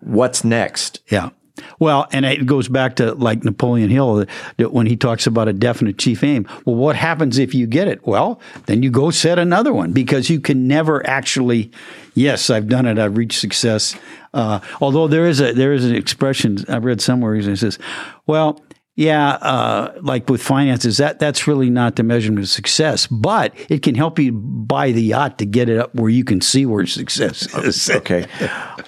What's 0.00 0.42
next? 0.42 0.98
Yeah 1.08 1.30
well, 1.78 2.06
and 2.12 2.24
it 2.24 2.46
goes 2.46 2.68
back 2.68 2.96
to 2.96 3.14
like 3.14 3.44
Napoleon 3.44 3.90
Hill 3.90 4.26
when 4.58 4.86
he 4.86 4.96
talks 4.96 5.26
about 5.26 5.48
a 5.48 5.52
definite 5.52 5.98
chief 5.98 6.22
aim. 6.22 6.46
Well, 6.64 6.76
what 6.76 6.96
happens 6.96 7.38
if 7.38 7.54
you 7.54 7.66
get 7.66 7.88
it? 7.88 8.06
Well, 8.06 8.40
then 8.66 8.82
you 8.82 8.90
go 8.90 9.10
set 9.10 9.38
another 9.38 9.72
one 9.72 9.92
because 9.92 10.30
you 10.30 10.40
can 10.40 10.68
never 10.68 11.06
actually. 11.06 11.70
Yes, 12.14 12.48
I've 12.48 12.68
done 12.68 12.86
it. 12.86 12.98
I've 12.98 13.16
reached 13.16 13.40
success. 13.40 13.94
Uh, 14.32 14.60
although 14.80 15.08
there 15.08 15.26
is 15.26 15.40
a 15.40 15.52
there 15.52 15.72
is 15.72 15.84
an 15.84 15.94
expression 15.94 16.58
I 16.68 16.78
read 16.78 17.00
somewhere. 17.00 17.34
He 17.34 17.56
says, 17.56 17.78
"Well, 18.26 18.60
yeah, 18.96 19.32
uh, 19.32 19.92
like 20.00 20.30
with 20.30 20.42
finances, 20.42 20.96
that 20.96 21.18
that's 21.18 21.46
really 21.46 21.68
not 21.68 21.96
the 21.96 22.02
measurement 22.02 22.44
of 22.44 22.48
success, 22.48 23.06
but 23.06 23.54
it 23.70 23.82
can 23.82 23.94
help 23.94 24.18
you 24.18 24.32
buy 24.32 24.90
the 24.90 25.02
yacht 25.02 25.36
to 25.38 25.44
get 25.44 25.68
it 25.68 25.78
up 25.78 25.94
where 25.94 26.08
you 26.08 26.24
can 26.24 26.40
see 26.40 26.64
where 26.64 26.86
success 26.86 27.54
is. 27.58 27.90
okay, 27.90 28.26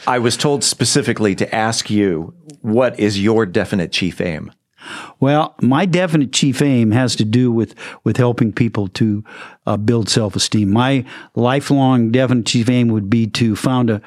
I 0.07 0.19
was 0.19 0.39
told 0.39 0.65
specifically 0.65 1.35
to 1.35 1.55
ask 1.55 1.91
you 1.91 2.35
what 2.63 2.99
is 2.99 3.23
your 3.23 3.45
definite 3.45 3.93
chief 3.93 4.19
aim. 4.23 4.51
Well, 5.21 5.55
my 5.61 5.85
definite 5.85 6.33
chief 6.33 6.63
aim 6.63 6.93
has 6.93 7.15
to 7.17 7.25
do 7.27 7.53
with 7.53 7.75
with 8.03 8.17
helping 8.17 8.51
people 8.51 8.89
to 8.89 9.23
uh, 9.67 9.77
build 9.77 10.09
self 10.09 10.35
esteem. 10.35 10.73
My 10.73 11.05
lifelong 11.35 12.11
definite 12.13 12.47
chief 12.47 12.71
aim 12.71 12.89
would 12.89 13.11
be 13.11 13.27
to 13.27 13.55
found 13.55 13.91
a 13.91 14.01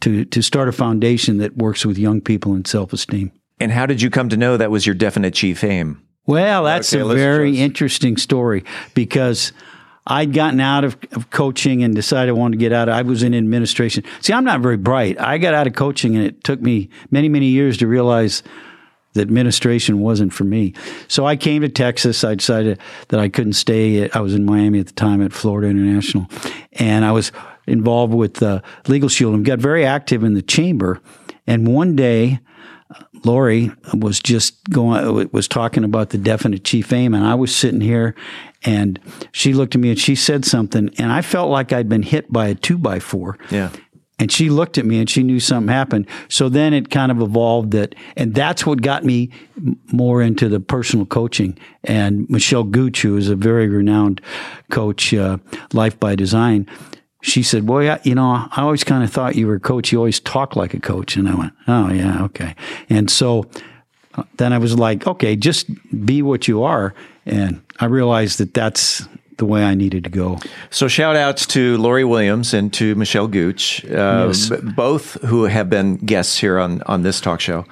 to 0.00 0.24
to 0.24 0.42
start 0.42 0.68
a 0.68 0.72
foundation 0.72 1.38
that 1.38 1.56
works 1.56 1.86
with 1.86 1.98
young 1.98 2.20
people 2.20 2.52
in 2.56 2.64
self 2.64 2.92
esteem. 2.92 3.30
And 3.58 3.72
how 3.72 3.86
did 3.86 4.02
you 4.02 4.10
come 4.10 4.28
to 4.28 4.36
know 4.36 4.56
that 4.56 4.70
was 4.70 4.86
your 4.86 4.94
definite 4.94 5.34
chief 5.34 5.64
aim? 5.64 6.02
Well, 6.26 6.64
that's 6.64 6.92
okay, 6.92 7.00
a 7.00 7.14
very 7.14 7.58
interesting 7.58 8.16
story 8.16 8.64
because 8.94 9.52
I'd 10.06 10.32
gotten 10.32 10.60
out 10.60 10.84
of, 10.84 10.96
of, 11.12 11.30
coaching 11.30 11.82
and 11.82 11.94
decided 11.94 12.30
I 12.30 12.32
wanted 12.32 12.58
to 12.58 12.60
get 12.60 12.72
out. 12.72 12.88
I 12.88 13.02
was 13.02 13.22
in 13.22 13.34
administration. 13.34 14.04
See, 14.20 14.32
I'm 14.32 14.44
not 14.44 14.60
very 14.60 14.76
bright. 14.76 15.20
I 15.20 15.38
got 15.38 15.54
out 15.54 15.66
of 15.66 15.74
coaching 15.74 16.16
and 16.16 16.24
it 16.24 16.44
took 16.44 16.60
me 16.60 16.90
many, 17.10 17.28
many 17.28 17.46
years 17.46 17.76
to 17.78 17.86
realize 17.86 18.42
that 19.14 19.22
administration 19.22 20.00
wasn't 20.00 20.32
for 20.32 20.44
me. 20.44 20.74
So 21.08 21.26
I 21.26 21.36
came 21.36 21.62
to 21.62 21.68
Texas. 21.68 22.22
I 22.22 22.34
decided 22.34 22.78
that 23.08 23.18
I 23.18 23.28
couldn't 23.28 23.54
stay. 23.54 24.08
I 24.10 24.20
was 24.20 24.34
in 24.34 24.44
Miami 24.44 24.78
at 24.78 24.86
the 24.86 24.92
time 24.92 25.22
at 25.22 25.32
Florida 25.32 25.68
International. 25.68 26.26
And 26.72 27.04
I 27.04 27.12
was 27.12 27.32
involved 27.66 28.14
with 28.14 28.42
uh, 28.42 28.60
Legal 28.86 29.08
Shield 29.08 29.34
and 29.34 29.44
got 29.44 29.58
very 29.58 29.84
active 29.84 30.22
in 30.22 30.34
the 30.34 30.42
chamber. 30.42 31.00
And 31.46 31.66
one 31.66 31.96
day, 31.96 32.40
Lori 33.24 33.70
was 33.94 34.20
just 34.20 34.62
going 34.70 35.30
was 35.32 35.48
talking 35.48 35.84
about 35.84 36.10
the 36.10 36.18
definite 36.18 36.64
chief 36.64 36.92
aim, 36.92 37.14
and 37.14 37.24
I 37.24 37.34
was 37.34 37.54
sitting 37.54 37.80
here, 37.80 38.14
and 38.64 38.98
she 39.32 39.52
looked 39.52 39.74
at 39.74 39.80
me 39.80 39.90
and 39.90 39.98
she 39.98 40.14
said 40.14 40.44
something, 40.44 40.90
and 40.98 41.12
I 41.12 41.22
felt 41.22 41.50
like 41.50 41.72
I'd 41.72 41.88
been 41.88 42.02
hit 42.02 42.32
by 42.32 42.48
a 42.48 42.54
two 42.54 42.78
by 42.78 42.98
four. 42.98 43.38
Yeah. 43.50 43.70
And 44.18 44.32
she 44.32 44.48
looked 44.48 44.78
at 44.78 44.86
me 44.86 44.98
and 44.98 45.10
she 45.10 45.22
knew 45.22 45.38
something 45.38 45.70
happened. 45.70 46.06
So 46.30 46.48
then 46.48 46.72
it 46.72 46.88
kind 46.88 47.12
of 47.12 47.20
evolved 47.20 47.72
that, 47.72 47.94
and 48.16 48.34
that's 48.34 48.64
what 48.64 48.80
got 48.80 49.04
me 49.04 49.30
more 49.92 50.22
into 50.22 50.48
the 50.48 50.58
personal 50.58 51.04
coaching. 51.04 51.58
And 51.84 52.28
Michelle 52.30 52.64
Gooch, 52.64 53.02
who 53.02 53.18
is 53.18 53.28
a 53.28 53.36
very 53.36 53.68
renowned 53.68 54.22
coach, 54.70 55.12
uh, 55.12 55.36
Life 55.74 56.00
by 56.00 56.14
Design, 56.14 56.66
she 57.22 57.42
said, 57.42 57.68
Well, 57.68 57.90
I, 57.90 58.00
you 58.04 58.14
know, 58.14 58.48
I 58.50 58.62
always 58.62 58.84
kind 58.84 59.02
of 59.02 59.10
thought 59.10 59.36
you 59.36 59.46
were 59.46 59.56
a 59.56 59.60
coach. 59.60 59.92
You 59.92 59.98
always 59.98 60.20
talk 60.20 60.56
like 60.56 60.74
a 60.74 60.80
coach." 60.80 61.16
And 61.16 61.28
I 61.28 61.34
went, 61.34 61.52
"Oh 61.66 61.92
yeah, 61.92 62.24
okay." 62.24 62.54
And 62.88 63.10
so 63.10 63.46
uh, 64.14 64.24
then 64.36 64.52
I 64.52 64.58
was 64.58 64.78
like, 64.78 65.06
"Okay, 65.06 65.36
just 65.36 65.66
be 66.04 66.22
what 66.22 66.48
you 66.48 66.62
are." 66.62 66.94
And 67.24 67.62
I 67.80 67.86
realized 67.86 68.38
that 68.38 68.54
that's 68.54 69.08
the 69.38 69.44
way 69.44 69.64
I 69.64 69.74
needed 69.74 70.04
to 70.04 70.10
go. 70.10 70.38
So 70.70 70.88
shout 70.88 71.16
outs 71.16 71.46
to 71.48 71.76
Lori 71.78 72.04
Williams 72.04 72.54
and 72.54 72.72
to 72.74 72.94
Michelle 72.94 73.28
Gooch, 73.28 73.84
uh, 73.84 74.26
yes. 74.28 74.48
b- 74.48 74.56
both 74.74 75.20
who 75.22 75.44
have 75.44 75.68
been 75.68 75.96
guests 75.96 76.38
here 76.38 76.58
on 76.58 76.82
on 76.82 77.02
this 77.02 77.20
talk 77.20 77.40
show. 77.40 77.64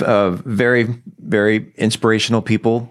Uh, 0.00 0.32
very, 0.44 1.00
very 1.18 1.72
inspirational 1.76 2.42
people. 2.42 2.90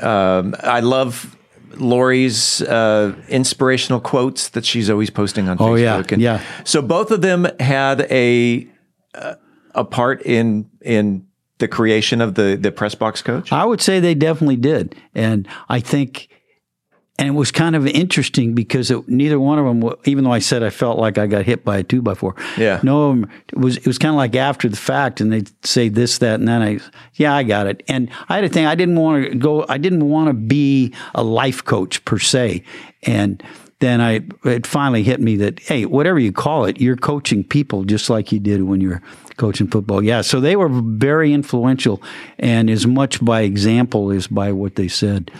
Um, 0.00 0.54
I 0.60 0.80
love 0.80 1.36
Lori's 1.80 2.62
uh, 2.62 3.14
inspirational 3.28 4.00
quotes 4.00 4.48
that 4.50 4.64
she's 4.64 4.90
always 4.90 5.10
posting 5.10 5.48
on 5.48 5.58
Facebook. 5.58 5.68
Oh 5.68 5.74
yeah, 5.74 6.02
and 6.08 6.22
yeah. 6.22 6.42
So 6.64 6.82
both 6.82 7.10
of 7.10 7.22
them 7.22 7.46
had 7.60 8.02
a 8.10 8.66
uh, 9.14 9.34
a 9.74 9.84
part 9.84 10.22
in 10.22 10.70
in 10.80 11.26
the 11.58 11.68
creation 11.68 12.20
of 12.20 12.34
the 12.34 12.56
the 12.60 12.72
press 12.72 12.94
box 12.94 13.22
coach. 13.22 13.52
I 13.52 13.64
would 13.64 13.80
say 13.80 14.00
they 14.00 14.14
definitely 14.14 14.56
did, 14.56 14.94
and 15.14 15.48
I 15.68 15.80
think 15.80 16.28
and 17.16 17.28
it 17.28 17.32
was 17.32 17.52
kind 17.52 17.76
of 17.76 17.86
interesting 17.86 18.54
because 18.54 18.90
it, 18.90 19.08
neither 19.08 19.38
one 19.38 19.58
of 19.58 19.64
them, 19.64 19.94
even 20.04 20.24
though 20.24 20.32
I 20.32 20.40
said 20.40 20.64
I 20.64 20.70
felt 20.70 20.98
like 20.98 21.16
I 21.16 21.26
got 21.26 21.44
hit 21.44 21.64
by 21.64 21.78
a 21.78 21.82
two 21.84 22.02
by 22.02 22.14
four, 22.14 22.34
yeah, 22.58 22.80
no, 22.82 23.24
it 23.52 23.56
was 23.56 23.76
it 23.76 23.86
was 23.86 23.98
kind 23.98 24.10
of 24.10 24.16
like 24.16 24.34
after 24.34 24.68
the 24.68 24.76
fact, 24.76 25.20
and 25.20 25.32
they'd 25.32 25.50
say 25.64 25.88
this, 25.88 26.18
that, 26.18 26.40
and 26.40 26.48
then 26.48 26.60
I, 26.60 26.80
yeah, 27.14 27.34
I 27.34 27.44
got 27.44 27.66
it. 27.68 27.82
And 27.86 28.10
I 28.28 28.36
had 28.36 28.44
a 28.44 28.48
thing, 28.48 28.66
I 28.66 28.74
didn't 28.74 28.96
want 28.96 29.24
to 29.24 29.34
go, 29.36 29.64
I 29.68 29.78
didn't 29.78 30.08
want 30.08 30.28
to 30.28 30.34
be 30.34 30.92
a 31.14 31.22
life 31.22 31.64
coach 31.64 32.04
per 32.04 32.18
se, 32.18 32.64
and 33.04 33.42
then 33.78 34.00
I 34.00 34.22
it 34.44 34.66
finally 34.66 35.04
hit 35.04 35.20
me 35.20 35.36
that 35.36 35.60
hey, 35.60 35.86
whatever 35.86 36.18
you 36.18 36.32
call 36.32 36.64
it, 36.64 36.80
you're 36.80 36.96
coaching 36.96 37.44
people 37.44 37.84
just 37.84 38.10
like 38.10 38.32
you 38.32 38.40
did 38.40 38.64
when 38.64 38.80
you 38.80 38.88
were 38.88 39.02
coaching 39.36 39.68
football. 39.68 40.02
Yeah, 40.02 40.22
so 40.22 40.40
they 40.40 40.56
were 40.56 40.68
very 40.68 41.32
influential, 41.32 42.02
and 42.40 42.68
as 42.68 42.88
much 42.88 43.24
by 43.24 43.42
example 43.42 44.10
as 44.10 44.26
by 44.26 44.50
what 44.50 44.74
they 44.74 44.88
said. 44.88 45.30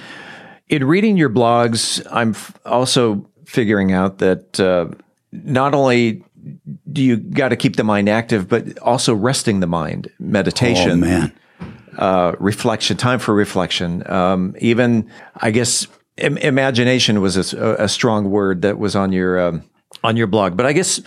In 0.74 0.82
reading 0.82 1.16
your 1.16 1.30
blogs, 1.30 2.04
I'm 2.10 2.30
f- 2.30 2.58
also 2.66 3.24
figuring 3.44 3.92
out 3.92 4.18
that 4.18 4.58
uh, 4.58 4.88
not 5.30 5.72
only 5.72 6.24
do 6.90 7.00
you 7.00 7.16
got 7.16 7.50
to 7.50 7.56
keep 7.56 7.76
the 7.76 7.84
mind 7.84 8.08
active, 8.08 8.48
but 8.48 8.76
also 8.80 9.14
resting 9.14 9.60
the 9.60 9.68
mind, 9.68 10.10
meditation. 10.18 10.90
Oh, 10.90 10.96
man. 10.96 11.32
Uh, 11.96 12.34
reflection, 12.40 12.96
time 12.96 13.20
for 13.20 13.32
reflection. 13.36 14.02
Um, 14.10 14.56
even, 14.58 15.08
I 15.36 15.52
guess, 15.52 15.86
Im- 16.16 16.38
imagination 16.38 17.20
was 17.20 17.52
a, 17.52 17.76
a, 17.78 17.88
strong 17.88 18.30
word 18.30 18.62
that 18.62 18.76
was 18.76 18.96
on 18.96 19.12
your 19.12 19.38
um, 19.38 19.62
on 20.02 20.16
your 20.16 20.26
blog. 20.26 20.56
But 20.56 20.66
I 20.66 20.72
guess 20.72 21.00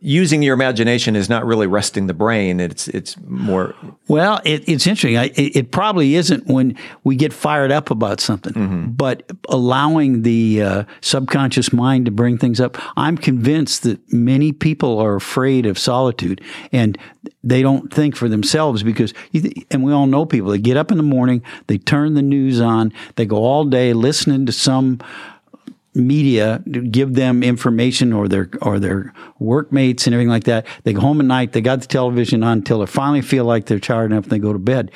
using 0.00 0.42
your 0.42 0.54
imagination 0.54 1.16
is 1.16 1.28
not 1.28 1.44
really 1.46 1.66
resting 1.66 2.06
the 2.06 2.14
brain. 2.14 2.60
It's 2.60 2.88
it's 2.88 3.16
more. 3.18 3.74
Well, 4.06 4.40
it, 4.44 4.68
it's 4.68 4.86
interesting. 4.86 5.16
I, 5.16 5.26
it, 5.26 5.56
it, 5.56 5.70
probably 5.70 6.14
isn't 6.14 6.46
when 6.46 6.76
we 7.04 7.16
get 7.16 7.32
fired 7.32 7.70
up 7.70 7.90
about 7.90 8.20
something, 8.20 8.52
mm-hmm. 8.52 8.86
but 8.92 9.30
allowing 9.48 10.22
the 10.22 10.62
uh, 10.62 10.84
subconscious 11.00 11.72
mind 11.72 12.06
to 12.06 12.10
bring 12.10 12.38
things 12.38 12.60
up. 12.60 12.78
I'm 12.96 13.18
convinced 13.18 13.82
that 13.82 14.12
many 14.12 14.52
people 14.52 14.98
are 14.98 15.14
afraid 15.14 15.66
of 15.66 15.78
solitude 15.78 16.40
and 16.72 16.98
they 17.44 17.62
don't 17.62 17.92
think 17.92 18.16
for 18.16 18.28
themselves 18.28 18.82
because, 18.82 19.14
and 19.70 19.82
we 19.82 19.92
all 19.92 20.06
know 20.06 20.26
people. 20.26 20.50
They 20.50 20.58
get 20.58 20.76
up 20.76 20.90
in 20.90 20.96
the 20.96 21.02
morning, 21.02 21.42
they 21.66 21.78
turn 21.78 22.14
the 22.14 22.22
news 22.22 22.60
on, 22.60 22.92
they 23.16 23.26
go 23.26 23.36
all 23.36 23.64
day 23.64 23.92
listening 23.92 24.46
to 24.46 24.52
some 24.52 25.00
media 25.98 26.62
give 26.90 27.14
them 27.14 27.42
information 27.42 28.12
or 28.12 28.28
their 28.28 28.48
or 28.62 28.78
their 28.78 29.12
workmates 29.38 30.06
and 30.06 30.14
everything 30.14 30.30
like 30.30 30.44
that. 30.44 30.66
They 30.84 30.92
go 30.92 31.00
home 31.00 31.20
at 31.20 31.26
night. 31.26 31.52
They 31.52 31.60
got 31.60 31.80
the 31.80 31.86
television 31.86 32.42
on 32.42 32.58
until 32.58 32.80
they 32.80 32.86
finally 32.86 33.22
feel 33.22 33.44
like 33.44 33.66
they're 33.66 33.78
tired 33.78 34.12
enough 34.12 34.24
and 34.24 34.32
they 34.32 34.38
go 34.38 34.52
to 34.52 34.58
bed. 34.58 34.90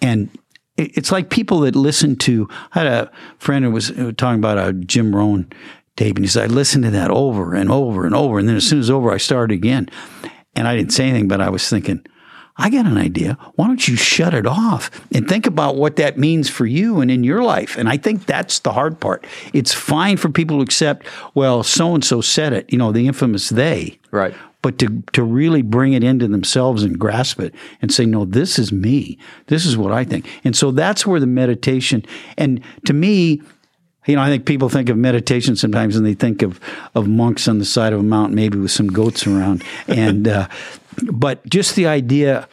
And 0.00 0.30
it's 0.76 1.10
like 1.10 1.30
people 1.30 1.60
that 1.60 1.74
listen 1.74 2.16
to. 2.16 2.48
I 2.74 2.80
had 2.80 2.86
a 2.86 3.10
friend 3.38 3.64
who 3.64 3.70
was 3.70 3.88
talking 4.16 4.38
about 4.38 4.58
a 4.58 4.72
Jim 4.74 5.16
Rohn 5.16 5.50
tape, 5.96 6.16
and 6.16 6.24
he 6.24 6.28
said, 6.28 6.50
"I 6.50 6.52
listened 6.52 6.84
to 6.84 6.90
that 6.90 7.10
over 7.10 7.54
and 7.54 7.70
over 7.70 8.04
and 8.04 8.14
over, 8.14 8.38
and 8.38 8.48
then 8.48 8.56
as 8.56 8.66
soon 8.66 8.80
as 8.80 8.90
over, 8.90 9.10
I 9.10 9.16
started 9.16 9.54
again." 9.54 9.88
And 10.54 10.68
I 10.68 10.76
didn't 10.76 10.92
say 10.92 11.08
anything, 11.08 11.28
but 11.28 11.40
I 11.40 11.50
was 11.50 11.68
thinking, 11.68 12.00
I 12.58 12.70
got 12.70 12.86
an 12.86 12.96
idea. 12.96 13.36
Why 13.56 13.66
don't 13.66 13.86
you 13.86 13.96
shut 13.96 14.32
it 14.32 14.46
off 14.46 14.90
and 15.12 15.28
think 15.28 15.46
about 15.46 15.76
what 15.76 15.96
that 15.96 16.16
means 16.16 16.48
for 16.48 16.64
you 16.64 17.00
and 17.00 17.10
in 17.10 17.22
your 17.22 17.42
life? 17.42 17.76
And 17.76 17.88
I 17.88 17.98
think 17.98 18.24
that's 18.24 18.60
the 18.60 18.72
hard 18.72 18.98
part. 18.98 19.26
It's 19.52 19.74
fine 19.74 20.16
for 20.16 20.30
people 20.30 20.58
to 20.58 20.62
accept, 20.62 21.06
well, 21.34 21.62
so 21.62 21.94
and 21.94 22.04
so 22.04 22.22
said 22.22 22.54
it, 22.54 22.72
you 22.72 22.78
know, 22.78 22.92
the 22.92 23.06
infamous 23.06 23.50
they. 23.50 23.98
Right. 24.10 24.34
But 24.62 24.78
to, 24.78 25.02
to 25.12 25.22
really 25.22 25.60
bring 25.62 25.92
it 25.92 26.02
into 26.02 26.28
themselves 26.28 26.82
and 26.82 26.98
grasp 26.98 27.40
it 27.40 27.54
and 27.82 27.92
say, 27.92 28.06
no, 28.06 28.24
this 28.24 28.58
is 28.58 28.72
me. 28.72 29.18
This 29.48 29.66
is 29.66 29.76
what 29.76 29.92
I 29.92 30.04
think. 30.04 30.26
And 30.42 30.56
so 30.56 30.70
that's 30.70 31.06
where 31.06 31.20
the 31.20 31.26
meditation, 31.26 32.04
and 32.38 32.62
to 32.86 32.94
me, 32.94 33.42
you 34.06 34.16
know, 34.16 34.22
I 34.22 34.28
think 34.28 34.46
people 34.46 34.68
think 34.68 34.88
of 34.88 34.96
meditation 34.96 35.56
sometimes 35.56 35.96
and 35.96 36.06
they 36.06 36.14
think 36.14 36.42
of, 36.42 36.58
of 36.94 37.06
monks 37.06 37.48
on 37.48 37.58
the 37.58 37.64
side 37.64 37.92
of 37.92 38.00
a 38.00 38.04
mountain, 38.04 38.36
maybe 38.36 38.56
with 38.56 38.70
some 38.70 38.86
goats 38.86 39.26
around. 39.26 39.62
And, 39.88 40.26
uh, 40.26 40.48
but 41.12 41.44
just 41.48 41.76
the 41.76 41.86
idea, 41.86 42.48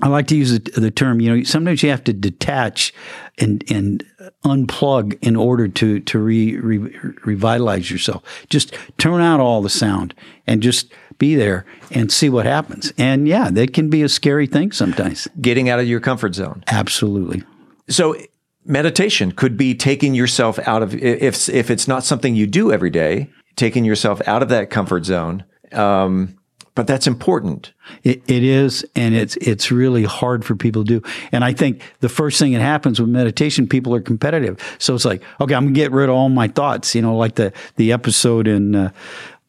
I 0.00 0.08
like 0.08 0.26
to 0.28 0.36
use 0.36 0.52
the, 0.52 0.80
the, 0.80 0.90
term, 0.90 1.20
you 1.20 1.36
know, 1.36 1.42
sometimes 1.44 1.82
you 1.82 1.90
have 1.90 2.04
to 2.04 2.12
detach 2.12 2.94
and, 3.38 3.64
and 3.70 4.04
unplug 4.44 5.18
in 5.22 5.36
order 5.36 5.68
to, 5.68 6.00
to 6.00 6.18
re, 6.18 6.56
re, 6.56 6.78
revitalize 7.24 7.90
yourself. 7.90 8.22
Just 8.48 8.74
turn 8.98 9.20
out 9.20 9.40
all 9.40 9.62
the 9.62 9.68
sound 9.68 10.14
and 10.46 10.62
just 10.62 10.92
be 11.18 11.34
there 11.34 11.64
and 11.90 12.10
see 12.10 12.28
what 12.28 12.46
happens. 12.46 12.92
And 12.98 13.28
yeah, 13.28 13.50
that 13.50 13.72
can 13.72 13.90
be 13.90 14.02
a 14.02 14.08
scary 14.08 14.46
thing 14.46 14.72
sometimes. 14.72 15.28
Getting 15.40 15.68
out 15.68 15.78
of 15.78 15.86
your 15.86 16.00
comfort 16.00 16.34
zone. 16.34 16.64
Absolutely. 16.66 17.44
So 17.88 18.16
meditation 18.64 19.32
could 19.32 19.56
be 19.56 19.74
taking 19.74 20.14
yourself 20.14 20.58
out 20.66 20.82
of 20.82 20.94
if 20.94 21.48
if 21.48 21.70
it's 21.70 21.88
not 21.88 22.04
something 22.04 22.34
you 22.34 22.46
do 22.46 22.72
every 22.72 22.90
day, 22.90 23.30
taking 23.56 23.84
yourself 23.84 24.26
out 24.26 24.42
of 24.42 24.48
that 24.48 24.70
comfort 24.70 25.04
zone. 25.04 25.44
Um, 25.72 26.38
but 26.74 26.86
that's 26.86 27.06
important. 27.06 27.72
It, 28.02 28.22
it 28.26 28.42
is, 28.42 28.84
and 28.96 29.14
it's 29.14 29.36
it's 29.36 29.70
really 29.70 30.04
hard 30.04 30.44
for 30.44 30.56
people 30.56 30.84
to 30.84 31.00
do. 31.00 31.08
And 31.30 31.44
I 31.44 31.52
think 31.52 31.82
the 32.00 32.08
first 32.08 32.38
thing 32.38 32.52
that 32.52 32.60
happens 32.60 33.00
with 33.00 33.10
meditation, 33.10 33.68
people 33.68 33.94
are 33.94 34.00
competitive. 34.00 34.58
So 34.78 34.94
it's 34.94 35.04
like, 35.04 35.22
okay, 35.40 35.54
I'm 35.54 35.64
gonna 35.64 35.74
get 35.74 35.92
rid 35.92 36.08
of 36.08 36.14
all 36.14 36.28
my 36.28 36.48
thoughts. 36.48 36.94
You 36.94 37.02
know, 37.02 37.16
like 37.16 37.34
the 37.34 37.52
the 37.76 37.92
episode 37.92 38.48
in 38.48 38.74
uh, 38.74 38.90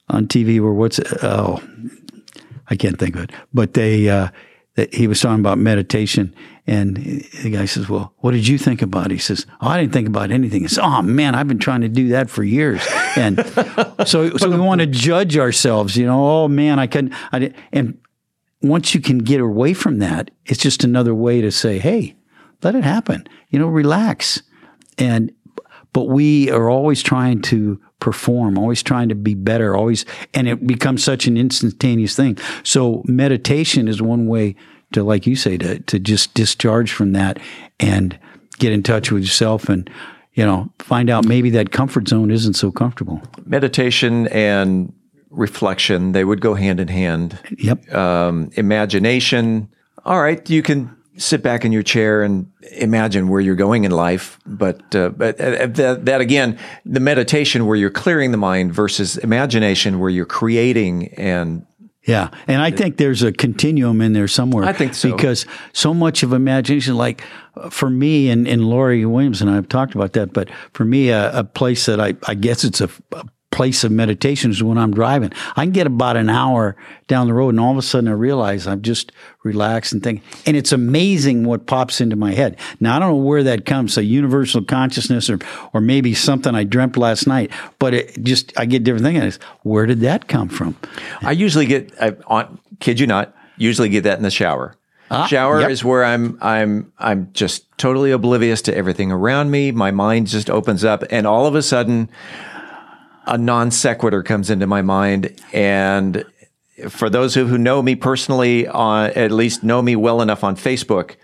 on 0.10 0.28
TV 0.28 0.60
where 0.62 0.74
what's 0.74 1.00
oh, 1.24 1.62
I 2.70 2.76
can't 2.76 3.00
think 3.00 3.16
of 3.16 3.24
it, 3.24 3.32
but 3.54 3.74
they. 3.74 4.10
Uh, 4.10 4.30
he 4.92 5.06
was 5.06 5.22
talking 5.22 5.40
about 5.40 5.60
meditation 5.60 6.34
and 6.66 6.96
the 6.96 7.50
guy 7.50 7.66
says, 7.66 7.90
Well, 7.90 8.14
what 8.20 8.32
did 8.32 8.48
you 8.48 8.58
think 8.58 8.82
about 8.82 9.08
it? 9.08 9.12
He 9.12 9.18
says, 9.18 9.46
Oh, 9.62 9.68
I 9.68 9.82
didn't 9.82 9.92
think 9.92 10.08
about 10.08 10.32
anything. 10.32 10.62
He 10.62 10.68
says, 10.70 10.80
Oh, 10.82 11.02
man, 11.02 11.36
I've 11.36 11.48
been 11.48 11.60
trying 11.60 11.82
to 11.82 11.90
do 11.90 12.10
that 12.10 12.30
for 12.30 12.44
years. 12.44 12.86
And 13.18 13.38
so, 14.06 14.38
so 14.38 14.50
we 14.50 14.60
want 14.60 14.80
to 14.80 14.88
judge 14.88 15.38
ourselves, 15.38 15.98
you 15.98 16.06
know, 16.06 16.44
oh, 16.44 16.48
man, 16.48 16.80
I 16.80 16.88
couldn't. 16.88 17.14
I 17.34 17.40
didn't. 17.40 17.58
And 17.74 17.98
once 18.62 18.96
you 18.96 19.02
can 19.02 19.18
get 19.18 19.42
away 19.42 19.74
from 19.74 20.00
that, 20.00 20.32
it's 20.46 20.62
just 20.62 20.86
another 20.86 21.14
way 21.14 21.42
to 21.42 21.52
say, 21.52 21.80
Hey, 21.80 22.16
let 22.62 22.76
it 22.76 22.86
happen, 22.86 23.28
you 23.50 23.60
know, 23.60 23.68
relax. 23.68 24.42
And, 24.98 25.34
but 25.92 26.06
we 26.06 26.50
are 26.50 26.70
always 26.70 27.04
trying 27.04 27.42
to 27.44 27.82
perform, 28.00 28.58
always 28.58 28.82
trying 28.82 29.10
to 29.10 29.16
be 29.16 29.34
better, 29.34 29.76
always, 29.76 30.06
and 30.34 30.48
it 30.48 30.66
becomes 30.66 31.04
such 31.04 31.28
an 31.28 31.36
instantaneous 31.38 32.16
thing. 32.16 32.38
So 32.64 33.02
meditation 33.06 33.88
is 33.88 34.02
one 34.02 34.28
way 34.28 34.56
to, 34.94 35.04
like 35.04 35.28
you 35.28 35.36
say, 35.36 35.58
to, 35.58 35.80
to 35.80 36.00
just 36.00 36.34
discharge 36.34 36.92
from 36.92 37.12
that 37.14 37.40
and 37.80 38.18
get 38.60 38.72
in 38.72 38.84
touch 38.84 39.12
with 39.12 39.24
yourself 39.24 39.70
and, 39.70 39.90
you 40.34 40.46
know, 40.46 40.72
find 40.80 41.10
out 41.10 41.26
maybe 41.26 41.50
that 41.52 41.72
comfort 41.72 42.08
zone 42.08 42.32
isn't 42.32 42.54
so 42.54 42.72
comfortable. 42.72 43.22
Meditation 43.46 44.28
and 44.30 44.94
reflection, 45.30 46.12
they 46.12 46.24
would 46.24 46.42
go 46.42 46.54
hand 46.54 46.80
in 46.80 46.88
hand. 46.88 47.38
Yep. 47.58 47.94
Um, 47.94 48.50
imagination. 48.54 49.70
All 50.06 50.22
right, 50.22 50.48
you 50.50 50.62
can 50.62 50.96
sit 51.16 51.44
back 51.44 51.64
in 51.64 51.72
your 51.72 51.84
chair 51.84 52.24
and 52.24 52.52
imagine 52.72 53.28
where 53.28 53.40
you're 53.40 53.56
going 53.56 53.84
in 53.84 53.92
life. 53.92 54.40
But 54.46 54.96
uh, 54.96 55.10
but 55.10 55.40
uh, 55.40 55.68
that, 55.68 56.06
that, 56.06 56.22
again, 56.22 56.58
the 56.86 57.00
meditation 57.00 57.66
where 57.68 57.78
you're 57.78 57.92
clearing 57.92 58.32
the 58.32 58.38
mind 58.38 58.74
versus 58.74 59.18
imagination 59.18 60.00
where 60.00 60.10
you're 60.10 60.26
creating 60.26 61.14
and 61.14 61.66
yeah, 62.06 62.30
and 62.48 62.62
I 62.62 62.72
think 62.72 62.98
there's 62.98 63.24
a 63.24 63.32
continuum 63.32 64.02
in 64.02 64.12
there 64.12 64.28
somewhere. 64.28 64.66
I 64.66 64.74
think 64.74 64.94
so 64.94 65.16
because 65.16 65.46
so 65.72 65.94
much 65.94 66.22
of 66.22 66.34
imagination, 66.34 66.96
like 66.96 67.24
for 67.70 67.90
me 67.90 68.30
and, 68.30 68.46
and 68.48 68.66
Lori 68.66 69.06
Williams 69.06 69.42
and 69.42 69.50
I 69.50 69.56
have 69.56 69.70
talked 69.70 69.96
about 69.96 70.14
that, 70.14 70.34
but 70.34 70.50
for 70.74 70.84
me, 70.84 71.10
a, 71.10 71.40
a 71.40 71.44
place 71.46 71.86
that 71.86 72.02
I, 72.02 72.16
I 72.28 72.36
guess 72.36 72.66
it's 72.66 72.82
a, 72.82 72.90
a 73.14 73.26
place 73.54 73.84
of 73.84 73.92
meditation 73.92 74.52
is 74.52 74.64
when 74.64 74.78
I'm 74.78 74.94
driving. 74.94 75.32
I 75.56 75.64
can 75.64 75.72
get 75.72 75.88
about 75.88 76.18
an 76.18 76.30
hour 76.30 76.76
down 77.08 77.28
the 77.28 77.34
road, 77.34 77.50
and 77.50 77.60
all 77.60 77.72
of 77.72 77.78
a 77.78 77.82
sudden 77.82 78.10
I 78.10 78.14
realize 78.14 78.68
I'm 78.68 78.82
just 78.82 79.12
relaxed 79.44 79.94
and 79.94 80.04
think. 80.04 80.24
And 80.46 80.58
it's 80.58 80.72
amazing 80.72 81.46
what 81.46 81.68
pops 81.68 82.02
into 82.02 82.16
my 82.16 82.34
head. 82.34 82.58
Now 82.80 82.96
I 82.96 83.00
don't 83.00 83.10
know 83.10 83.16
where 83.16 83.44
that 83.44 83.66
comes, 83.66 83.98
a 83.98 84.04
universal 84.04 84.64
consciousness, 84.64 85.30
or 85.30 85.40
or 85.74 85.82
maybe 85.82 86.14
something 86.14 86.56
I 86.56 86.64
dreamt 86.64 86.98
last 86.98 87.28
night. 87.28 87.52
But 87.80 87.94
it 87.94 88.24
just 88.24 88.58
I 88.58 88.66
get 88.66 88.84
different 88.84 89.06
things. 89.06 89.40
Where 89.62 89.86
did 89.86 90.02
that 90.02 90.28
come 90.28 90.50
from? 90.50 90.78
I 91.22 91.32
usually 91.32 91.66
get, 91.66 91.94
I 92.02 92.16
on, 92.28 92.60
kid 92.80 93.00
you 93.00 93.08
not, 93.08 93.36
usually 93.58 93.90
get 93.90 94.04
that 94.04 94.18
in 94.18 94.24
the 94.24 94.32
shower. 94.32 94.76
Ah, 95.12 95.28
shower 95.28 95.62
yep. 95.62 95.70
is 95.70 95.84
where 95.84 96.04
I'm 96.04 96.38
I'm 96.42 96.92
I'm 96.98 97.32
just 97.34 97.66
totally 97.78 98.12
oblivious 98.12 98.62
to 98.64 98.76
everything 98.76 99.12
around 99.12 99.52
me. 99.52 99.72
My 99.72 99.92
mind 99.92 100.28
just 100.28 100.50
opens 100.50 100.84
up 100.84 101.04
and 101.12 101.28
all 101.28 101.46
of 101.46 101.56
a 101.56 101.62
sudden 101.62 102.10
a 103.26 103.38
non 103.38 103.72
sequitur 103.72 104.24
comes 104.24 104.50
into 104.50 104.68
my 104.68 104.82
mind. 104.82 105.40
And 105.54 106.26
for 106.90 107.10
those 107.10 107.36
who, 107.36 107.46
who 107.48 107.58
know 107.58 107.82
me 107.82 107.96
personally, 107.96 108.68
uh, 108.68 109.12
at 109.16 109.32
least 109.32 109.64
know 109.64 109.82
me 109.82 109.96
well 109.96 110.22
enough 110.22 110.44
on 110.44 110.56
Facebook, 110.56 111.16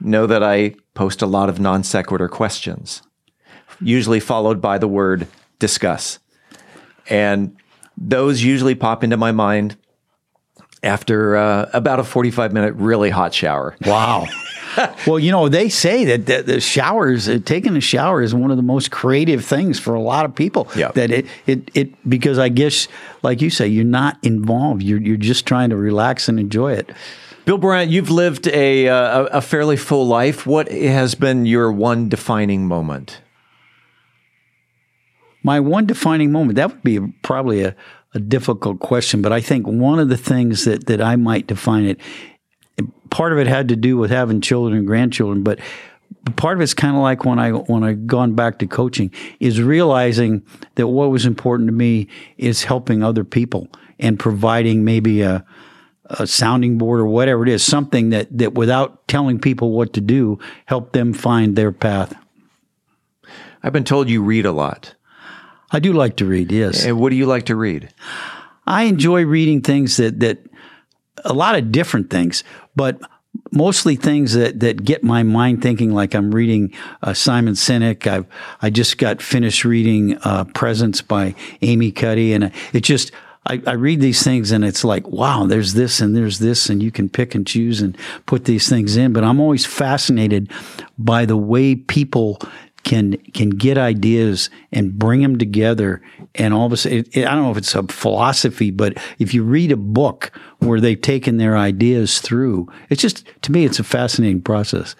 know 0.00 0.26
that 0.26 0.42
I 0.42 0.74
post 0.94 1.22
a 1.22 1.26
lot 1.26 1.48
of 1.48 1.60
non 1.60 1.82
sequitur 1.82 2.28
questions, 2.28 3.02
usually 3.80 4.20
followed 4.20 4.60
by 4.60 4.78
the 4.78 4.88
word 4.88 5.26
discuss. 5.58 6.18
And 7.08 7.56
those 7.96 8.42
usually 8.42 8.74
pop 8.74 9.04
into 9.04 9.16
my 9.16 9.32
mind 9.32 9.76
after 10.82 11.36
uh, 11.36 11.70
about 11.72 12.00
a 12.00 12.04
45 12.04 12.52
minute 12.52 12.74
really 12.74 13.10
hot 13.10 13.34
shower. 13.34 13.76
Wow. 13.84 14.26
well, 15.06 15.18
you 15.18 15.30
know, 15.30 15.48
they 15.48 15.68
say 15.68 16.04
that, 16.04 16.26
that 16.26 16.46
the 16.46 16.60
showers, 16.60 17.28
uh, 17.28 17.38
taking 17.44 17.76
a 17.76 17.80
shower 17.80 18.22
is 18.22 18.34
one 18.34 18.50
of 18.50 18.56
the 18.56 18.62
most 18.62 18.90
creative 18.90 19.44
things 19.44 19.78
for 19.78 19.94
a 19.94 20.00
lot 20.00 20.24
of 20.24 20.34
people. 20.34 20.68
Yeah. 20.76 20.92
That 20.92 21.10
it, 21.10 21.26
it, 21.46 21.70
it, 21.74 22.08
because 22.08 22.38
I 22.38 22.48
guess, 22.48 22.88
like 23.22 23.40
you 23.40 23.50
say, 23.50 23.66
you're 23.66 23.84
not 23.84 24.18
involved. 24.22 24.82
You're, 24.82 25.00
you're 25.00 25.16
just 25.16 25.46
trying 25.46 25.70
to 25.70 25.76
relax 25.76 26.28
and 26.28 26.38
enjoy 26.38 26.72
it. 26.74 26.90
Bill 27.44 27.58
Bryant, 27.58 27.90
you've 27.90 28.10
lived 28.10 28.46
a, 28.48 28.88
uh, 28.88 29.24
a 29.24 29.40
fairly 29.40 29.76
full 29.76 30.06
life. 30.06 30.46
What 30.46 30.70
has 30.70 31.14
been 31.14 31.46
your 31.46 31.72
one 31.72 32.08
defining 32.08 32.66
moment? 32.66 33.22
My 35.42 35.58
one 35.58 35.86
defining 35.86 36.32
moment, 36.32 36.56
that 36.56 36.70
would 36.70 36.82
be 36.82 37.00
probably 37.22 37.62
a, 37.62 37.74
a 38.14 38.20
difficult 38.20 38.80
question, 38.80 39.22
but 39.22 39.32
I 39.32 39.40
think 39.40 39.66
one 39.66 39.98
of 39.98 40.10
the 40.10 40.16
things 40.16 40.64
that, 40.66 40.86
that 40.86 41.00
I 41.00 41.16
might 41.16 41.46
define 41.46 41.86
it 41.86 41.98
part 43.10 43.32
of 43.32 43.38
it 43.38 43.46
had 43.46 43.68
to 43.68 43.76
do 43.76 43.96
with 43.96 44.10
having 44.10 44.40
children 44.40 44.78
and 44.78 44.86
grandchildren, 44.86 45.42
but 45.42 45.58
part 46.36 46.56
of 46.56 46.60
it's 46.60 46.74
kind 46.74 46.96
of 46.96 47.02
like 47.02 47.24
when 47.24 47.38
I 47.38 47.50
when 47.50 47.84
I 47.84 47.92
gone 47.92 48.34
back 48.34 48.58
to 48.60 48.66
coaching 48.66 49.12
is 49.38 49.60
realizing 49.60 50.44
that 50.76 50.88
what 50.88 51.10
was 51.10 51.26
important 51.26 51.68
to 51.68 51.72
me 51.72 52.08
is 52.38 52.64
helping 52.64 53.02
other 53.02 53.24
people 53.24 53.68
and 53.98 54.18
providing 54.18 54.84
maybe 54.84 55.22
a 55.22 55.44
a 56.06 56.26
sounding 56.26 56.76
board 56.76 56.98
or 57.00 57.06
whatever 57.06 57.44
it 57.44 57.48
is, 57.48 57.62
something 57.62 58.10
that 58.10 58.26
that 58.36 58.54
without 58.54 59.06
telling 59.06 59.38
people 59.38 59.70
what 59.72 59.92
to 59.94 60.00
do, 60.00 60.38
help 60.66 60.92
them 60.92 61.12
find 61.12 61.56
their 61.56 61.72
path. 61.72 62.14
I've 63.62 63.72
been 63.72 63.84
told 63.84 64.08
you 64.08 64.22
read 64.22 64.46
a 64.46 64.52
lot. 64.52 64.94
I 65.70 65.78
do 65.78 65.92
like 65.92 66.16
to 66.16 66.26
read, 66.26 66.50
yes. 66.50 66.84
And 66.84 66.98
what 66.98 67.10
do 67.10 67.16
you 67.16 67.26
like 67.26 67.46
to 67.46 67.56
read? 67.56 67.92
I 68.66 68.84
enjoy 68.84 69.24
reading 69.24 69.60
things 69.60 69.96
that 69.98 70.20
that 70.20 70.38
a 71.24 71.32
lot 71.32 71.54
of 71.54 71.70
different 71.70 72.10
things, 72.10 72.42
but 72.80 72.98
mostly 73.52 73.94
things 73.94 74.32
that, 74.32 74.60
that 74.60 74.82
get 74.86 75.04
my 75.04 75.22
mind 75.22 75.60
thinking. 75.60 75.92
Like 75.92 76.14
I'm 76.14 76.34
reading 76.34 76.72
uh, 77.02 77.12
Simon 77.12 77.52
Sinek. 77.52 78.06
I've 78.06 78.24
I 78.62 78.70
just 78.70 78.96
got 78.96 79.20
finished 79.20 79.66
reading 79.66 80.16
uh, 80.22 80.44
Presence 80.54 81.02
by 81.02 81.34
Amy 81.60 81.92
Cuddy, 81.92 82.32
and 82.32 82.50
it 82.72 82.80
just. 82.80 83.12
I, 83.46 83.62
I 83.66 83.72
read 83.72 84.02
these 84.02 84.22
things 84.22 84.52
and 84.52 84.66
it's 84.66 84.84
like, 84.84 85.08
wow, 85.08 85.46
there's 85.46 85.72
this 85.72 86.02
and 86.02 86.14
there's 86.14 86.40
this, 86.40 86.68
and 86.68 86.82
you 86.82 86.90
can 86.90 87.08
pick 87.08 87.34
and 87.34 87.46
choose 87.46 87.80
and 87.80 87.96
put 88.26 88.44
these 88.44 88.68
things 88.68 88.98
in. 88.98 89.14
But 89.14 89.24
I'm 89.24 89.40
always 89.40 89.64
fascinated 89.64 90.50
by 90.98 91.24
the 91.24 91.38
way 91.38 91.74
people 91.74 92.38
can 92.84 93.16
can 93.34 93.50
get 93.50 93.78
ideas 93.78 94.50
and 94.72 94.98
bring 94.98 95.22
them 95.22 95.38
together. 95.38 96.00
And 96.34 96.54
all 96.54 96.66
of 96.66 96.72
a 96.72 96.76
sudden, 96.76 96.98
it, 96.98 97.16
it, 97.16 97.26
I 97.26 97.34
don't 97.34 97.44
know 97.44 97.50
if 97.50 97.56
it's 97.56 97.74
a 97.74 97.82
philosophy, 97.84 98.70
but 98.70 98.96
if 99.18 99.34
you 99.34 99.42
read 99.42 99.72
a 99.72 99.76
book 99.76 100.32
where 100.58 100.80
they've 100.80 101.00
taken 101.00 101.36
their 101.36 101.56
ideas 101.56 102.20
through, 102.20 102.68
it's 102.88 103.02
just 103.02 103.24
to 103.42 103.52
me, 103.52 103.64
it's 103.64 103.78
a 103.78 103.84
fascinating 103.84 104.42
process. 104.42 104.96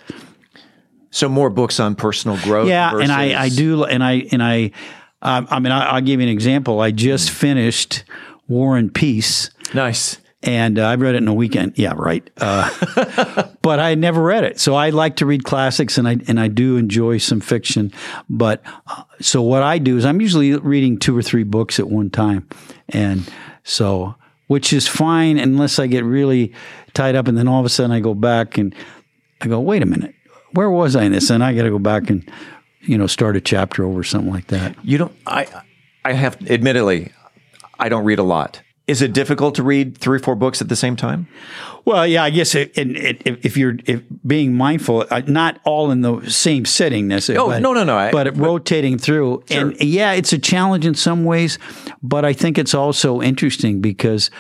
So 1.11 1.29
more 1.29 1.51
books 1.51 1.81
on 1.81 1.97
personal 1.97 2.37
growth. 2.39 2.69
Yeah, 2.69 2.93
versus- 2.93 3.11
and 3.11 3.13
I, 3.13 3.45
I 3.45 3.49
do, 3.49 3.85
and 3.85 4.03
I 4.05 4.27
and 4.31 4.43
I, 4.43 4.71
um, 5.23 5.49
I 5.51 5.59
mean, 5.59 5.73
I, 5.73 5.95
will 5.95 6.01
give 6.03 6.21
you 6.21 6.27
an 6.27 6.33
example. 6.33 6.81
I 6.81 6.93
just 6.93 7.31
finished 7.31 8.05
War 8.49 8.77
and 8.77 8.95
Peace. 8.95 9.51
Nice. 9.75 10.19
And 10.43 10.79
uh, 10.79 10.87
I 10.87 10.95
read 10.95 11.15
it 11.15 11.19
in 11.19 11.29
a 11.29 11.35
weekend. 11.35 11.75
Yeah, 11.77 11.93
right. 11.97 12.29
Uh, 12.39 13.49
but 13.63 13.79
I 13.81 13.95
never 13.95 14.23
read 14.23 14.45
it, 14.45 14.59
so 14.59 14.75
I 14.75 14.91
like 14.91 15.17
to 15.17 15.27
read 15.27 15.45
classics, 15.45 15.99
and 15.99 16.09
I 16.09 16.19
and 16.29 16.41
I 16.41 16.49
do 16.49 16.77
enjoy 16.77 17.19
some 17.19 17.41
fiction. 17.41 17.93
But 18.29 18.63
uh, 18.87 19.05
so 19.21 19.43
what 19.43 19.63
I 19.63 19.79
do 19.79 19.97
is 19.97 20.05
I'm 20.05 20.21
usually 20.21 20.55
reading 20.57 20.99
two 20.99 21.17
or 21.17 21.23
three 21.23 21.45
books 21.45 21.79
at 21.79 21.89
one 21.89 22.11
time, 22.11 22.49
and 22.89 23.29
so 23.65 24.15
which 24.47 24.73
is 24.73 24.89
fine 24.89 25.39
unless 25.39 25.79
I 25.79 25.87
get 25.87 26.05
really 26.05 26.53
tied 26.95 27.15
up, 27.15 27.29
and 27.29 27.37
then 27.39 27.49
all 27.49 27.61
of 27.61 27.67
a 27.67 27.69
sudden 27.69 27.93
I 27.93 28.01
go 28.01 28.15
back 28.15 28.59
and 28.59 28.75
I 29.41 29.47
go, 29.47 29.61
wait 29.61 29.83
a 29.83 29.87
minute, 29.87 30.15
where 30.53 30.71
was 30.71 30.97
I 30.97 31.05
in 31.05 31.13
this? 31.13 31.31
And 31.31 31.45
I 31.45 31.55
got 31.55 31.63
to 31.63 31.71
go 31.71 31.79
back 31.79 32.11
and 32.11 32.29
you 32.81 32.97
know 32.99 33.07
start 33.07 33.37
a 33.37 33.41
chapter 33.41 33.85
over 33.85 34.03
something 34.03 34.33
like 34.33 34.49
that. 34.49 34.77
You 34.85 34.99
don't. 34.99 35.17
I. 35.27 35.47
I 36.05 36.13
have 36.13 36.41
admittedly, 36.51 37.13
I 37.79 37.89
don't 37.89 38.05
read 38.05 38.19
a 38.19 38.25
lot. 38.25 38.63
Is 38.91 39.03
it 39.03 39.13
difficult 39.13 39.55
to 39.55 39.63
read 39.63 39.97
three 39.99 40.17
or 40.17 40.21
four 40.21 40.35
books 40.35 40.61
at 40.61 40.69
the 40.69 40.77
same 40.77 40.97
time? 40.97 41.29
Well, 41.85 42.07
yeah, 42.07 42.25
I 42.25 42.31
guess 42.31 42.55
it, 42.55 42.77
it, 42.77 43.23
it, 43.27 43.45
if 43.45 43.57
you're 43.57 43.77
if 43.87 44.03
being 44.27 44.55
mindful, 44.55 45.07
uh, 45.11 45.23
not 45.27 45.61
all 45.65 45.91
in 45.91 46.01
the 46.03 46.29
same 46.31 46.65
sitting 46.67 47.09
necessarily. 47.09 47.57
Oh, 47.57 47.59
no, 47.61 47.73
no, 47.73 47.85
no, 47.85 47.97
I- 47.97 48.11
but, 48.11 48.37
rotating 48.37 48.99
through, 48.99 49.45
and 49.51 49.81
yeah, 49.81 50.13
it's 50.13 50.33
a 50.33 50.39
challenge 50.39 50.85
in 50.85 50.95
some 50.95 51.25
ways, 51.25 51.59
but 52.03 52.25
I 52.25 52.33
think 52.33 52.59
it's 52.59 52.75
also 52.75 53.23
interesting 53.23 53.81
because 53.81 54.31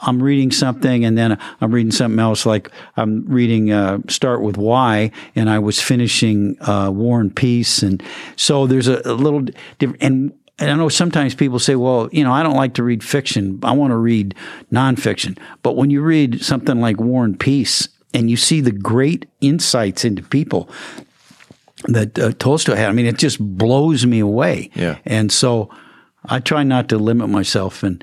I'm 0.00 0.22
reading 0.22 0.50
something 0.50 1.04
and 1.04 1.18
then 1.18 1.38
I'm 1.60 1.72
reading 1.72 1.92
something 1.92 2.20
else. 2.20 2.46
Like 2.46 2.70
I'm 2.96 3.24
reading 3.26 3.72
uh, 3.72 3.98
Start 4.08 4.42
with 4.42 4.56
Why, 4.56 5.10
and 5.36 5.50
I 5.50 5.58
was 5.58 5.80
finishing 5.82 6.56
uh, 6.62 6.90
War 6.90 7.20
and 7.20 7.34
Peace, 7.34 7.82
and 7.82 8.02
so 8.36 8.66
there's 8.66 8.88
a, 8.88 9.02
a 9.04 9.12
little 9.14 9.42
different. 9.78 10.02
And 10.02 10.32
and 10.58 10.70
I 10.70 10.74
know 10.74 10.88
sometimes 10.88 11.34
people 11.34 11.58
say, 11.58 11.76
well, 11.76 12.08
you 12.10 12.24
know, 12.24 12.32
I 12.32 12.42
don't 12.42 12.56
like 12.56 12.74
to 12.74 12.82
read 12.82 13.04
fiction. 13.04 13.60
I 13.62 13.72
want 13.72 13.92
to 13.92 13.96
read 13.96 14.34
nonfiction. 14.72 15.38
But 15.62 15.76
when 15.76 15.90
you 15.90 16.02
read 16.02 16.42
something 16.42 16.80
like 16.80 16.98
War 16.98 17.24
and 17.24 17.38
Peace 17.38 17.88
and 18.12 18.28
you 18.28 18.36
see 18.36 18.60
the 18.60 18.72
great 18.72 19.26
insights 19.40 20.04
into 20.04 20.22
people 20.22 20.68
that 21.84 22.18
uh, 22.18 22.32
Tolstoy 22.32 22.74
had, 22.74 22.88
I 22.88 22.92
mean, 22.92 23.06
it 23.06 23.18
just 23.18 23.38
blows 23.40 24.04
me 24.04 24.18
away. 24.18 24.70
Yeah. 24.74 24.98
And 25.04 25.30
so 25.30 25.70
I 26.24 26.40
try 26.40 26.64
not 26.64 26.88
to 26.88 26.98
limit 26.98 27.28
myself. 27.28 27.84
And 27.84 28.02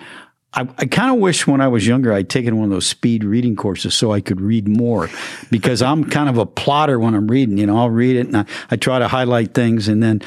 I, 0.53 0.61
I 0.77 0.85
kind 0.85 1.13
of 1.13 1.19
wish 1.19 1.45
when 1.45 1.59
I 1.59 1.67
was 1.67 1.85
younger 1.85 2.13
I'd 2.13 2.29
taken 2.29 2.55
one 2.55 2.65
of 2.65 2.71
those 2.71 2.87
speed 2.87 3.25
reading 3.25 3.57
courses 3.57 3.93
so 3.93 4.13
I 4.13 4.21
could 4.21 4.39
read 4.39 4.69
more 4.69 5.09
because 5.51 5.81
I'm 5.81 6.05
kind 6.09 6.29
of 6.29 6.37
a 6.37 6.45
plotter 6.45 6.99
when 6.99 7.13
I'm 7.15 7.27
reading. 7.27 7.57
You 7.57 7.65
know, 7.67 7.77
I'll 7.77 7.89
read 7.89 8.15
it 8.15 8.27
and 8.27 8.37
I, 8.37 8.45
I 8.71 8.77
try 8.77 8.99
to 8.99 9.09
highlight 9.09 9.53
things 9.53 9.89
and 9.89 10.01
then 10.01 10.21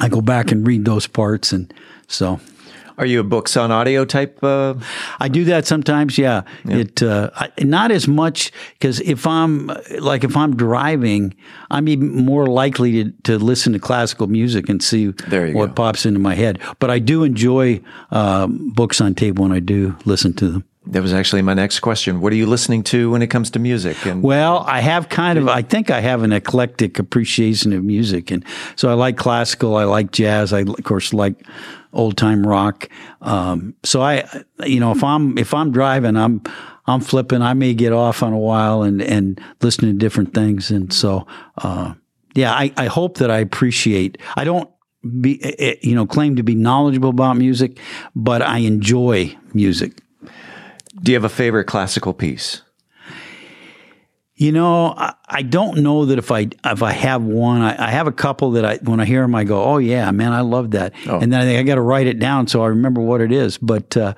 I 0.00 0.08
go 0.08 0.20
back 0.20 0.52
and 0.52 0.66
read 0.66 0.84
those 0.84 1.06
parts. 1.06 1.52
And 1.52 1.72
so. 2.06 2.40
Are 2.98 3.04
you 3.04 3.20
a 3.20 3.24
books 3.24 3.56
on 3.56 3.70
audio 3.70 4.04
type? 4.06 4.42
Uh... 4.42 4.74
I 5.20 5.28
do 5.28 5.44
that 5.44 5.66
sometimes. 5.66 6.16
Yeah, 6.16 6.42
yeah. 6.64 6.76
it 6.76 7.02
uh, 7.02 7.30
I, 7.34 7.50
not 7.58 7.90
as 7.90 8.08
much 8.08 8.52
because 8.72 9.00
if 9.00 9.26
I'm 9.26 9.70
like 9.98 10.24
if 10.24 10.34
I'm 10.34 10.56
driving, 10.56 11.34
I'm 11.70 11.88
even 11.88 12.24
more 12.24 12.46
likely 12.46 13.04
to, 13.04 13.12
to 13.24 13.38
listen 13.38 13.74
to 13.74 13.78
classical 13.78 14.28
music 14.28 14.70
and 14.70 14.82
see 14.82 15.08
what 15.08 15.52
go. 15.52 15.68
pops 15.68 16.06
into 16.06 16.20
my 16.20 16.34
head. 16.34 16.58
But 16.78 16.90
I 16.90 16.98
do 16.98 17.22
enjoy 17.22 17.82
um, 18.10 18.70
books 18.70 19.00
on 19.00 19.14
tape 19.14 19.38
when 19.38 19.52
I 19.52 19.60
do 19.60 19.94
listen 20.06 20.32
to 20.34 20.50
them. 20.50 20.64
That 20.88 21.02
was 21.02 21.12
actually 21.12 21.42
my 21.42 21.54
next 21.54 21.80
question. 21.80 22.20
What 22.20 22.32
are 22.32 22.36
you 22.36 22.46
listening 22.46 22.84
to 22.84 23.10
when 23.10 23.20
it 23.20 23.26
comes 23.26 23.50
to 23.50 23.58
music? 23.58 24.06
And 24.06 24.22
well, 24.22 24.64
I 24.68 24.80
have 24.80 25.08
kind 25.08 25.36
of, 25.36 25.48
I 25.48 25.62
think 25.62 25.90
I 25.90 26.00
have 26.00 26.22
an 26.22 26.32
eclectic 26.32 27.00
appreciation 27.00 27.72
of 27.72 27.82
music, 27.82 28.30
and 28.30 28.44
so 28.76 28.88
I 28.88 28.94
like 28.94 29.16
classical, 29.16 29.76
I 29.76 29.84
like 29.84 30.12
jazz, 30.12 30.52
I 30.52 30.60
of 30.60 30.84
course 30.84 31.12
like 31.12 31.44
old 31.92 32.16
time 32.16 32.46
rock. 32.46 32.88
Um, 33.20 33.74
so 33.82 34.00
I, 34.00 34.28
you 34.64 34.78
know, 34.78 34.92
if 34.92 35.02
I'm 35.02 35.36
if 35.38 35.52
I'm 35.54 35.72
driving, 35.72 36.16
I'm 36.16 36.42
I'm 36.86 37.00
flipping. 37.00 37.42
I 37.42 37.54
may 37.54 37.74
get 37.74 37.92
off 37.92 38.22
on 38.22 38.32
a 38.32 38.38
while 38.38 38.82
and 38.82 39.02
and 39.02 39.40
listen 39.62 39.86
to 39.88 39.92
different 39.92 40.34
things, 40.34 40.70
and 40.70 40.92
so 40.92 41.26
uh, 41.58 41.94
yeah, 42.34 42.52
I, 42.52 42.72
I 42.76 42.86
hope 42.86 43.18
that 43.18 43.30
I 43.30 43.38
appreciate. 43.38 44.18
I 44.36 44.44
don't 44.44 44.70
be 45.20 45.40
you 45.82 45.94
know 45.94 46.06
claim 46.06 46.36
to 46.36 46.44
be 46.44 46.54
knowledgeable 46.54 47.10
about 47.10 47.36
music, 47.36 47.80
but 48.14 48.40
I 48.42 48.58
enjoy 48.58 49.36
music. 49.52 50.00
Do 51.02 51.12
you 51.12 51.16
have 51.16 51.24
a 51.24 51.28
favorite 51.28 51.64
classical 51.64 52.14
piece? 52.14 52.62
You 54.38 54.52
know, 54.52 54.88
I, 54.88 55.14
I, 55.26 55.40
don't 55.40 55.78
know 55.78 56.04
that 56.04 56.18
if 56.18 56.30
I 56.30 56.48
if 56.62 56.82
I 56.82 56.92
have 56.92 57.22
one, 57.22 57.62
I, 57.62 57.86
I, 57.86 57.90
have 57.90 58.06
a 58.06 58.12
couple 58.12 58.50
that 58.52 58.66
I 58.66 58.76
when 58.82 59.00
I 59.00 59.06
hear 59.06 59.22
them, 59.22 59.34
I 59.34 59.44
go, 59.44 59.64
"Oh 59.64 59.78
yeah, 59.78 60.10
man, 60.10 60.34
I 60.34 60.42
love 60.42 60.72
that," 60.72 60.92
oh. 61.08 61.20
and 61.20 61.32
then 61.32 61.40
I 61.40 61.44
think 61.44 61.58
I 61.58 61.62
got 61.62 61.76
to 61.76 61.80
write 61.80 62.06
it 62.06 62.18
down 62.18 62.46
so 62.46 62.62
I 62.62 62.66
remember 62.66 63.00
what 63.00 63.22
it 63.22 63.32
is. 63.32 63.56
But 63.56 63.96
uh, 63.96 64.12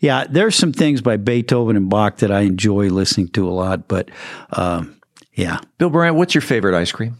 yeah, 0.00 0.24
there's 0.28 0.56
some 0.56 0.72
things 0.72 1.02
by 1.02 1.18
Beethoven 1.18 1.76
and 1.76 1.88
Bach 1.88 2.16
that 2.16 2.32
I 2.32 2.40
enjoy 2.40 2.88
listening 2.88 3.28
to 3.28 3.48
a 3.48 3.52
lot. 3.52 3.86
But 3.86 4.10
um, 4.54 5.00
yeah, 5.34 5.60
Bill 5.78 5.88
Bryant, 5.88 6.16
what's 6.16 6.34
your 6.34 6.42
favorite 6.42 6.74
ice 6.74 6.90
cream? 6.90 7.16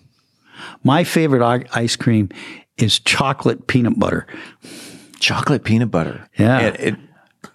My 0.82 1.04
favorite 1.04 1.68
ice 1.72 1.94
cream 1.94 2.30
is 2.76 2.98
chocolate 2.98 3.68
peanut 3.68 3.96
butter. 3.96 4.26
Chocolate 5.20 5.62
peanut 5.62 5.92
butter. 5.92 6.28
Yeah. 6.36 6.61
It, 6.61 6.80
it, 6.80 6.96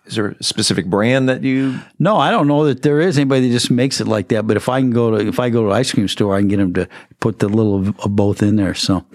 is 0.06 0.16
there 0.16 0.28
a 0.28 0.44
specific 0.44 0.86
brand 0.86 1.30
that 1.30 1.44
you? 1.44 1.80
No, 2.00 2.18
I 2.18 2.32
don't 2.32 2.48
know 2.48 2.66
that 2.66 2.84
there 2.84 3.00
is 3.00 3.18
anybody 3.18 3.48
that 3.48 3.54
just 3.54 3.72
makes 3.72 4.00
it 4.00 4.08
like 4.08 4.28
that. 4.30 4.46
But 4.46 4.58
if 4.58 4.70
I 4.70 4.80
can 4.80 4.92
go 4.92 5.12
to 5.12 5.28
if 5.28 5.40
I 5.40 5.50
go 5.50 5.64
to 5.64 5.68
an 5.68 5.74
ice 5.74 5.92
cream 5.92 6.08
store, 6.08 6.36
I 6.36 6.40
can 6.40 6.48
get 6.48 6.58
them 6.58 6.74
to 6.76 6.88
put 7.20 7.40
the 7.40 7.48
little 7.48 7.76
of, 7.76 8.00
of 8.00 8.16
both 8.16 8.44
in 8.44 8.56
there. 8.56 8.74
So, 8.74 9.06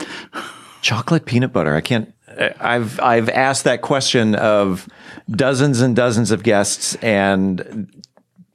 chocolate 0.83 1.27
peanut 1.27 1.53
butter. 1.53 1.75
I 1.75 1.81
can't. 1.81 2.13
I've 2.61 2.99
I've 3.01 3.29
asked 3.29 3.65
that 3.65 3.83
question 3.83 4.35
of 4.35 4.89
dozens 5.31 5.81
and 5.81 5.95
dozens 5.95 6.31
of 6.31 6.43
guests, 6.43 6.97
and 6.97 7.89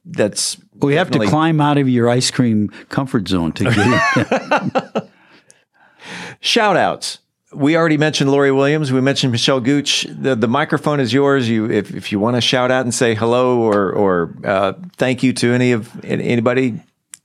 that's 0.05 0.57
we 0.76 0.95
have 0.95 1.11
to 1.11 1.20
climb 1.28 1.61
out 1.61 1.78
of 1.78 1.88
your 1.88 2.09
ice 2.09 2.32
cream 2.32 2.70
comfort 2.89 3.28
zone 3.28 3.53
to 3.53 3.63
get 3.66 4.95
it. 4.97 5.09
Shout 6.41 6.78
outs 6.78 7.20
we 7.56 7.78
already 7.78 7.97
mentioned 7.97 8.32
Lori 8.32 8.51
Williams. 8.51 8.91
We 8.91 9.01
mentioned 9.01 9.32
Michelle 9.32 9.60
Gooch. 9.60 10.06
The, 10.10 10.36
the 10.36 10.47
microphone 10.47 10.99
is 10.99 11.14
yours. 11.14 11.49
You, 11.49 11.70
if, 11.72 11.93
if 11.93 12.12
you 12.12 12.20
want 12.20 12.36
to 12.36 12.41
shout 12.41 12.72
out 12.72 12.82
and 12.82 12.93
say 12.93 13.16
hello 13.16 13.62
or, 13.62 13.91
or 13.91 14.36
uh, 14.43 14.74
thank 14.97 15.24
you 15.24 15.34
to 15.34 15.53
any 15.53 15.72
of 15.72 16.03
anybody, 16.03 16.80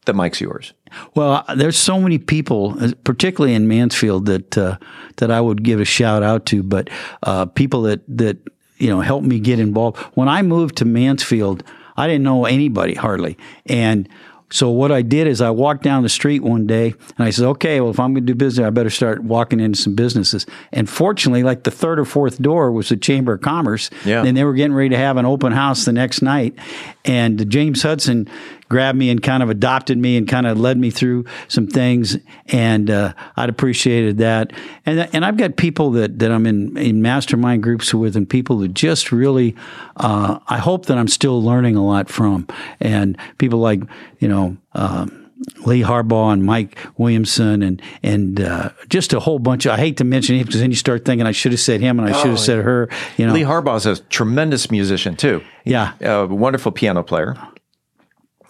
the 0.07 0.15
mic's 0.15 0.41
yours. 0.41 0.73
Well, 1.15 1.45
there's 1.55 1.79
so 1.79 2.01
many 2.01 2.19
people, 2.19 2.77
particularly 3.05 3.55
in 3.55 3.69
Mansfield, 3.69 4.27
that 4.27 4.59
uh, 4.59 4.79
that 5.17 5.31
I 5.31 5.41
would 5.41 5.63
give 5.63 5.81
a 5.81 5.85
shout 5.85 6.23
out 6.23 6.47
to. 6.47 6.63
But 6.63 6.91
uh, 7.23 7.47
people 7.47 7.83
that 7.83 8.03
that 8.09 8.39
you 8.79 8.89
know 8.89 9.01
helped 9.01 9.27
me 9.27 9.39
get 9.39 9.61
involved. 9.61 9.99
When 10.15 10.29
I 10.29 10.43
moved 10.43 10.77
to 10.79 10.85
Mansfield, 10.85 11.63
I 11.97 12.07
didn't 12.07 12.25
know 12.25 12.45
anybody 12.45 12.95
hardly, 12.95 13.37
and 13.67 14.09
so 14.53 14.71
what 14.71 14.91
I 14.91 15.03
did 15.03 15.29
is 15.29 15.41
I 15.41 15.51
walked 15.51 15.83
down 15.83 16.03
the 16.03 16.09
street 16.09 16.43
one 16.43 16.67
day 16.67 16.95
and 17.17 17.27
I 17.27 17.31
said, 17.31 17.47
okay, 17.47 17.81
well, 17.81 17.91
if 17.91 18.01
I'm 18.01 18.15
going 18.15 18.27
to 18.27 18.33
do 18.33 18.35
business, 18.35 18.67
I 18.67 18.71
better 18.71 18.91
start 18.91 19.23
walking 19.23 19.61
into 19.61 19.81
some 19.81 19.95
businesses. 19.95 20.45
And 20.73 20.91
fortunately, 20.91 21.45
like 21.45 21.63
the 21.63 21.71
third 21.71 22.01
or 22.01 22.05
fourth 22.05 22.43
door 22.43 22.73
was 22.73 22.89
the 22.89 22.97
Chamber 22.97 23.35
of 23.35 23.43
Commerce. 23.43 23.91
Yeah. 24.05 24.25
And 24.25 24.37
they 24.37 24.43
were 24.43 24.55
getting 24.55 24.75
ready 24.75 24.91
to 24.91 24.97
have 24.97 25.17
an 25.17 25.27
open 25.27 25.53
house 25.53 25.85
the 25.85 25.93
next 25.93 26.21
night. 26.21 26.59
And 27.05 27.49
James 27.49 27.83
Hudson 27.83 28.29
grabbed 28.71 28.97
me 28.97 29.11
and 29.11 29.23
kind 29.23 29.43
of 29.43 29.51
adopted 29.51 29.99
me 29.99 30.17
and 30.17 30.27
kind 30.27 30.47
of 30.47 30.59
led 30.59 30.79
me 30.79 30.91
through 30.91 31.27
some 31.49 31.67
things. 31.67 32.17
And 32.47 32.89
uh, 32.89 33.13
I'd 33.37 33.51
appreciated 33.51 34.17
that. 34.19 34.53
And 34.87 35.11
and 35.13 35.25
I've 35.27 35.37
got 35.37 35.57
people 35.57 35.91
that, 35.91 36.19
that 36.21 36.31
I'm 36.31 36.47
in, 36.47 36.79
in 36.79 37.03
mastermind 37.03 37.63
groups 37.63 37.93
with 37.93 38.17
and 38.17 38.31
people 38.31 38.59
who 38.59 38.69
just 38.69 39.13
really, 39.13 39.55
uh, 39.97 40.39
I 40.49 40.57
hope 40.57 40.87
that 40.87 40.97
I'm 40.97 41.09
still 41.09 41.43
learning 41.43 41.77
a 41.77 41.85
lot 41.85 42.09
from. 42.09 42.47
And 42.81 43.19
people 43.37 43.59
like, 43.59 43.83
you 44.21 44.29
know, 44.29 44.57
um, 44.73 45.17
Lee 45.65 45.83
Harbaugh 45.83 46.33
and 46.33 46.45
Mike 46.45 46.79
Williamson 46.97 47.63
and 47.63 47.83
and 48.03 48.41
uh, 48.41 48.71
just 48.89 49.13
a 49.13 49.21
whole 49.21 49.39
bunch 49.39 49.67
of 49.67 49.73
I 49.73 49.79
hate 49.79 49.97
to 49.97 50.05
mention 50.05 50.37
him 50.37 50.47
because 50.47 50.61
then 50.61 50.71
you 50.71 50.77
start 50.77 51.05
thinking 51.05 51.27
I 51.27 51.33
should 51.33 51.53
have 51.53 51.61
said 51.61 51.81
him 51.81 51.99
and 51.99 52.09
I 52.09 52.13
should 52.13 52.29
have 52.29 52.39
oh, 52.39 52.43
said 52.43 52.65
her. 52.65 52.89
You 53.17 53.27
know, 53.27 53.33
Lee 53.33 53.43
Harbaugh 53.43 53.77
is 53.77 53.87
a 53.87 53.97
tremendous 54.05 54.71
musician 54.71 55.17
too. 55.17 55.43
Yeah, 55.65 55.95
a 56.01 56.27
wonderful 56.27 56.73
piano 56.73 57.03
player. 57.03 57.37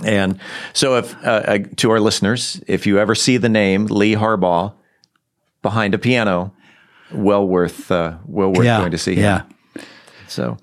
And 0.05 0.39
so, 0.73 0.97
if 0.97 1.15
uh, 1.25 1.29
uh, 1.29 1.59
to 1.77 1.91
our 1.91 2.01
listeners, 2.01 2.63
if 2.67 2.87
you 2.87 2.99
ever 2.99 3.15
see 3.15 3.37
the 3.37 3.49
name 3.49 3.87
Lee 3.87 4.15
Harbaugh 4.15 4.73
behind 5.63 5.95
a 5.95 5.99
piano, 5.99 6.53
well 7.13 7.47
worth 7.47 7.91
uh, 7.91 8.17
well 8.27 8.51
worth 8.53 8.65
yeah, 8.65 8.79
going 8.79 8.93
to 8.93 8.99
see 8.99 9.15
him. 9.17 9.23
Yeah. 9.77 9.83
So, 10.29 10.57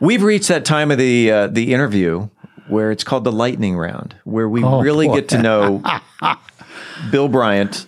we've 0.00 0.22
reached 0.22 0.48
that 0.48 0.64
time 0.64 0.90
of 0.90 0.98
the 0.98 1.30
uh, 1.30 1.46
the 1.48 1.72
interview 1.74 2.28
where 2.68 2.90
it's 2.90 3.04
called 3.04 3.24
the 3.24 3.32
lightning 3.32 3.76
round, 3.76 4.14
where 4.24 4.48
we 4.48 4.62
Oh, 4.62 4.80
really 4.80 5.06
boy. 5.08 5.16
get 5.16 5.28
to 5.30 5.42
know 5.42 5.82
Bill 7.10 7.28
Bryant 7.28 7.86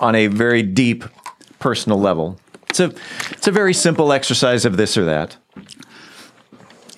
on 0.00 0.14
a 0.14 0.28
very 0.28 0.62
deep 0.62 1.04
personal 1.58 1.98
level. 1.98 2.38
It's 2.70 2.80
a 2.80 2.92
it's 3.32 3.48
a 3.48 3.52
very 3.52 3.74
simple 3.74 4.12
exercise 4.12 4.64
of 4.64 4.76
this 4.76 4.96
or 4.96 5.04
that. 5.06 5.36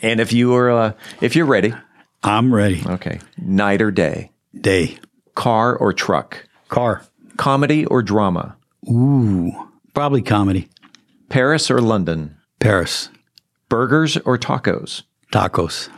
And 0.02 0.20
if 0.20 0.32
you 0.32 0.54
are 0.54 0.70
uh, 0.70 0.92
if 1.20 1.34
you're 1.34 1.46
ready, 1.46 1.72
I'm 2.22 2.54
ready. 2.54 2.82
Okay. 2.86 3.20
Night 3.36 3.80
or 3.80 3.90
day? 3.90 4.32
Day. 4.58 4.98
Car 5.34 5.76
or 5.76 5.92
truck? 5.92 6.46
Car. 6.68 7.04
Comedy 7.36 7.86
or 7.86 8.02
drama? 8.02 8.56
Ooh, 8.90 9.52
probably 9.94 10.22
comedy. 10.22 10.68
Paris 11.28 11.70
or 11.70 11.80
London? 11.80 12.36
Paris. 12.58 13.10
Burgers 13.68 14.16
or 14.18 14.38
tacos? 14.38 15.02
Tacos. 15.32 15.88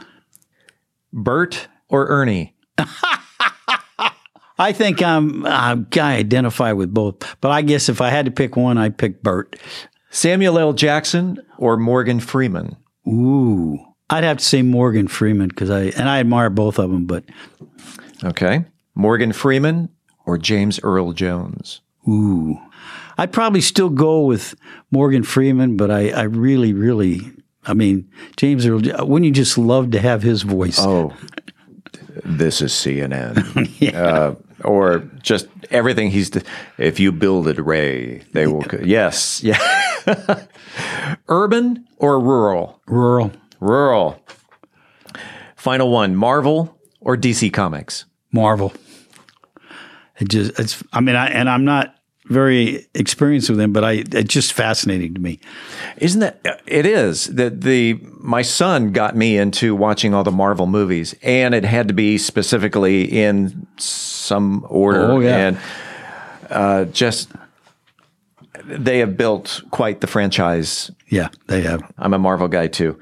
Bert 1.12 1.68
or 1.88 2.08
Ernie? 2.08 2.54
I 4.58 4.72
think 4.72 5.02
I'm 5.02 5.46
uh, 5.46 5.76
I 5.96 6.16
identify 6.16 6.72
with 6.72 6.92
both, 6.92 7.36
but 7.40 7.50
I 7.50 7.62
guess 7.62 7.88
if 7.88 8.00
I 8.02 8.10
had 8.10 8.26
to 8.26 8.30
pick 8.30 8.56
one, 8.56 8.76
I'd 8.76 8.98
pick 8.98 9.22
Bert. 9.22 9.56
Samuel 10.10 10.58
L. 10.58 10.72
Jackson 10.74 11.38
or 11.56 11.76
Morgan 11.78 12.20
Freeman? 12.20 12.76
Ooh, 13.08 13.78
I'd 14.10 14.24
have 14.24 14.38
to 14.38 14.44
say 14.44 14.62
Morgan 14.62 15.08
Freeman 15.08 15.48
because 15.48 15.70
I 15.70 15.84
and 15.84 16.08
I 16.08 16.20
admire 16.20 16.50
both 16.50 16.78
of 16.78 16.90
them, 16.90 17.06
but 17.06 17.24
okay, 18.24 18.64
Morgan 18.94 19.32
Freeman 19.32 19.88
or 20.26 20.36
James 20.36 20.80
Earl 20.82 21.12
Jones? 21.12 21.80
Ooh, 22.08 22.58
I'd 23.18 23.32
probably 23.32 23.60
still 23.60 23.90
go 23.90 24.22
with 24.22 24.54
Morgan 24.90 25.22
Freeman, 25.22 25.76
but 25.76 25.90
I, 25.90 26.10
I 26.10 26.22
really, 26.22 26.72
really, 26.72 27.30
I 27.66 27.74
mean, 27.74 28.10
James 28.36 28.66
Earl, 28.66 28.80
wouldn't 28.80 29.26
you 29.26 29.32
just 29.32 29.58
love 29.58 29.90
to 29.92 30.00
have 30.00 30.22
his 30.22 30.42
voice? 30.42 30.78
Oh, 30.80 31.14
this 32.24 32.62
is 32.62 32.72
CNN. 32.72 33.70
yeah. 33.78 34.02
Uh, 34.02 34.34
or 34.64 34.98
just 35.22 35.46
everything 35.70 36.10
he's. 36.10 36.30
If 36.78 37.00
you 37.00 37.12
build 37.12 37.48
it, 37.48 37.58
Ray, 37.58 38.18
they 38.32 38.46
will. 38.46 38.64
Yes, 38.82 39.42
yeah. 39.42 39.58
Urban 41.28 41.86
or 41.96 42.20
rural? 42.20 42.80
Rural. 42.86 43.32
Rural. 43.60 44.20
Final 45.56 45.90
one: 45.90 46.16
Marvel 46.16 46.78
or 47.00 47.16
DC 47.16 47.52
Comics? 47.52 48.06
Marvel. 48.32 48.72
It 50.18 50.28
just, 50.28 50.58
it's. 50.58 50.82
I 50.92 51.00
mean, 51.00 51.16
I 51.16 51.28
and 51.28 51.48
I'm 51.48 51.64
not 51.64 51.94
very 52.30 52.86
experienced 52.94 53.50
with 53.50 53.58
them, 53.58 53.72
but 53.72 53.84
I 53.84 54.04
it's 54.12 54.32
just 54.32 54.52
fascinating 54.52 55.14
to 55.14 55.20
me. 55.20 55.40
Isn't 55.98 56.20
that 56.20 56.40
it 56.64 56.86
is 56.86 57.26
that 57.26 57.62
the 57.62 58.00
my 58.18 58.42
son 58.42 58.92
got 58.92 59.16
me 59.16 59.36
into 59.36 59.74
watching 59.74 60.14
all 60.14 60.22
the 60.22 60.30
Marvel 60.30 60.66
movies, 60.66 61.14
and 61.22 61.54
it 61.54 61.64
had 61.64 61.88
to 61.88 61.94
be 61.94 62.18
specifically 62.18 63.04
in 63.04 63.66
some 63.76 64.64
order. 64.68 65.10
Oh 65.10 65.18
yeah, 65.18 65.36
and 65.36 65.58
uh, 66.50 66.84
just 66.86 67.30
they 68.64 69.00
have 69.00 69.16
built 69.16 69.62
quite 69.70 70.00
the 70.00 70.06
franchise. 70.06 70.90
Yeah, 71.08 71.28
they 71.48 71.62
have. 71.62 71.82
I'm 71.98 72.14
a 72.14 72.18
Marvel 72.18 72.48
guy 72.48 72.68
too. 72.68 72.98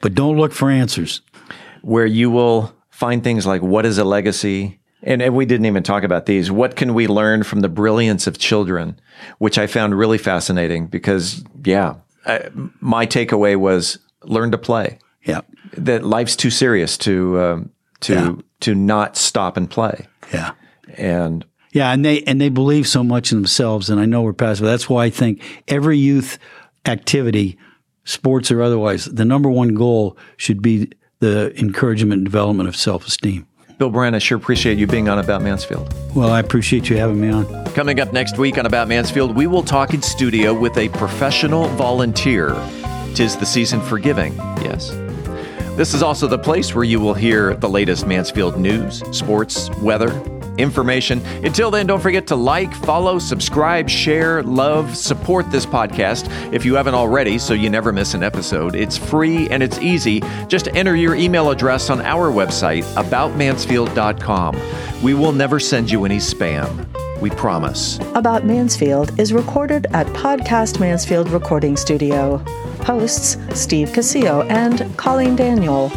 But 0.00 0.14
don't 0.14 0.36
look 0.36 0.52
for 0.52 0.70
answers. 0.70 1.22
Where 1.82 2.06
you 2.06 2.30
will 2.30 2.74
find 2.90 3.24
things 3.24 3.46
like 3.46 3.62
what 3.62 3.86
is 3.86 3.98
a 3.98 4.04
legacy? 4.04 4.80
And, 5.02 5.20
and 5.20 5.34
we 5.34 5.44
didn't 5.44 5.66
even 5.66 5.82
talk 5.82 6.02
about 6.02 6.26
these. 6.26 6.50
What 6.50 6.76
can 6.76 6.94
we 6.94 7.06
learn 7.06 7.42
from 7.42 7.60
the 7.60 7.68
brilliance 7.68 8.26
of 8.26 8.38
children? 8.38 8.98
Which 9.38 9.58
I 9.58 9.66
found 9.66 9.98
really 9.98 10.18
fascinating 10.18 10.86
because, 10.86 11.44
yeah, 11.64 11.96
I, 12.26 12.48
my 12.80 13.06
takeaway 13.06 13.56
was 13.56 13.98
learn 14.22 14.50
to 14.52 14.58
play. 14.58 14.98
Yeah. 15.24 15.42
That 15.76 16.04
life's 16.04 16.36
too 16.36 16.50
serious 16.50 16.96
to, 16.98 17.40
um, 17.40 17.70
to, 18.00 18.14
yeah. 18.14 18.34
to 18.60 18.74
not 18.74 19.16
stop 19.16 19.56
and 19.56 19.68
play. 19.68 20.06
Yeah. 20.32 20.52
And, 20.96 21.44
yeah, 21.74 21.90
and 21.90 22.04
they 22.04 22.22
and 22.22 22.40
they 22.40 22.48
believe 22.48 22.86
so 22.86 23.02
much 23.02 23.32
in 23.32 23.38
themselves, 23.38 23.90
and 23.90 24.00
I 24.00 24.06
know 24.06 24.22
we're 24.22 24.32
past, 24.32 24.60
but 24.60 24.68
that's 24.68 24.88
why 24.88 25.06
I 25.06 25.10
think 25.10 25.42
every 25.66 25.98
youth 25.98 26.38
activity 26.86 27.58
sports 28.04 28.52
or 28.52 28.62
otherwise, 28.62 29.06
the 29.06 29.24
number 29.24 29.50
one 29.50 29.74
goal 29.74 30.16
should 30.36 30.62
be 30.62 30.88
the 31.18 31.52
encouragement 31.58 32.20
and 32.20 32.24
development 32.24 32.68
of 32.68 32.76
self 32.76 33.08
esteem. 33.08 33.48
Bill 33.76 33.90
Bryant, 33.90 34.14
I 34.14 34.20
sure 34.20 34.38
appreciate 34.38 34.78
you 34.78 34.86
being 34.86 35.08
on 35.08 35.18
About 35.18 35.42
Mansfield. 35.42 35.92
Well, 36.14 36.30
I 36.30 36.38
appreciate 36.38 36.88
you 36.88 36.96
having 36.96 37.20
me 37.20 37.28
on. 37.30 37.64
Coming 37.72 37.98
up 37.98 38.12
next 38.12 38.38
week 38.38 38.56
on 38.56 38.66
About 38.66 38.86
Mansfield, 38.86 39.34
we 39.34 39.48
will 39.48 39.64
talk 39.64 39.94
in 39.94 40.00
studio 40.00 40.54
with 40.54 40.78
a 40.78 40.88
professional 40.90 41.66
volunteer. 41.70 42.54
Tis 43.16 43.36
the 43.36 43.46
season 43.46 43.80
for 43.80 43.98
giving, 43.98 44.32
yes. 44.62 44.90
This 45.76 45.92
is 45.92 46.04
also 46.04 46.28
the 46.28 46.38
place 46.38 46.72
where 46.72 46.84
you 46.84 47.00
will 47.00 47.14
hear 47.14 47.56
the 47.56 47.68
latest 47.68 48.06
Mansfield 48.06 48.60
news, 48.60 49.02
sports, 49.10 49.70
weather, 49.82 50.12
information. 50.58 51.24
Until 51.44 51.70
then, 51.70 51.86
don't 51.86 52.00
forget 52.00 52.26
to 52.28 52.36
like, 52.36 52.74
follow, 52.74 53.18
subscribe, 53.18 53.88
share, 53.88 54.42
love, 54.42 54.96
support 54.96 55.50
this 55.50 55.66
podcast 55.66 56.30
if 56.52 56.64
you 56.64 56.74
haven't 56.74 56.94
already 56.94 57.38
so 57.38 57.54
you 57.54 57.70
never 57.70 57.92
miss 57.92 58.14
an 58.14 58.22
episode. 58.22 58.74
It's 58.74 58.96
free 58.96 59.48
and 59.48 59.62
it's 59.62 59.78
easy. 59.78 60.22
Just 60.48 60.68
enter 60.68 60.96
your 60.96 61.14
email 61.14 61.50
address 61.50 61.90
on 61.90 62.00
our 62.00 62.30
website, 62.30 62.82
aboutmansfield.com. 62.94 64.60
We 65.02 65.14
will 65.14 65.32
never 65.32 65.60
send 65.60 65.90
you 65.90 66.04
any 66.04 66.18
spam. 66.18 66.86
We 67.20 67.30
promise. 67.30 67.98
About 68.14 68.44
Mansfield 68.44 69.18
is 69.18 69.32
recorded 69.32 69.86
at 69.92 70.06
Podcast 70.08 70.80
Mansfield 70.80 71.30
Recording 71.30 71.76
Studio. 71.76 72.38
Hosts 72.84 73.38
Steve 73.58 73.90
Casillo 73.90 74.48
and 74.50 74.94
Colleen 74.96 75.36
Daniel. 75.36 75.90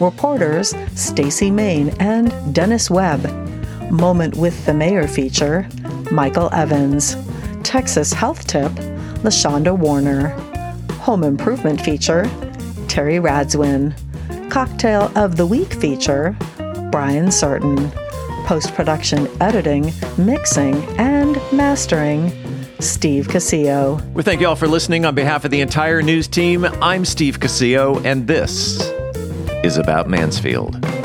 Reporters 0.00 0.74
Stacy 0.94 1.50
Main 1.50 1.90
and 2.00 2.54
Dennis 2.54 2.90
Webb. 2.90 3.22
Moment 3.90 4.36
with 4.36 4.66
the 4.66 4.74
Mayor 4.74 5.08
feature, 5.08 5.68
Michael 6.10 6.48
Evans. 6.52 7.16
Texas 7.62 8.12
Health 8.12 8.46
Tip, 8.46 8.72
LaShonda 9.22 9.76
Warner. 9.76 10.28
Home 11.00 11.24
Improvement 11.24 11.80
feature, 11.80 12.30
Terry 12.88 13.16
Radzwin. 13.16 13.94
Cocktail 14.50 15.10
of 15.16 15.36
the 15.36 15.46
Week 15.46 15.72
feature, 15.74 16.36
Brian 16.90 17.30
Certain. 17.30 17.90
Post 18.44 18.74
production 18.74 19.28
editing, 19.40 19.92
mixing, 20.18 20.74
and 20.98 21.40
mastering, 21.52 22.30
Steve 22.80 23.28
Casillo. 23.28 24.02
We 24.12 24.22
thank 24.22 24.40
you 24.40 24.48
all 24.48 24.56
for 24.56 24.66
listening 24.66 25.04
on 25.04 25.14
behalf 25.14 25.44
of 25.44 25.50
the 25.50 25.60
entire 25.60 26.02
news 26.02 26.26
team. 26.26 26.64
I'm 26.82 27.04
Steve 27.04 27.38
Casillo, 27.38 28.04
and 28.04 28.26
this 28.26 28.80
is 29.62 29.76
About 29.76 30.08
Mansfield. 30.08 30.99